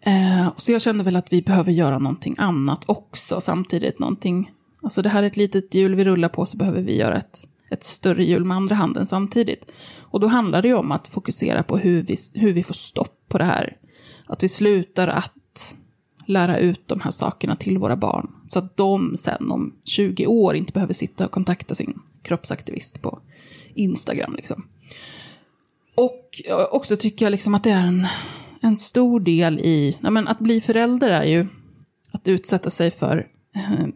Eh, 0.00 0.48
så 0.56 0.72
jag 0.72 0.82
kände 0.82 1.04
väl 1.04 1.16
att 1.16 1.32
vi 1.32 1.42
behöver 1.42 1.72
göra 1.72 1.98
någonting 1.98 2.34
annat 2.38 2.82
också, 2.86 3.40
samtidigt 3.40 3.98
någonting, 3.98 4.50
alltså 4.82 5.02
det 5.02 5.08
här 5.08 5.22
är 5.22 5.26
ett 5.26 5.36
litet 5.36 5.74
hjul 5.74 5.94
vi 5.94 6.04
rullar 6.04 6.28
på, 6.28 6.46
så 6.46 6.56
behöver 6.56 6.80
vi 6.82 6.96
göra 6.96 7.16
ett, 7.16 7.38
ett 7.70 7.84
större 7.84 8.24
hjul 8.24 8.44
med 8.44 8.56
andra 8.56 8.74
handen 8.74 9.06
samtidigt. 9.06 9.70
Och 10.00 10.20
då 10.20 10.26
handlar 10.26 10.62
det 10.62 10.68
ju 10.68 10.74
om 10.74 10.92
att 10.92 11.08
fokusera 11.08 11.62
på 11.62 11.78
hur 11.78 12.02
vi, 12.02 12.16
hur 12.34 12.52
vi 12.52 12.62
får 12.62 12.74
stopp 12.74 13.24
på 13.28 13.38
det 13.38 13.44
här. 13.44 13.76
Att 14.26 14.42
vi 14.42 14.48
slutar 14.48 15.08
att 15.08 15.32
lära 16.28 16.58
ut 16.58 16.88
de 16.88 17.00
här 17.00 17.10
sakerna 17.10 17.56
till 17.56 17.78
våra 17.78 17.96
barn. 17.96 18.30
Så 18.46 18.58
att 18.58 18.76
de 18.76 19.16
sen 19.16 19.50
om 19.50 19.74
20 19.84 20.26
år 20.26 20.56
inte 20.56 20.72
behöver 20.72 20.94
sitta 20.94 21.24
och 21.24 21.30
kontakta 21.30 21.74
sin 21.74 22.00
kroppsaktivist 22.22 23.02
på 23.02 23.20
Instagram. 23.74 24.34
Liksom. 24.36 24.66
Och 25.94 26.42
eh, 26.44 26.66
också 26.70 26.96
tycker 26.96 27.24
jag 27.26 27.30
liksom 27.30 27.54
att 27.54 27.64
det 27.64 27.70
är 27.70 27.86
en, 27.86 28.06
en 28.60 28.76
stor 28.76 29.20
del 29.20 29.58
i, 29.58 29.96
nej 30.00 30.12
men 30.12 30.28
att 30.28 30.38
bli 30.38 30.60
förälder 30.60 31.10
är 31.10 31.24
ju 31.24 31.46
att 32.12 32.28
utsätta 32.28 32.70
sig 32.70 32.90
för 32.90 33.26
eh, 33.54 33.86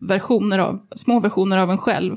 versioner 0.00 0.58
av, 0.58 0.80
små 0.94 1.20
versioner 1.20 1.58
av 1.58 1.70
en 1.70 1.78
själv. 1.78 2.16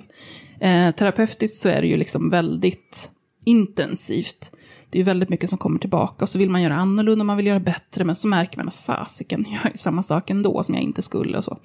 Eh, 0.60 0.92
terapeutiskt 0.92 1.62
så 1.62 1.70
är 1.70 1.82
det 1.82 1.88
ju 1.88 1.96
liksom 1.96 2.30
väldigt 2.30 3.12
intensivt. 3.46 4.52
Det 4.92 4.98
är 4.98 5.00
ju 5.00 5.06
väldigt 5.06 5.30
mycket 5.30 5.50
som 5.50 5.58
kommer 5.58 5.80
tillbaka 5.80 6.26
och 6.26 6.30
så 6.30 6.38
vill 6.38 6.50
man 6.50 6.62
göra 6.62 6.76
annorlunda, 6.76 7.24
man 7.26 7.38
vill 7.38 7.48
göra 7.48 7.60
bättre, 7.60 8.04
men 8.04 8.16
så 8.16 8.28
märker 8.28 8.58
man 8.58 8.68
att 8.68 8.76
fasiken, 8.76 9.46
jag 9.50 9.54
gör 9.54 9.72
ju 9.72 9.78
samma 9.78 10.04
sak 10.04 10.30
ändå 10.30 10.64
som 10.64 10.76
jag 10.76 10.84
inte 10.84 11.02
skulle 11.02 11.38
och 11.38 11.44
så. 11.44 11.58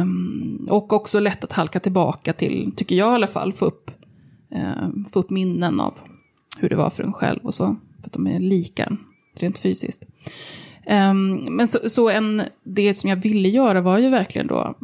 Um, 0.00 0.68
och 0.70 0.92
också 0.92 1.20
lätt 1.20 1.44
att 1.44 1.52
halka 1.52 1.80
tillbaka 1.80 2.32
till, 2.32 2.72
tycker 2.76 2.94
jag 2.96 3.12
i 3.12 3.14
alla 3.14 3.26
fall, 3.26 3.52
få 3.52 3.64
upp, 3.64 3.90
eh, 4.50 4.88
få 5.12 5.18
upp 5.18 5.30
minnen 5.30 5.80
av 5.80 5.98
hur 6.58 6.68
det 6.68 6.76
var 6.76 6.90
för 6.90 7.02
en 7.02 7.12
själv 7.12 7.40
och 7.42 7.54
så. 7.54 7.76
För 8.00 8.06
att 8.06 8.12
de 8.12 8.26
är 8.26 8.40
lika 8.40 8.96
rent 9.36 9.58
fysiskt. 9.58 10.06
Um, 10.90 11.34
men 11.34 11.68
så, 11.68 11.78
så 11.90 12.08
en, 12.08 12.42
det 12.64 12.94
som 12.94 13.10
jag 13.10 13.16
ville 13.16 13.48
göra 13.48 13.80
var 13.80 13.98
ju 13.98 14.10
verkligen 14.10 14.46
då 14.46 14.74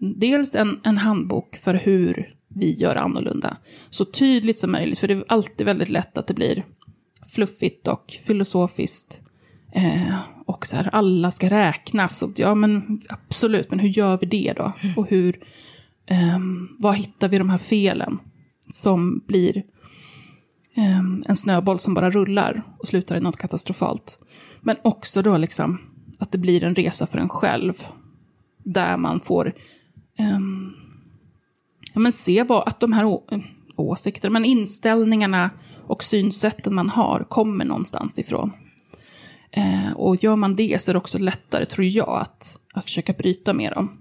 dels 0.00 0.54
en, 0.54 0.80
en 0.82 0.98
handbok 0.98 1.56
för 1.56 1.74
hur 1.74 2.34
vi 2.48 2.74
gör 2.74 2.96
annorlunda. 2.96 3.56
Så 3.90 4.04
tydligt 4.04 4.58
som 4.58 4.72
möjligt, 4.72 4.98
för 4.98 5.08
det 5.08 5.14
är 5.14 5.24
alltid 5.28 5.66
väldigt 5.66 5.88
lätt 5.88 6.18
att 6.18 6.26
det 6.26 6.34
blir 6.34 6.64
fluffigt 7.30 7.88
och 7.88 8.18
filosofiskt. 8.26 9.20
Eh, 9.72 10.18
och 10.46 10.66
så 10.66 10.76
här, 10.76 10.88
alla 10.92 11.30
ska 11.30 11.50
räknas. 11.50 12.22
Och, 12.22 12.30
ja, 12.36 12.54
men 12.54 13.00
absolut, 13.08 13.70
men 13.70 13.78
hur 13.78 13.88
gör 13.88 14.18
vi 14.18 14.26
det 14.26 14.52
då? 14.56 14.72
Och 14.96 15.08
hur, 15.08 15.40
ehm, 16.06 16.68
var 16.78 16.92
hittar 16.92 17.28
vi 17.28 17.38
de 17.38 17.50
här 17.50 17.58
felen 17.58 18.18
som 18.70 19.24
blir 19.26 19.62
ehm, 20.74 21.24
en 21.28 21.36
snöboll 21.36 21.78
som 21.78 21.94
bara 21.94 22.10
rullar 22.10 22.62
och 22.78 22.88
slutar 22.88 23.16
i 23.16 23.20
något 23.20 23.36
katastrofalt. 23.36 24.20
Men 24.60 24.76
också 24.84 25.22
då 25.22 25.36
liksom 25.36 25.78
att 26.18 26.32
det 26.32 26.38
blir 26.38 26.64
en 26.64 26.74
resa 26.74 27.06
för 27.06 27.18
en 27.18 27.28
själv. 27.28 27.86
Där 28.64 28.96
man 28.96 29.20
får 29.20 29.54
ehm, 30.18 30.72
ja, 31.92 32.00
men 32.00 32.12
se 32.12 32.42
vad, 32.42 32.68
att 32.68 32.80
de 32.80 32.92
här 32.92 33.04
å, 33.78 33.92
åsikterna, 33.92 34.32
men 34.32 34.44
inställningarna 34.44 35.50
och 35.86 36.04
synsätten 36.04 36.74
man 36.74 36.88
har 36.88 37.24
kommer 37.28 37.64
någonstans 37.64 38.18
ifrån. 38.18 38.52
Eh, 39.50 39.92
och 39.96 40.24
gör 40.24 40.36
man 40.36 40.56
det 40.56 40.82
så 40.82 40.90
är 40.90 40.92
det 40.92 40.98
också 40.98 41.18
lättare, 41.18 41.64
tror 41.64 41.86
jag, 41.86 42.08
att, 42.08 42.58
att 42.74 42.84
försöka 42.84 43.12
bryta 43.12 43.52
med 43.52 43.72
dem. 43.72 43.98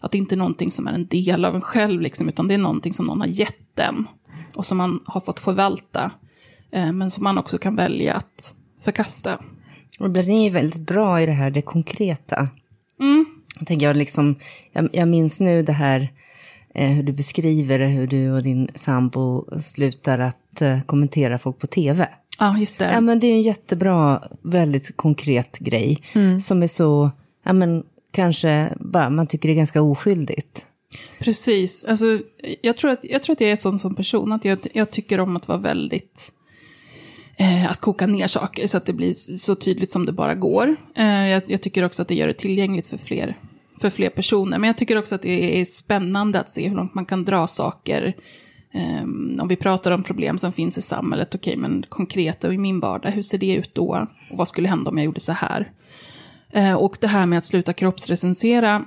Att 0.00 0.10
det 0.10 0.18
inte 0.18 0.34
är 0.34 0.36
någonting 0.36 0.70
som 0.70 0.86
är 0.86 0.92
en 0.92 1.06
del 1.06 1.44
av 1.44 1.54
en 1.54 1.60
själv, 1.60 2.00
liksom, 2.00 2.28
utan 2.28 2.48
det 2.48 2.54
är 2.54 2.58
någonting 2.58 2.92
som 2.92 3.06
någon 3.06 3.20
har 3.20 3.28
gett 3.28 3.78
en. 3.78 4.06
Och 4.54 4.66
som 4.66 4.78
man 4.78 5.02
har 5.06 5.20
fått 5.20 5.40
förvalta. 5.40 6.10
Eh, 6.72 6.92
men 6.92 7.10
som 7.10 7.24
man 7.24 7.38
också 7.38 7.58
kan 7.58 7.76
välja 7.76 8.14
att 8.14 8.54
förkasta. 8.80 9.38
Och 10.00 10.10
den 10.10 10.30
är 10.30 10.50
väldigt 10.50 10.86
bra 10.86 11.20
i 11.20 11.26
det 11.26 11.32
här, 11.32 11.50
det 11.50 11.62
konkreta. 11.62 12.48
Jag, 13.58 13.66
tänker, 13.66 13.86
jag, 13.86 13.96
liksom, 13.96 14.36
jag, 14.72 14.88
jag 14.92 15.08
minns 15.08 15.40
nu 15.40 15.62
det 15.62 15.72
här, 15.72 16.12
hur 16.74 17.02
du 17.02 17.12
beskriver 17.12 17.78
hur 17.88 18.06
du 18.06 18.32
och 18.32 18.42
din 18.42 18.68
sambo 18.74 19.58
slutar 19.60 20.18
att 20.18 20.62
eh, 20.62 20.82
kommentera 20.82 21.38
folk 21.38 21.58
på 21.58 21.66
tv. 21.66 22.08
Ja, 22.38 22.58
just 22.58 22.78
det. 22.78 22.92
Ja, 22.92 23.00
men 23.00 23.20
det 23.20 23.26
är 23.26 23.32
en 23.32 23.42
jättebra, 23.42 24.22
väldigt 24.42 24.96
konkret 24.96 25.58
grej. 25.58 25.98
Som 26.42 26.62
är 26.62 26.66
så, 26.66 27.10
ja 27.44 27.52
men 27.52 27.82
kanske 28.12 28.72
bara, 28.80 29.10
man 29.10 29.26
tycker 29.26 29.48
det 29.48 29.52
är 29.52 29.56
ganska 29.56 29.82
oskyldigt. 29.82 30.66
Precis. 31.18 31.84
Alltså, 31.84 32.20
jag, 32.62 32.76
tror 32.76 32.90
att, 32.90 33.04
jag 33.04 33.22
tror 33.22 33.32
att 33.32 33.40
jag 33.40 33.50
är 33.50 33.56
sån 33.56 33.78
som 33.78 33.94
person. 33.94 34.32
Att 34.32 34.44
jag, 34.44 34.58
jag 34.72 34.90
tycker 34.90 35.20
om 35.20 35.36
att 35.36 35.48
vara 35.48 35.58
väldigt... 35.58 36.32
Eh, 37.36 37.70
att 37.70 37.80
koka 37.80 38.06
ner 38.06 38.26
saker 38.26 38.66
så 38.66 38.76
att 38.76 38.86
det 38.86 38.92
blir 38.92 39.14
så 39.14 39.54
tydligt 39.54 39.90
som 39.90 40.06
det 40.06 40.12
bara 40.12 40.34
går. 40.34 40.76
Eh, 40.94 41.28
jag, 41.28 41.42
jag 41.46 41.62
tycker 41.62 41.84
också 41.84 42.02
att 42.02 42.08
det 42.08 42.14
gör 42.14 42.26
det 42.26 42.32
tillgängligt 42.32 42.86
för 42.86 42.98
fler, 42.98 43.36
för 43.80 43.90
fler 43.90 44.10
personer. 44.10 44.58
Men 44.58 44.66
jag 44.66 44.76
tycker 44.76 44.98
också 44.98 45.14
att 45.14 45.22
det 45.22 45.60
är 45.60 45.64
spännande 45.64 46.40
att 46.40 46.50
se 46.50 46.68
hur 46.68 46.76
långt 46.76 46.94
man 46.94 47.06
kan 47.06 47.24
dra 47.24 47.46
saker. 47.46 48.16
Ehm, 48.72 49.38
om 49.40 49.48
vi 49.48 49.56
pratar 49.56 49.92
om 49.92 50.02
problem 50.02 50.38
som 50.38 50.52
finns 50.52 50.78
i 50.78 50.82
samhället, 50.82 51.34
okej, 51.34 51.56
men 51.56 51.84
konkreta 51.88 52.48
och 52.48 52.54
i 52.54 52.58
min 52.58 52.80
vardag, 52.80 53.10
hur 53.10 53.22
ser 53.22 53.38
det 53.38 53.54
ut 53.54 53.74
då? 53.74 54.06
Och 54.30 54.38
vad 54.38 54.48
skulle 54.48 54.68
hända 54.68 54.90
om 54.90 54.98
jag 54.98 55.04
gjorde 55.04 55.20
så 55.20 55.32
här? 55.32 55.72
Ehm, 56.52 56.76
och 56.76 56.96
det 57.00 57.06
här 57.06 57.26
med 57.26 57.38
att 57.38 57.44
sluta 57.44 57.72
kroppsrecensera 57.72 58.84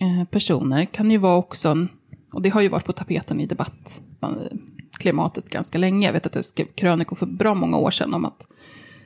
eh, 0.00 0.24
personer 0.30 0.84
kan 0.84 1.10
ju 1.10 1.18
vara 1.18 1.36
också, 1.36 1.68
en, 1.68 1.88
och 2.32 2.42
det 2.42 2.48
har 2.48 2.60
ju 2.60 2.68
varit 2.68 2.84
på 2.84 2.92
tapeten 2.92 3.40
i 3.40 3.46
debattklimatet 3.46 5.50
ganska 5.50 5.78
länge. 5.78 6.06
Jag 6.06 6.12
vet 6.12 6.26
att 6.26 6.32
det 6.32 6.42
skrev 6.42 6.66
krönikor 6.66 7.16
för 7.16 7.26
bra 7.26 7.54
många 7.54 7.76
år 7.76 7.90
sedan 7.90 8.14
om 8.14 8.24
att 8.24 8.46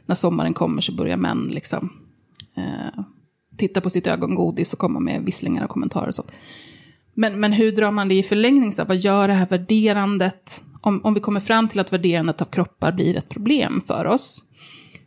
när 0.07 0.15
sommaren 0.15 0.55
kommer 0.55 0.83
så 0.83 0.93
börjar 0.93 1.17
män 1.17 1.49
liksom 1.51 1.93
eh, 2.57 3.05
titta 3.59 3.81
på 3.81 3.91
sitt 3.91 4.07
ögongodis 4.07 4.73
och 4.73 4.79
komma 4.79 5.01
med 5.01 5.23
visslingar 5.23 5.65
och 5.65 5.71
kommentarer 5.71 6.09
och 6.09 6.15
sånt. 6.15 6.33
Men, 7.15 7.41
men 7.41 7.53
hur 7.53 7.73
drar 7.73 7.91
man 7.91 8.09
det 8.09 8.15
i 8.15 8.23
förlängning? 8.23 8.73
Så 8.73 8.85
vad 8.85 8.97
gör 8.97 9.29
det 9.29 9.35
här 9.35 9.47
värderandet? 9.47 10.65
Om, 10.81 11.01
om 11.05 11.15
vi 11.15 11.21
kommer 11.21 11.41
fram 11.41 11.69
till 11.69 11.81
att 11.81 11.93
värderandet 11.93 12.41
av 12.41 12.45
kroppar 12.45 12.93
blir 12.93 13.17
ett 13.17 13.29
problem 13.29 13.83
för 13.87 14.07
oss. 14.07 14.45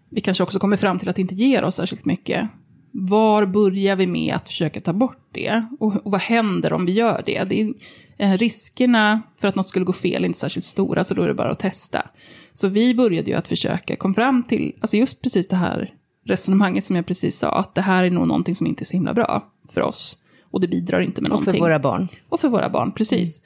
Vi 0.10 0.22
kanske 0.22 0.44
också 0.44 0.60
kommer 0.60 0.78
fram 0.78 1.00
till 1.00 1.10
att 1.10 1.16
det 1.16 1.22
inte 1.22 1.36
ger 1.36 1.64
oss 1.64 1.76
särskilt 1.76 2.06
mycket. 2.06 2.48
Var 2.92 3.46
börjar 3.46 3.96
vi 3.96 4.08
med 4.08 4.36
att 4.36 4.50
försöka 4.50 4.82
ta 4.82 4.94
bort 4.94 5.30
det? 5.32 5.66
Och, 5.80 6.06
och 6.06 6.12
vad 6.12 6.22
händer 6.22 6.74
om 6.74 6.86
vi 6.86 6.92
gör 6.92 7.24
det? 7.26 7.44
det 7.44 7.62
är, 7.62 7.74
eh, 8.18 8.38
riskerna 8.38 9.22
för 9.38 9.48
att 9.48 9.56
något 9.56 9.68
skulle 9.68 9.86
gå 9.86 9.94
fel 9.94 10.24
är 10.24 10.28
inte 10.28 10.40
särskilt 10.40 10.66
stora, 10.66 11.04
så 11.04 11.14
då 11.14 11.24
är 11.24 11.28
det 11.28 11.34
bara 11.34 11.52
att 11.52 11.60
testa. 11.60 12.08
Så 12.54 12.68
vi 12.68 12.96
började 12.96 13.32
ju 13.32 13.38
att 13.38 13.48
försöka, 13.48 13.96
kom 13.96 14.14
fram 14.14 14.44
till, 14.44 14.76
alltså 14.82 14.98
just 14.98 15.22
precis 15.22 15.48
det 15.48 15.56
här 15.56 15.94
resonemanget 16.26 16.86
som 16.86 16.96
jag 16.96 17.06
precis 17.06 17.38
sa, 17.38 17.52
att 17.52 17.76
det 17.76 17.82
här 17.82 18.04
är 18.04 18.12
nog 18.12 18.28
någonting 18.28 18.56
som 18.56 18.68
inte 18.68 18.84
är 18.84 18.86
så 18.86 18.98
himla 18.98 19.14
bra 19.14 19.52
för 19.70 19.82
oss. 19.82 20.18
Och 20.52 20.62
det 20.62 20.68
bidrar 20.68 21.02
inte 21.02 21.22
med 21.22 21.30
någonting. 21.30 21.52
Och 21.52 21.56
för 21.56 21.66
våra 21.66 21.80
barn. 21.80 22.08
Och 22.30 22.40
för 22.40 22.50
våra 22.50 22.70
barn, 22.70 22.92
precis. 22.92 23.42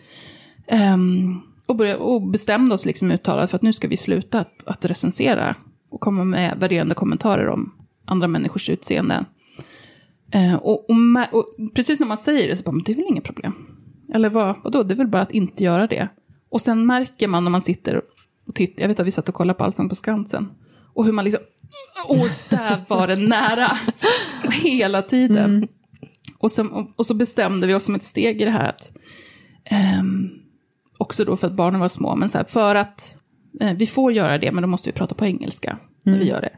Mm. 0.67 0.93
Um, 0.93 1.41
och, 1.65 1.75
började, 1.75 1.99
och 1.99 2.21
bestämde 2.21 2.75
oss 2.75 2.85
liksom 2.85 3.11
uttalat 3.11 3.49
för 3.49 3.55
att 3.55 3.61
nu 3.61 3.73
ska 3.73 3.87
vi 3.87 3.97
sluta 3.97 4.39
att, 4.39 4.67
att 4.67 4.85
recensera 4.85 5.55
och 5.89 6.01
komma 6.01 6.23
med 6.23 6.57
värderande 6.59 6.95
kommentarer 6.95 7.49
om 7.49 7.73
andra 8.05 8.27
människors 8.27 8.69
utseende. 8.69 9.25
Uh, 10.35 10.55
och, 10.55 10.89
och, 10.89 10.95
och, 11.31 11.45
precis 11.75 11.99
när 11.99 12.07
man 12.07 12.17
säger 12.17 12.47
det 12.47 12.55
så 12.55 12.63
bara, 12.63 12.71
men 12.71 12.83
det 12.83 12.91
är 12.91 12.95
väl 12.95 13.05
inget 13.09 13.23
problem. 13.23 13.53
Eller 14.13 14.29
vad, 14.29 14.55
vadå, 14.63 14.83
det 14.83 14.93
är 14.93 14.97
väl 14.97 15.07
bara 15.07 15.21
att 15.21 15.31
inte 15.31 15.63
göra 15.63 15.87
det. 15.87 16.09
Och 16.49 16.61
sen 16.61 16.85
märker 16.85 17.27
man 17.27 17.43
när 17.43 17.51
man 17.51 17.61
sitter 17.61 18.01
och 18.47 18.55
tittar, 18.55 18.81
jag 18.81 18.87
vet 18.87 18.99
att 18.99 19.07
vi 19.07 19.11
satt 19.11 19.29
och 19.29 19.35
kollade 19.35 19.57
på 19.57 19.63
Allsång 19.63 19.89
på 19.89 19.95
Skansen. 19.95 20.51
Och 20.93 21.05
hur 21.05 21.11
man 21.11 21.25
liksom, 21.25 21.41
och 22.07 22.29
där 22.49 22.77
var 22.87 23.07
det 23.07 23.15
nära. 23.15 23.77
Hela 24.51 25.01
tiden. 25.01 25.55
Mm. 25.55 25.67
Och, 26.37 26.51
sen, 26.51 26.69
och, 26.95 27.05
så 27.05 27.13
bestämde 27.13 27.67
vi 27.67 27.73
oss 27.73 27.83
som 27.83 27.95
ett 27.95 28.03
steg 28.03 28.41
i 28.41 28.45
det 28.45 28.51
här 28.51 28.69
att, 28.69 28.91
um, 29.99 30.31
också 30.97 31.25
då 31.25 31.37
för 31.37 31.47
att 31.47 31.53
barnen 31.53 31.79
var 31.79 31.87
små, 31.87 32.15
men 32.15 32.29
så 32.29 32.37
här, 32.37 32.45
för 32.45 32.75
att 32.75 33.17
uh, 33.61 33.73
vi 33.73 33.87
får 33.87 34.11
göra 34.11 34.37
det, 34.37 34.51
men 34.51 34.61
då 34.61 34.67
måste 34.67 34.89
vi 34.89 34.93
prata 34.93 35.15
på 35.15 35.25
engelska 35.25 35.69
mm. 35.69 35.81
när 36.03 36.13
vi 36.13 36.17
mm. 36.17 36.27
gör 36.27 36.41
det. 36.41 36.57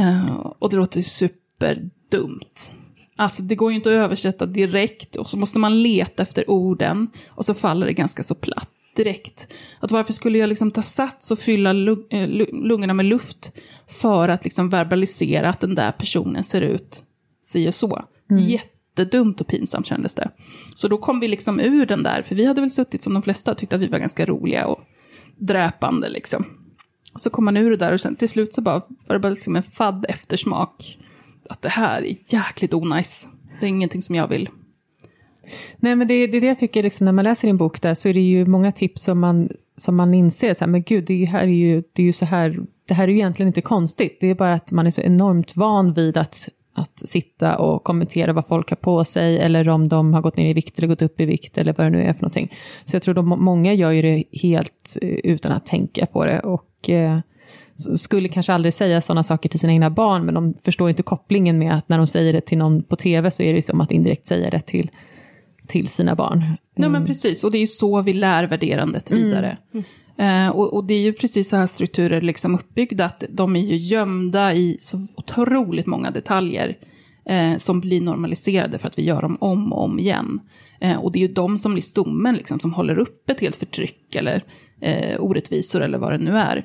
Uh, 0.00 0.30
och 0.58 0.70
det 0.70 0.76
låter 0.76 1.02
superdumt. 1.02 2.72
Alltså 3.16 3.42
det 3.42 3.54
går 3.54 3.70
ju 3.70 3.76
inte 3.76 3.88
att 3.88 4.04
översätta 4.04 4.46
direkt 4.46 5.16
och 5.16 5.30
så 5.30 5.38
måste 5.38 5.58
man 5.58 5.82
leta 5.82 6.22
efter 6.22 6.50
orden 6.50 7.10
och 7.28 7.44
så 7.44 7.54
faller 7.54 7.86
det 7.86 7.92
ganska 7.92 8.22
så 8.22 8.34
platt 8.34 8.70
direkt. 8.96 9.48
Att 9.80 9.90
varför 9.90 10.12
skulle 10.12 10.38
jag 10.38 10.48
liksom 10.48 10.70
ta 10.70 10.82
sats 10.82 11.30
och 11.30 11.38
fylla 11.38 11.70
eh, 11.70 12.28
lungorna 12.52 12.94
med 12.94 13.06
luft 13.06 13.52
för 13.86 14.28
att 14.28 14.44
liksom 14.44 14.68
verbalisera 14.68 15.48
att 15.48 15.60
den 15.60 15.74
där 15.74 15.92
personen 15.92 16.44
ser 16.44 16.60
ut 16.60 17.04
si 17.42 17.68
och 17.68 17.74
så. 17.74 18.04
Mm. 18.30 18.42
Jättedumt 18.42 19.40
och 19.40 19.46
pinsamt 19.46 19.86
kändes 19.86 20.14
det. 20.14 20.30
Så 20.76 20.88
då 20.88 20.98
kom 20.98 21.20
vi 21.20 21.28
liksom 21.28 21.60
ur 21.60 21.86
den 21.86 22.02
där, 22.02 22.22
för 22.22 22.34
vi 22.34 22.44
hade 22.44 22.60
väl 22.60 22.70
suttit 22.70 23.02
som 23.02 23.14
de 23.14 23.22
flesta 23.22 23.50
och 23.50 23.58
tyckt 23.58 23.72
att 23.72 23.80
vi 23.80 23.86
var 23.86 23.98
ganska 23.98 24.26
roliga 24.26 24.66
och 24.66 24.80
dräpande 25.38 26.08
liksom. 26.08 26.44
Så 27.16 27.30
kom 27.30 27.44
man 27.44 27.56
ur 27.56 27.70
det 27.70 27.76
där 27.76 27.92
och 27.92 28.00
sen 28.00 28.16
till 28.16 28.28
slut 28.28 28.54
så 28.54 28.60
bara 28.60 28.82
var 29.06 29.14
det 29.14 29.18
bara 29.18 29.30
liksom 29.30 29.56
en 29.56 29.62
fadd 29.62 30.06
eftersmak. 30.08 30.98
Att 31.50 31.62
det 31.62 31.68
här 31.68 32.02
är 32.02 32.16
jäkligt 32.28 32.74
onajs. 32.74 33.28
Det 33.60 33.66
är 33.66 33.70
ingenting 33.70 34.02
som 34.02 34.14
jag 34.14 34.28
vill 34.28 34.48
Nej, 35.76 35.96
men 35.96 36.08
det, 36.08 36.26
det 36.26 36.36
är 36.36 36.40
det 36.40 36.46
jag 36.46 36.58
tycker, 36.58 36.82
liksom, 36.82 37.04
när 37.04 37.12
man 37.12 37.24
läser 37.24 37.48
din 37.48 37.56
bok 37.56 37.82
där, 37.82 37.94
så 37.94 38.08
är 38.08 38.14
det 38.14 38.20
ju 38.20 38.46
många 38.46 38.72
tips 38.72 39.02
som 39.02 39.20
man, 39.20 39.48
som 39.76 39.96
man 39.96 40.14
inser, 40.14 40.54
så 40.54 40.64
här, 40.64 40.70
men 40.70 40.82
gud, 40.82 41.04
det 41.04 41.24
här 41.24 41.42
är 41.42 41.46
ju, 41.46 41.82
det 41.92 42.02
är 42.02 42.06
ju 42.06 42.12
så 42.12 42.24
här, 42.24 42.58
det 42.88 42.94
här 42.94 43.04
är 43.04 43.08
ju 43.08 43.14
egentligen 43.14 43.46
inte 43.46 43.60
konstigt, 43.60 44.18
det 44.20 44.30
är 44.30 44.34
bara 44.34 44.54
att 44.54 44.70
man 44.70 44.86
är 44.86 44.90
så 44.90 45.00
enormt 45.00 45.56
van 45.56 45.92
vid 45.92 46.16
att, 46.16 46.48
att 46.74 47.08
sitta 47.08 47.58
och 47.58 47.84
kommentera 47.84 48.32
vad 48.32 48.46
folk 48.46 48.70
har 48.70 48.76
på 48.76 49.04
sig, 49.04 49.38
eller 49.38 49.68
om 49.68 49.88
de 49.88 50.14
har 50.14 50.22
gått 50.22 50.36
ner 50.36 50.50
i 50.50 50.54
vikt 50.54 50.78
eller 50.78 50.88
gått 50.88 51.02
upp 51.02 51.20
i 51.20 51.24
vikt, 51.26 51.58
eller 51.58 51.74
vad 51.78 51.86
det 51.86 51.90
nu 51.90 52.02
är 52.02 52.12
för 52.12 52.22
någonting. 52.22 52.54
Så 52.84 52.96
jag 52.96 53.02
tror 53.02 53.18
att 53.18 53.40
många 53.40 53.72
gör 53.72 53.90
ju 53.90 54.02
det 54.02 54.24
helt 54.42 54.96
eh, 55.02 55.08
utan 55.08 55.52
att 55.52 55.66
tänka 55.66 56.06
på 56.06 56.24
det, 56.24 56.40
och 56.40 56.90
eh, 56.90 57.18
skulle 57.96 58.28
kanske 58.28 58.52
aldrig 58.52 58.74
säga 58.74 59.00
sådana 59.00 59.24
saker 59.24 59.48
till 59.48 59.60
sina 59.60 59.72
egna 59.72 59.90
barn, 59.90 60.24
men 60.24 60.34
de 60.34 60.54
förstår 60.64 60.88
inte 60.88 61.02
kopplingen 61.02 61.58
med 61.58 61.74
att 61.74 61.88
när 61.88 61.98
de 61.98 62.06
säger 62.06 62.32
det 62.32 62.40
till 62.40 62.58
någon 62.58 62.82
på 62.82 62.96
tv 62.96 63.30
så 63.30 63.42
är 63.42 63.54
det 63.54 63.62
som 63.62 63.80
att 63.80 63.92
indirekt 63.92 64.26
säga 64.26 64.50
det 64.50 64.60
till 64.60 64.90
till 65.66 65.88
sina 65.88 66.14
barn. 66.14 66.42
Mm. 66.42 66.56
Nej, 66.76 66.88
men 66.88 67.06
precis, 67.06 67.44
och 67.44 67.50
det 67.50 67.58
är 67.58 67.60
ju 67.60 67.66
så 67.66 68.02
vi 68.02 68.12
lär 68.12 68.44
värderandet 68.44 69.10
mm. 69.10 69.22
vidare. 69.22 69.56
Mm. 69.74 69.84
Mm. 70.18 70.52
och, 70.52 70.74
och, 70.74 70.84
det 70.84 70.94
är 70.94 71.00
ju 71.00 71.12
precis 71.12 71.48
så 71.48 71.56
här 71.56 71.66
strukturer 71.66 72.20
liksom 72.20 72.54
uppbyggda, 72.54 73.04
att 73.04 73.24
de 73.28 73.56
är 73.56 73.60
ju 73.60 73.76
gömda 73.76 74.54
i 74.54 74.76
så 74.80 75.06
otroligt 75.14 75.86
många 75.86 76.10
detaljer 76.10 76.76
eh, 77.24 77.56
som 77.56 77.80
blir 77.80 78.00
normaliserade 78.00 78.78
för 78.78 78.86
att 78.86 78.98
vi 78.98 79.04
gör 79.04 79.22
dem 79.22 79.36
om 79.40 79.72
och 79.72 79.84
om 79.84 79.98
igen. 79.98 80.40
Eh, 80.80 80.96
och 80.96 81.12
det 81.12 81.18
är 81.18 81.28
ju 81.28 81.34
de 81.34 81.58
som 81.58 81.72
blir 81.72 81.82
stommen, 81.82 82.34
liksom, 82.34 82.60
som 82.60 82.74
håller 82.74 82.98
upp 82.98 83.30
ett 83.30 83.40
helt 83.40 83.56
förtryck 83.56 84.14
eller 84.14 84.42
eh, 84.80 85.20
orättvisor 85.20 85.80
eller 85.80 85.98
vad 85.98 86.12
det 86.12 86.18
nu 86.18 86.38
är. 86.38 86.64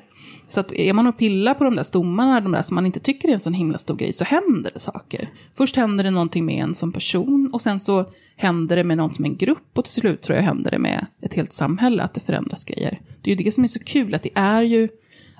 Så 0.52 0.60
att 0.60 0.72
är 0.72 0.92
man 0.92 1.06
och 1.06 1.18
pillar 1.18 1.54
på 1.54 1.64
de 1.64 1.76
där 1.76 1.82
stommarna, 1.82 2.40
de 2.40 2.52
där 2.52 2.62
som 2.62 2.74
man 2.74 2.86
inte 2.86 3.00
tycker 3.00 3.28
är 3.28 3.32
en 3.32 3.40
sån 3.40 3.54
himla 3.54 3.78
stor 3.78 3.96
grej, 3.96 4.12
så 4.12 4.24
händer 4.24 4.70
det 4.74 4.80
saker. 4.80 5.30
Först 5.54 5.76
händer 5.76 6.04
det 6.04 6.10
någonting 6.10 6.44
med 6.44 6.64
en 6.64 6.74
som 6.74 6.92
person 6.92 7.50
och 7.52 7.62
sen 7.62 7.80
så 7.80 8.04
händer 8.36 8.76
det 8.76 8.84
med 8.84 8.96
någon 8.96 9.14
som 9.14 9.24
en 9.24 9.36
grupp 9.36 9.78
och 9.78 9.84
till 9.84 9.94
slut 9.94 10.22
tror 10.22 10.36
jag 10.36 10.44
händer 10.44 10.70
det 10.70 10.78
med 10.78 11.06
ett 11.22 11.34
helt 11.34 11.52
samhälle, 11.52 12.02
att 12.02 12.14
det 12.14 12.20
förändras 12.20 12.64
grejer. 12.64 13.00
Det 13.22 13.32
är 13.32 13.36
ju 13.36 13.44
det 13.44 13.52
som 13.52 13.64
är 13.64 13.68
så 13.68 13.78
kul, 13.78 14.14
att 14.14 14.22
det 14.22 14.30
är 14.34 14.62
ju, 14.62 14.88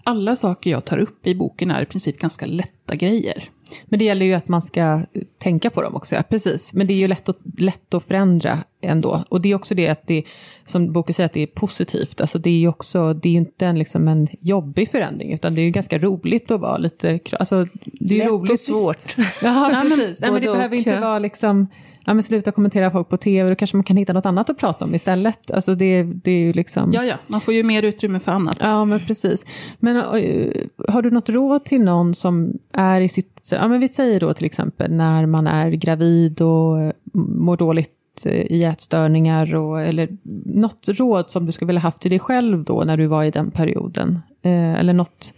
alla 0.05 0.37
saker 0.37 0.71
jag 0.71 0.85
tar 0.85 0.99
upp 0.99 1.27
i 1.27 1.35
boken 1.35 1.71
är 1.71 1.83
i 1.83 1.87
princip 1.87 2.19
ganska 2.19 2.47
lätta 2.47 2.97
grejer. 2.97 3.51
Men 3.85 3.99
det 3.99 4.05
gäller 4.05 4.27
ju 4.27 4.35
att 4.35 4.49
man 4.49 4.62
ska 4.62 5.01
tänka 5.39 5.70
på 5.70 5.83
dem 5.83 5.95
också, 5.95 6.14
ja, 6.14 6.23
precis. 6.23 6.73
Men 6.73 6.87
det 6.87 6.93
är 6.93 6.97
ju 6.97 7.09
lätt 7.09 7.29
att, 7.29 7.39
lätt 7.59 7.95
att 7.95 8.05
förändra 8.05 8.59
ändå. 8.81 9.25
Och 9.29 9.41
det 9.41 9.51
är 9.51 9.55
också 9.55 9.75
det 9.75 9.89
att 9.89 10.07
det, 10.07 10.25
som 10.66 10.93
boken 10.93 11.14
säger, 11.14 11.27
att 11.27 11.33
det 11.33 11.43
är 11.43 11.47
positivt. 11.47 12.20
Alltså 12.20 12.39
det 12.39 12.51
är 12.51 12.59
ju 12.59 12.68
också, 12.68 13.14
det 13.14 13.29
är 13.29 13.33
ju 13.33 13.39
inte 13.39 13.66
en, 13.66 13.79
liksom 13.79 14.09
en 14.09 14.29
jobbig 14.41 14.91
förändring, 14.91 15.33
utan 15.33 15.55
det 15.55 15.61
är 15.61 15.64
ju 15.64 15.70
ganska 15.70 15.99
roligt 15.99 16.51
att 16.51 16.61
vara 16.61 16.77
lite, 16.77 17.20
alltså 17.33 17.66
det 17.85 18.14
är 18.14 18.18
lätt 18.18 18.29
roligt. 18.29 18.51
och 18.51 18.61
svårt. 18.61 19.16
Ja, 19.43 19.83
precis. 19.89 20.20
Nej, 20.20 20.31
men 20.31 20.43
det 20.43 20.53
behöver 20.53 20.77
inte 20.77 21.01
vara 21.01 21.18
liksom, 21.18 21.68
ja 22.07 22.14
men 22.14 22.23
sluta 22.23 22.53
kommentera 22.53 22.91
folk 22.91 23.09
på 23.09 23.16
tv, 23.16 23.49
då 23.49 23.55
kanske 23.55 23.77
man 23.77 23.85
kan 23.85 23.97
hitta 23.97 24.12
något 24.12 24.27
annat 24.27 24.51
att 24.51 24.59
prata 24.59 24.85
om 24.85 24.95
istället. 24.95 25.51
Alltså 25.51 25.75
det, 25.75 26.03
det 26.03 26.31
är 26.31 26.39
ju 26.39 26.53
liksom... 26.53 26.93
Ja, 26.93 27.05
ja, 27.05 27.14
man 27.27 27.41
får 27.41 27.55
ju 27.55 27.62
mer 27.62 27.83
utrymme 27.83 28.20
för 28.20 28.33
annat. 28.33 28.57
Ja, 28.61 28.85
men 28.85 29.01
precis. 29.07 29.45
Men 29.79 29.97
uh, 29.97 30.53
har 30.89 31.03
du 31.03 31.11
något 31.11 31.29
råd 31.29 31.64
till 31.64 31.81
någon 31.81 32.14
som 32.14 32.59
är 32.73 33.01
i 33.01 33.09
sitt, 33.09 33.32
ja 33.51 33.68
men 33.68 33.80
vi 33.80 33.88
säger 33.88 34.20
då 34.20 34.34
till 34.34 34.45
exempel 34.45 34.93
när 34.93 35.26
man 35.26 35.47
är 35.47 35.70
gravid 35.70 36.40
och 36.40 36.93
mår 37.14 37.57
dåligt 37.57 38.22
eh, 38.24 38.32
i 38.32 38.64
ätstörningar, 38.64 39.55
och, 39.55 39.80
eller 39.80 40.09
något 40.45 40.88
råd 40.88 41.30
som 41.30 41.47
du 41.47 41.53
skulle 41.53 41.66
vilja 41.66 41.80
haft 41.80 42.01
till 42.01 42.11
dig 42.11 42.18
själv 42.18 42.64
då 42.64 42.82
när 42.86 42.97
du 42.97 43.07
var 43.07 43.24
i 43.24 43.30
den 43.30 43.51
perioden? 43.51 44.20
Eh, 44.43 44.74
eller 44.74 44.93
något, 44.93 45.32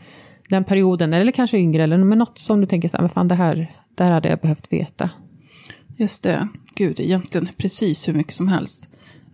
den 0.48 0.64
perioden, 0.64 1.14
eller 1.14 1.32
kanske 1.32 1.58
yngre, 1.58 1.82
eller 1.82 1.98
men 1.98 2.18
något 2.18 2.38
som 2.38 2.60
du 2.60 2.66
tänker 2.66 2.88
så 2.88 2.96
här, 2.96 3.02
men 3.02 3.10
fan 3.10 3.28
det 3.28 3.34
här, 3.34 3.72
det 3.94 4.04
här 4.04 4.12
hade 4.12 4.28
jag 4.28 4.38
behövt 4.38 4.72
veta. 4.72 5.10
Just 5.96 6.22
det. 6.22 6.48
Gud, 6.74 7.00
egentligen 7.00 7.48
precis 7.56 8.08
hur 8.08 8.12
mycket 8.12 8.34
som 8.34 8.48
helst. 8.48 8.88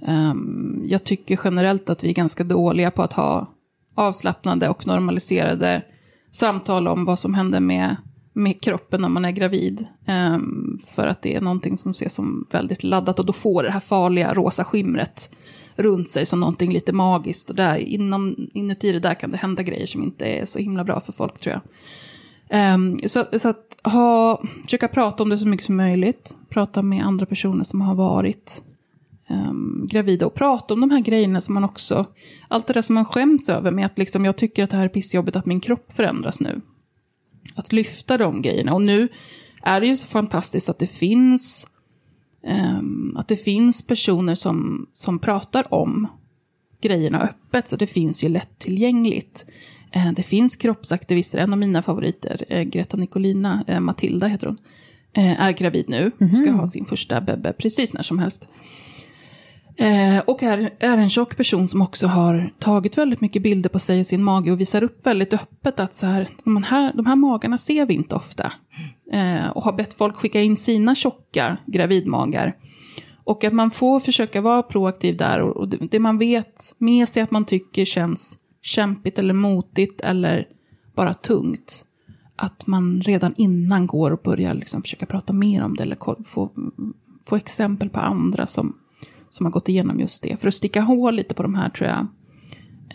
Um, 0.09 0.83
jag 0.85 1.05
tycker 1.05 1.41
generellt 1.45 1.91
att 1.91 2.05
vi 2.05 2.11
är 2.11 2.15
ganska 2.15 2.45
dåliga 2.45 2.91
på 2.91 3.03
att 3.03 3.13
ha 3.13 3.47
avslappnade 3.95 4.69
och 4.69 4.87
normaliserade 4.87 5.83
samtal 6.31 6.89
om 6.89 7.05
vad 7.05 7.19
som 7.19 7.35
händer 7.35 7.61
med, 7.61 7.97
med 8.41 8.61
kroppen 8.61 9.01
när 9.01 9.09
man 9.09 9.25
är 9.25 9.31
gravid. 9.31 9.87
Ehm, 10.07 10.79
för 10.95 11.07
att 11.07 11.23
det 11.23 11.35
är 11.35 11.41
någonting 11.41 11.79
som 11.79 11.91
ses 11.91 12.15
som 12.15 12.47
väldigt 12.51 12.83
laddat 12.83 13.19
och 13.19 13.27
då 13.27 13.33
får 13.33 13.63
det 13.63 13.71
här 13.71 13.81
farliga 13.81 14.35
rosa 14.35 14.65
skimret 14.65 15.31
runt 15.77 16.09
sig 16.09 16.27
som 16.27 16.41
någonting 16.41 16.73
lite 16.73 16.93
magiskt. 16.93 17.51
Och 17.51 17.57
där, 17.57 17.77
inom, 17.77 18.37
inuti 18.55 18.93
det 18.93 18.99
där 18.99 19.15
kan 19.15 19.31
det 19.31 19.37
hända 19.37 19.63
grejer 19.63 19.87
som 19.87 20.03
inte 20.03 20.25
är 20.25 20.45
så 20.45 20.59
himla 20.59 20.85
bra 20.85 21.01
för 21.01 21.13
folk 21.13 21.39
tror 21.39 21.55
jag. 21.55 21.63
Um, 22.75 22.99
så, 23.07 23.25
så, 23.39 23.49
att 23.49 23.77
ha, 23.85 24.43
försöka 24.65 24.89
prata 24.89 25.23
om 25.23 25.29
det 25.29 25.39
så 25.39 25.47
mycket 25.47 25.67
som 25.67 25.77
möjligt. 25.77 26.37
Prata 26.49 26.83
med 26.83 27.05
andra 27.05 27.27
personer 27.27 27.65
som 27.65 27.81
har 27.81 27.95
varit 27.95 28.63
um, 29.31 29.89
gravida 29.91 30.27
och 30.27 30.35
prata 30.35 30.75
om 30.75 30.81
de 30.81 30.91
här 30.91 31.01
grejerna 31.01 31.41
som 31.41 31.55
man 31.55 31.65
också, 31.65 32.07
allt 32.49 32.67
det 32.67 32.73
där 32.73 32.83
som 32.83 32.95
man 32.95 33.05
skäms 33.05 33.49
över 33.49 33.71
med 33.71 33.87
att 33.87 33.99
liksom, 33.99 34.25
jag 34.25 34.37
tycker 34.37 34.65
att 34.65 34.71
det 34.71 34.77
här 34.77 34.85
är 34.85 34.89
pissjobbigt 34.89 35.37
att 35.37 35.47
min 35.47 35.61
kropp 35.61 35.93
förändras 35.93 36.41
nu. 36.41 36.61
Att 37.55 37.73
lyfta 37.73 38.19
de 38.19 38.43
grejerna. 38.43 38.75
Och 38.75 38.83
nu 38.83 39.09
är 39.63 39.81
det 39.81 39.87
ju 39.87 39.97
så 39.97 40.07
fantastiskt 40.07 40.69
att 40.69 40.79
det 40.79 40.87
finns, 40.87 41.67
um, 42.43 43.17
att 43.17 43.29
det 43.29 43.37
finns 43.37 43.87
personer 43.87 44.35
som, 44.35 44.87
som 44.95 45.19
pratar 45.19 45.75
om 45.75 46.09
grejerna 46.81 47.21
öppet, 47.21 47.69
så 47.69 47.77
det 47.77 47.87
finns 47.87 48.25
ju 48.25 48.29
lättillgängligt. 48.29 49.45
Eh, 49.93 50.13
det 50.13 50.23
finns 50.23 50.57
kroppsaktivister, 50.57 51.39
en 51.39 51.53
av 51.53 51.59
mina 51.59 51.83
favoriter, 51.83 52.45
eh, 52.49 52.63
Greta 52.63 52.97
Nicolina, 52.97 53.65
eh, 53.67 53.81
Matilda 53.81 54.27
heter 54.27 54.47
hon, 54.47 54.59
är 55.13 55.53
gravid 55.53 55.89
nu 55.89 56.11
och 56.19 56.37
ska 56.37 56.51
mhm. 56.51 56.59
ha 56.59 56.69
sin 56.69 56.85
första 56.85 57.21
bebbe 57.21 57.53
precis 57.53 57.95
när 57.95 58.03
som 58.03 58.19
helst. 58.19 58.49
Eh, 59.77 60.19
och 60.19 60.43
är, 60.43 60.71
är 60.79 60.97
en 60.99 61.11
tjock 61.11 61.37
person 61.37 61.69
som 61.69 61.83
också 61.83 62.07
har 62.07 62.51
tagit 62.59 62.99
väldigt 62.99 63.21
mycket 63.21 63.43
bilder 63.43 63.69
på 63.69 63.79
sig 63.79 64.01
och 64.01 64.07
sin 64.07 64.25
mage 64.25 64.53
och 64.53 64.61
visar 64.61 64.83
upp 64.83 65.07
väldigt 65.07 65.33
öppet 65.33 65.81
att 65.81 65.95
så 65.95 66.07
här, 66.07 66.29
de, 66.45 66.63
här, 66.63 66.93
de 66.95 67.07
här 67.07 67.17
magarna 67.17 67.59
ser 67.59 67.87
vi 67.87 67.95
inte 67.95 68.15
ofta. 68.15 68.53
Eh, 69.13 69.49
och 69.49 69.65
har 69.65 69.73
bett 69.73 69.95
folk 69.95 70.17
skicka 70.17 70.41
in 70.41 70.57
sina 70.57 70.95
tjocka 70.95 71.57
gravidmagar. 71.67 72.57
Och 73.25 73.45
att 73.45 73.53
man 73.53 73.71
får 73.71 74.01
försöka 74.01 74.41
vara 74.41 74.63
proaktiv 74.63 75.17
där 75.17 75.41
och, 75.41 75.57
och 75.57 75.69
det, 75.69 75.77
det 75.77 75.99
man 75.99 76.19
vet 76.19 76.75
med 76.79 77.09
sig 77.09 77.23
att 77.23 77.31
man 77.31 77.45
tycker 77.45 77.85
känns 77.85 78.39
kämpigt 78.63 79.19
eller 79.19 79.35
motigt 79.35 80.01
eller 80.01 80.47
bara 80.95 81.15
tungt. 81.15 81.87
Att 82.37 82.67
man 82.67 83.03
redan 83.03 83.35
innan 83.37 83.87
går 83.87 84.11
och 84.11 84.21
börjar 84.25 84.55
liksom 84.55 84.83
försöka 84.83 85.07
prata 85.07 85.33
mer 85.33 85.63
om 85.63 85.77
det 85.77 85.83
eller 85.83 86.25
få, 86.25 86.51
få 87.27 87.37
exempel 87.37 87.89
på 87.89 88.01
andra 88.01 88.47
som 88.47 88.77
som 89.31 89.47
har 89.47 89.51
gått 89.51 89.69
igenom 89.69 90.01
just 90.01 90.23
det. 90.23 90.41
För 90.41 90.49
att 90.49 90.55
sticka 90.55 90.81
hål 90.81 91.15
lite 91.15 91.35
på 91.35 91.43
de 91.43 91.55
här, 91.55 91.71
tror 91.71 91.89
jag, 91.89 92.07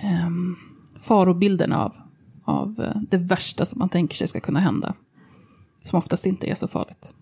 eh, 0.04 0.30
farobilderna 1.00 1.84
av, 1.86 1.96
av 2.44 2.80
eh, 2.80 3.02
det 3.10 3.18
värsta 3.18 3.66
som 3.66 3.80
man 3.80 3.90
tänker 3.90 4.16
sig 4.16 4.28
ska 4.28 4.40
kunna 4.40 4.60
hända. 4.60 4.94
Som 5.84 6.00
oftast 6.00 6.26
inte 6.26 6.48
är 6.48 6.56
så 6.56 6.68
farligt. 6.68 7.14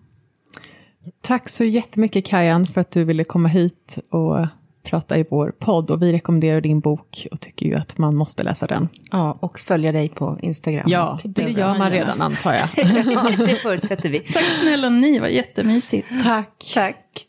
Tack 1.20 1.48
så 1.48 1.64
jättemycket 1.64 2.26
Kajan 2.26 2.66
för 2.66 2.80
att 2.80 2.90
du 2.90 3.04
ville 3.04 3.24
komma 3.24 3.48
hit 3.48 3.98
och 4.10 4.46
prata 4.82 5.18
i 5.18 5.24
vår 5.30 5.54
podd. 5.58 5.90
Och 5.90 6.02
vi 6.02 6.12
rekommenderar 6.12 6.60
din 6.60 6.80
bok 6.80 7.26
och 7.32 7.40
tycker 7.40 7.66
ju 7.66 7.74
att 7.74 7.98
man 7.98 8.16
måste 8.16 8.42
läsa 8.42 8.66
den. 8.66 8.88
Ja, 9.10 9.38
och 9.40 9.58
följa 9.58 9.92
dig 9.92 10.08
på 10.08 10.38
Instagram. 10.42 10.84
Ja, 10.86 11.18
det 11.24 11.50
gör 11.50 11.78
man 11.78 11.90
redan 11.90 12.22
antar 12.22 12.52
jag. 12.52 12.68
ja, 13.12 13.30
det 13.38 13.56
förutsätter 13.56 14.10
vi. 14.10 14.20
Tack 14.20 14.44
snälla 14.62 14.88
ni, 14.88 15.18
var 15.18 15.28
jättemysigt. 15.28 16.06
Tack. 16.24 16.72
Tack. 16.74 17.26